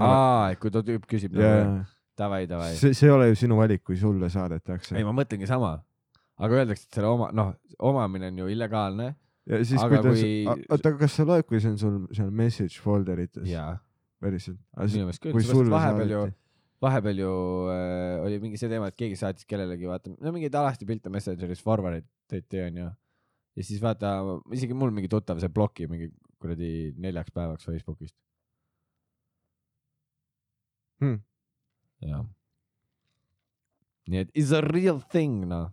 Aa, 0.00 0.50
et 0.52 0.60
kui 0.62 0.72
too 0.74 0.86
tüüp 0.86 1.06
küsib 1.10 1.34
nagu, 1.36 1.84
davai, 2.18 2.44
davai. 2.50 2.72
see, 2.78 2.94
see 2.96 3.10
ei 3.10 3.14
ole 3.14 3.30
ju 3.30 3.38
sinu 3.44 3.58
valik, 3.60 3.84
kui 3.86 3.98
sulle 4.00 4.30
saadetakse 4.32 4.96
ei, 4.96 5.06
ma 5.06 5.14
mõtlengi 5.14 5.48
sama, 5.50 5.76
aga 6.40 6.62
öeldakse, 6.62 6.88
et 6.88 6.98
selle 6.98 7.10
oma, 7.14 7.30
noh, 7.36 7.54
omamine 7.78 8.30
on 8.32 8.42
ju 8.42 8.50
illegaalne. 8.54 9.12
Ja 9.50 9.60
siis 9.66 9.82
aga 9.82 9.98
kuidas 9.98 10.20
kui..., 10.20 10.34
oota, 10.48 10.92
aga 10.92 10.96
kas 11.02 11.16
sa 11.18 11.26
loed, 11.28 11.46
kui 11.48 11.62
see 11.62 11.72
on 11.74 11.80
sul 11.80 11.96
seal 12.16 12.30
message 12.42 12.82
folder 12.82 13.20
ites? 13.24 13.46
päriselt? 14.22 14.60
minu 14.76 15.08
meelest 15.08 15.24
küll, 15.24 15.36
sellepärast 15.40 15.74
vahepeal 15.74 16.14
ju, 16.14 16.22
vahepeal 16.84 17.22
ju 17.24 17.34
äh, 17.74 18.16
oli 18.24 18.40
mingi 18.42 18.60
see 18.60 18.70
teema, 18.72 18.90
et 18.92 18.98
keegi 19.00 19.18
saatis 19.20 19.48
kellelegi, 19.50 19.88
vaata, 19.90 20.12
no 20.14 20.34
mingeid 20.34 20.56
alasti 20.60 20.88
pilte 20.88 21.12
Messengeris 21.12 21.62
forward'id 21.64 22.08
tehti, 22.30 22.64
onju. 22.68 22.88
ja 23.58 23.66
siis 23.66 23.82
vaata, 23.82 24.16
isegi 24.56 24.76
mul 24.76 24.92
mingi 24.94 25.10
tuttav, 25.12 25.40
see 25.42 25.52
bloki 25.52 25.88
mingi 25.90 26.10
kuradi 26.40 26.92
neljaks 27.00 27.34
päevaks 27.36 27.66
Facebookist 27.68 28.16
hmm.. 31.00 31.20
jah. 32.06 32.24
nii 34.10 34.24
et 34.24 34.32
is 34.38 34.52
a 34.56 34.62
real 34.64 35.00
thing, 35.12 35.44
noh. 35.50 35.70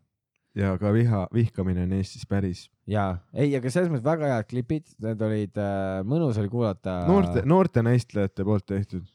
Ja 0.57 0.73
ka 0.81 0.91
viha, 0.93 1.25
vihkamine 1.33 1.85
on 1.85 1.93
Eestis 1.97 2.25
päris. 2.29 2.65
jaa, 2.89 3.19
ei, 3.33 3.51
aga 3.57 3.71
selles 3.73 3.91
mõttes 3.91 4.07
väga 4.07 4.31
head 4.33 4.49
klipid, 4.49 4.89
need 5.03 5.21
olid 5.27 5.61
äh,, 5.61 6.01
mõnus 6.07 6.39
oli 6.41 6.51
kuulata. 6.51 6.99
noorte, 7.09 7.43
noorte 7.45 7.83
näitlejate 7.85 8.45
poolt 8.47 8.65
tehtud. 8.69 9.05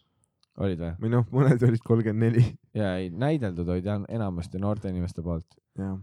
olid 0.63 0.83
või? 0.83 0.95
või 1.03 1.13
noh, 1.17 1.27
mõned 1.35 1.67
olid 1.67 1.85
kolmkümmend 1.85 2.29
neli. 2.29 2.47
ja 2.79 2.95
ei, 3.01 3.11
näideldud 3.11 3.69
olid 3.75 3.89
jah 3.91 4.03
enamasti 4.09 4.63
noorte 4.63 4.93
inimeste 4.93 5.25
poolt. 5.25 5.49
jah. 5.79 5.99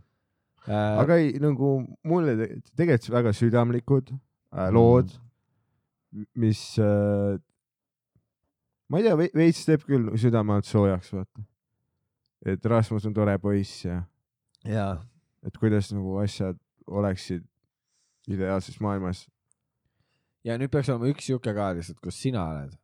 Äh, 0.68 0.96
aga 1.00 1.20
ei, 1.22 1.32
nagu 1.40 1.78
mulle 2.08 2.36
te- 2.36 2.50
tegelikult 2.76 3.16
väga 3.16 3.36
südamlikud 3.38 4.12
äh, 4.12 4.68
lood 4.76 5.14
mm., 5.16 6.26
mis 6.42 6.64
äh, 6.84 7.38
ma 8.90 9.00
ei 9.00 9.06
tea, 9.06 9.16
veits 9.38 9.64
teeb 9.68 9.86
küll 9.88 10.12
südame 10.20 10.58
alt 10.58 10.68
soojaks, 10.68 11.14
vaata. 11.16 11.46
et 12.50 12.66
Rasmus 12.66 13.08
on 13.08 13.16
tore 13.16 13.38
poiss 13.40 13.86
ja, 13.86 14.02
jaa, 14.68 14.98
et 15.46 15.58
kuidas 15.58 15.92
nagu 15.96 16.18
asjad 16.24 16.58
oleksid 16.88 17.46
ideaalses 18.30 18.80
maailmas. 18.84 19.28
ja 20.44 20.58
nüüd 20.58 20.72
peaks 20.72 20.90
olema 20.90 21.10
üks 21.12 21.28
siuke 21.30 21.54
ka 21.56 21.72
lihtsalt, 21.78 22.00
kus 22.04 22.22
sina 22.22 22.46
oled. 22.54 22.76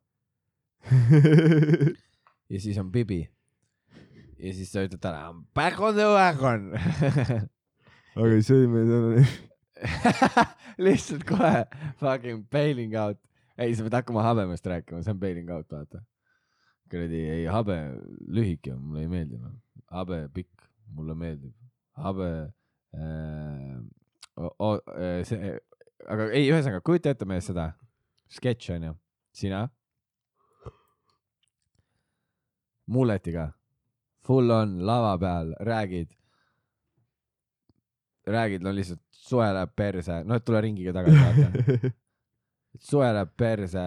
ja 2.52 2.60
siis 2.62 2.78
on 2.78 2.92
Bibi. 2.92 3.24
ja 4.38 4.54
siis 4.54 4.72
sa 4.72 4.86
ütled 4.86 5.02
talle 5.02 5.22
I 5.22 5.34
m 5.34 5.44
back 5.56 5.80
on 5.80 5.96
the 5.96 6.08
wagon. 6.12 6.72
aga 8.16 8.42
see 8.42 8.62
oli 8.62 8.72
meil 8.72 8.92
täna 8.92 9.26
lihtsalt 10.86 11.26
kohe 11.28 11.66
fucking 12.00 12.46
bailing 12.52 12.96
out. 12.96 13.20
ei, 13.58 13.76
sa 13.76 13.86
pead 13.86 14.00
hakkama 14.00 14.24
habemest 14.24 14.68
rääkima, 14.68 15.04
see 15.04 15.16
on 15.16 15.20
bailing 15.20 15.52
out, 15.52 15.68
vaata. 15.72 16.04
kuradi, 16.92 17.22
ei 17.40 17.46
habe 17.50 17.78
lühike, 18.28 18.76
mulle 18.76 19.06
ei 19.06 19.12
meeldi 19.12 19.40
noh. 19.40 19.56
habe 19.92 20.26
pikk, 20.34 20.68
mulle 20.96 21.16
meeldib. 21.18 21.54
Habe 21.96 22.30
äh,, 22.96 23.78
äh, 24.38 25.24
see, 25.28 25.56
aga 26.06 26.30
ei, 26.32 26.50
ühesõnaga 26.50 26.84
kujuta 26.86 27.14
ette 27.16 27.28
mees 27.30 27.48
seda 27.52 27.72
sketš 28.36 28.76
onju, 28.78 28.94
sina. 29.36 29.68
mulletiga, 32.86 33.48
full 34.22 34.52
on 34.54 34.78
lava 34.86 35.16
peal, 35.18 35.56
räägid 35.66 36.12
räägid, 38.26 38.62
no 38.62 38.74
lihtsalt 38.74 39.02
soe 39.12 39.48
läheb 39.54 39.72
perse, 39.78 40.20
et 40.22 40.46
tule 40.46 40.62
ringiga 40.66 40.94
tagasi, 40.96 41.18
vaata. 41.22 41.92
soe 42.90 43.10
läheb 43.14 43.34
perse, 43.38 43.86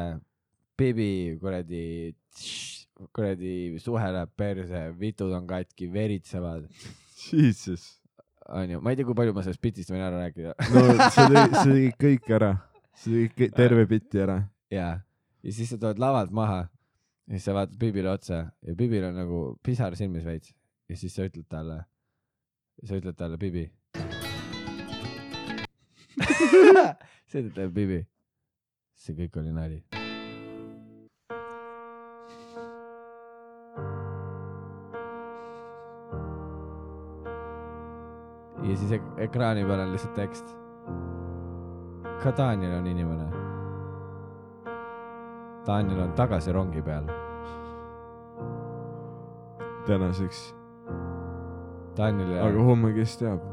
Bibi 0.79 1.39
kuradi, 1.43 1.85
kuradi 3.15 3.55
suhe 3.83 4.11
läheb 4.15 4.35
perse, 4.39 4.85
vitud 4.99 5.35
on 5.35 5.47
katki, 5.51 5.91
veritsevad. 5.93 6.69
Jesus. 7.29 7.98
onju, 8.49 8.81
ma 8.81 8.91
ei 8.93 8.97
tea, 8.99 9.07
kui 9.09 9.15
palju 9.19 9.35
ma 9.37 9.43
sellest 9.45 9.61
bitist 9.65 9.91
võin 9.93 10.03
ära 10.05 10.23
rääkida. 10.25 10.55
no 10.75 10.85
see 11.13 11.29
tegi, 11.35 11.61
see 11.61 11.75
tegi 11.75 11.93
kõik 12.05 12.31
ära, 12.39 12.51
see 12.97 13.13
tegi 13.15 13.31
kõik- 13.43 13.55
terve 13.59 13.87
biti 13.91 14.23
ära. 14.25 14.39
jaa, 14.73 14.95
ja 15.45 15.53
siis 15.55 15.71
sa 15.73 15.79
tuled 15.81 16.01
lavalt 16.03 16.33
maha 16.35 16.61
ja 17.29 17.35
siis 17.37 17.45
sa 17.49 17.55
vaatad 17.57 17.77
Bibile 17.81 18.11
otsa 18.13 18.41
ja 18.65 18.75
Bibil 18.79 19.05
on 19.11 19.17
nagu 19.21 19.43
pisar 19.65 19.97
silmis 19.97 20.25
veits 20.25 20.55
ja 20.89 20.97
siis 20.97 21.15
sa 21.15 21.27
ütled 21.29 21.49
talle, 21.49 21.83
sa 22.85 22.97
ütled 22.97 23.17
talle, 23.19 23.37
Bibi. 23.41 23.67
sa 27.29 27.39
ütled 27.39 27.55
talle, 27.55 27.71
Bibi, 27.73 28.03
see 28.97 29.15
kõik 29.19 29.41
oli 29.43 29.53
nali. 29.53 29.83
Ja 38.69 38.77
siis 38.77 38.93
ek 38.99 39.05
ekraani 39.29 39.65
peal 39.67 39.81
on 39.81 39.93
lihtsalt 39.93 40.15
tekst. 40.15 40.57
ka 42.23 42.33
Daniel 42.37 42.79
on 42.79 42.87
inimene. 42.87 43.29
Daniel 45.67 46.01
on 46.07 46.13
tagasi 46.13 46.53
rongi 46.53 46.83
peal. 46.83 47.09
tänaseks. 49.87 50.55
Daniel. 51.97 52.39
aga 52.45 52.65
homme, 52.65 52.93
kes 52.93 53.17
teab? 53.17 53.48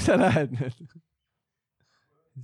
Kus 0.00 0.08
sa 0.08 0.16
lähed 0.16 0.54
nüüd? 0.56 0.92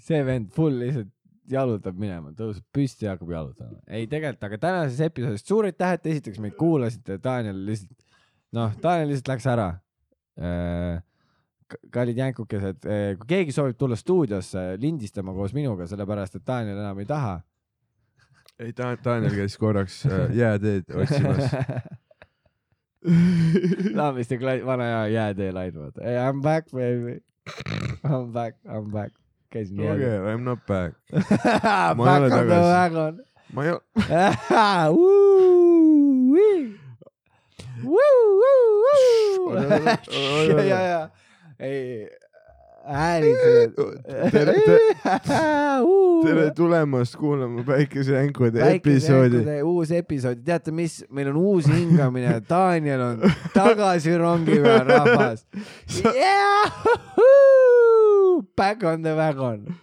see 0.05 0.19
vend 0.27 0.51
full 0.53 0.83
lihtsalt 0.83 1.13
jalutab 1.49 1.99
minema, 1.99 2.33
tõuseb 2.37 2.65
püsti 2.75 3.07
ja 3.07 3.15
hakkab 3.15 3.31
jalutama. 3.33 3.79
ei 3.87 4.07
tegelikult, 4.11 4.45
aga 4.49 4.59
tänases 4.61 5.01
episoodis 5.07 5.45
suur 5.47 5.69
aitäh, 5.69 5.95
et 5.97 6.09
esiteks 6.13 6.41
meid 6.43 6.57
kuulasite, 6.59 7.21
Daniel 7.23 7.61
lihtsalt, 7.69 7.95
noh, 8.57 8.75
Daniel 8.83 9.13
lihtsalt 9.13 9.31
läks 9.33 9.47
ära. 9.55 9.69
kallid 11.95 12.19
jänkukesed, 12.21 12.89
kui 13.21 13.29
keegi 13.31 13.55
soovib 13.55 13.79
tulla 13.79 13.97
stuudiosse 13.99 14.65
lindistama 14.83 15.35
koos 15.35 15.55
minuga, 15.57 15.87
sellepärast 15.91 16.39
et 16.39 16.45
Daniel 16.47 16.83
enam 16.83 16.99
ei 17.01 17.09
taha. 17.09 17.39
ei, 18.59 18.75
Daniel 18.77 19.39
käis 19.39 19.57
korraks 19.59 20.03
äh, 20.11 20.27
jääteed 20.37 20.93
otsimas. 20.99 21.51
Laamiste 23.99 24.39
kla-, 24.43 24.65
vana 24.67 24.91
hea 24.91 25.03
jäätee 25.15 25.53
lain, 25.55 25.75
vaata. 25.79 26.03
I 26.03 26.33
m 26.33 26.43
back 26.43 26.75
baby. 26.75 27.21
I 28.05 28.09
m 28.09 28.33
back, 28.33 28.55
I 28.65 28.77
m 28.77 28.91
back. 28.91 29.13
käisin 29.51 29.81
okay, 29.81 30.01
jääl. 30.01 30.27
I 30.29 30.37
m 30.37 30.45
not 30.45 30.59
back. 30.67 30.95
Back 31.13 31.97
ma 31.97 32.05
ei 32.05 32.17
ole 32.17 32.25
on 32.25 32.31
the 32.31 32.37
tagasi. 32.37 32.73
wagon. 32.75 33.21
ma 33.53 33.65
ei 33.65 33.71
ole. 33.71 33.81
ja, 40.49 40.63
ja, 40.63 40.81
ja, 40.81 41.09
ei, 41.59 42.09
häälid. 42.87 43.37
tere, 44.31 44.55
tere 46.27 46.51
tulemast 46.55 47.17
kuulama 47.17 47.63
Päikesejänkude 47.65 48.75
episoodi. 48.75 49.63
uus 49.63 49.91
episood, 49.91 50.37
teate 50.45 50.71
mis, 50.71 51.05
meil 51.11 51.29
on 51.29 51.37
uus 51.37 51.67
hingamine, 51.67 52.41
Daniel 52.51 53.01
on 53.01 53.21
tagasi 53.55 54.19
rongi 54.19 54.61
peal, 54.63 54.85
rahvas. 54.89 55.47
Back 58.57 58.85
on 58.85 59.03
the 59.03 59.15
wagon. 59.17 59.75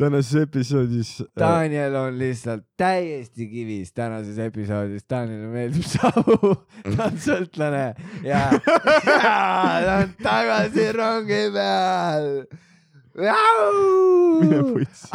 Tänases 0.00 0.34
episoodis 0.42 1.20
äh, 1.20 1.26
Daniel 1.38 1.94
on 1.94 2.18
lihtsalt 2.18 2.64
täiesti 2.80 3.46
kivis 3.50 3.92
tänases 3.92 4.38
episoodis, 4.38 5.04
Danielile 5.10 5.48
meeldib 5.52 5.84
savu, 5.86 6.54
ta 6.96 7.04
on 7.06 7.18
sõltlane 7.20 7.94
ja 8.30 8.40
ta 8.64 9.96
on 10.00 10.08
tagasi 10.22 10.92
rongi 10.96 11.42
peal. 11.54 12.26
Mine 14.40 14.60
putsi. 14.70 15.08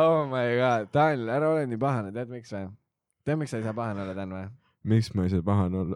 oh 0.00 0.20
my 0.30 0.46
god, 0.60 0.82
Daniel, 0.94 1.28
ära 1.34 1.46
ole 1.54 1.62
nii 1.70 1.80
pahane, 1.80 2.10
tead 2.14 2.28
miks 2.32 2.50
või? 2.54 2.64
tead, 3.26 3.36
miks 3.40 3.50
sa 3.54 3.58
ei 3.60 3.66
saa 3.66 3.76
pahane 3.76 3.98
olla, 4.04 4.14
Dan 4.16 4.30
või? 4.36 4.46
miks 4.90 5.08
ma 5.14 5.20
ei 5.26 5.30
saa 5.34 5.44
pahane 5.44 5.76
olla? 5.84 5.94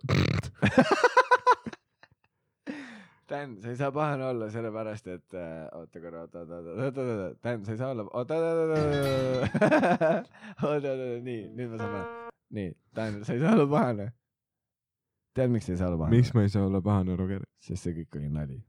Dan, 3.28 3.54
sa 3.62 3.70
ei 3.72 3.76
saa 3.80 3.88
pahane 3.92 4.24
olla 4.26 4.50
sellepärast, 4.52 5.06
et 5.08 5.34
äh, 5.34 5.68
oota 5.78 6.00
korra, 6.00 6.20
oota, 6.26 6.38
oota, 6.42 6.54
oota, 6.58 6.82
oota, 6.84 7.00
oota, 7.00 7.36
Dan, 7.44 7.64
sa 7.64 7.72
ei 7.72 7.78
saa 7.80 7.90
olla, 7.94 8.04
oota, 8.12 8.34
oota, 8.34 8.50
oota, 8.60 8.80
oota, 8.80 10.24
oota, 10.62 10.92
oota, 10.92 11.08
nii, 11.28 11.40
nüüd 11.56 11.70
ma 11.72 11.78
saan 11.80 11.94
panna. 11.94 12.28
nii, 12.58 12.74
Dan, 12.94 13.24
sa 13.24 13.32
ei 13.36 13.40
saa 13.40 13.54
olla 13.56 13.66
pahane. 13.72 14.10
tead, 15.34 15.50
miks 15.50 15.66
sa 15.66 15.72
ei 15.72 15.78
saa 15.80 15.88
olla 15.88 15.98
pahane? 16.04 16.16
miks 16.16 16.34
ma 16.36 16.42
ei 16.44 16.52
saa 16.52 16.66
olla 16.68 16.80
pahane, 16.84 17.16
Roger? 17.16 17.42
sest 17.64 17.82
see 17.88 17.96
kõik 18.02 18.18
oli 18.20 18.28
nali. 18.30 18.60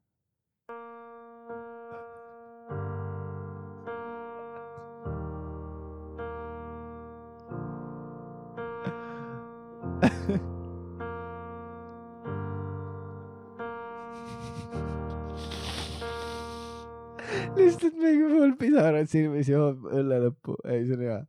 Pisarad 18.76 19.08
silmis 19.10 19.48
joob 19.50 19.86
õlle 19.88 20.20
lõppu, 20.28 20.56
ei 20.68 20.86
see 20.86 20.96
on 20.98 21.02
hea. 21.06 21.26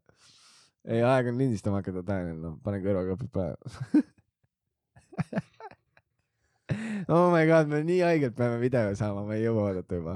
ei, 0.86 1.02
aeg 1.02 1.27
on 1.31 1.39
lindistama 1.40 1.77
hakata, 1.81 2.02
Daniel, 2.06 2.39
noh, 2.43 2.55
pane 2.64 2.78
kõrvaklapid 2.82 3.31
pähe. 3.35 3.55
oh 7.14 7.27
my 7.35 7.44
god, 7.48 7.66
me 7.70 7.77
nii 7.86 8.01
haigelt 8.06 8.36
peame 8.39 8.59
video 8.62 8.94
saama, 8.98 9.20
ma 9.27 9.32
ei 9.39 9.44
jõua 9.47 9.62
oodata 9.70 9.93
juba. 10.01 10.14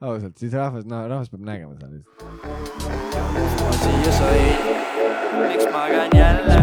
ausalt, 0.00 0.36
siis 0.40 0.52
rahvas, 0.56 0.84
no 0.88 0.96
rahvas 1.08 1.30
peab 1.32 1.44
nägema 1.48 1.72
seda 1.76 1.88
lihtsalt. 1.92 2.20
siia 3.82 4.12
sain, 4.20 4.81
miks 5.40 5.64
magan 5.72 6.08
jälle? 6.14 6.56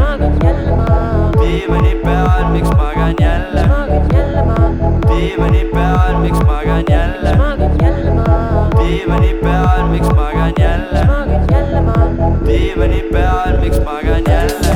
diivani 1.41 1.95
peal, 2.03 2.51
miks 2.51 2.69
magan 2.69 3.15
jälle? 3.21 3.63
diivani 5.07 5.65
peal, 5.73 6.19
miks 6.21 6.39
magan 6.45 6.83
jälle? 6.89 7.31
diivani 8.79 9.33
peal, 9.41 9.87
miks 9.89 10.07
magan 10.15 10.53
jälle? 10.59 11.07
diivani 12.45 13.01
peal, 13.11 13.59
miks 13.61 13.79
magan 13.79 14.23
jälle? 14.27 14.69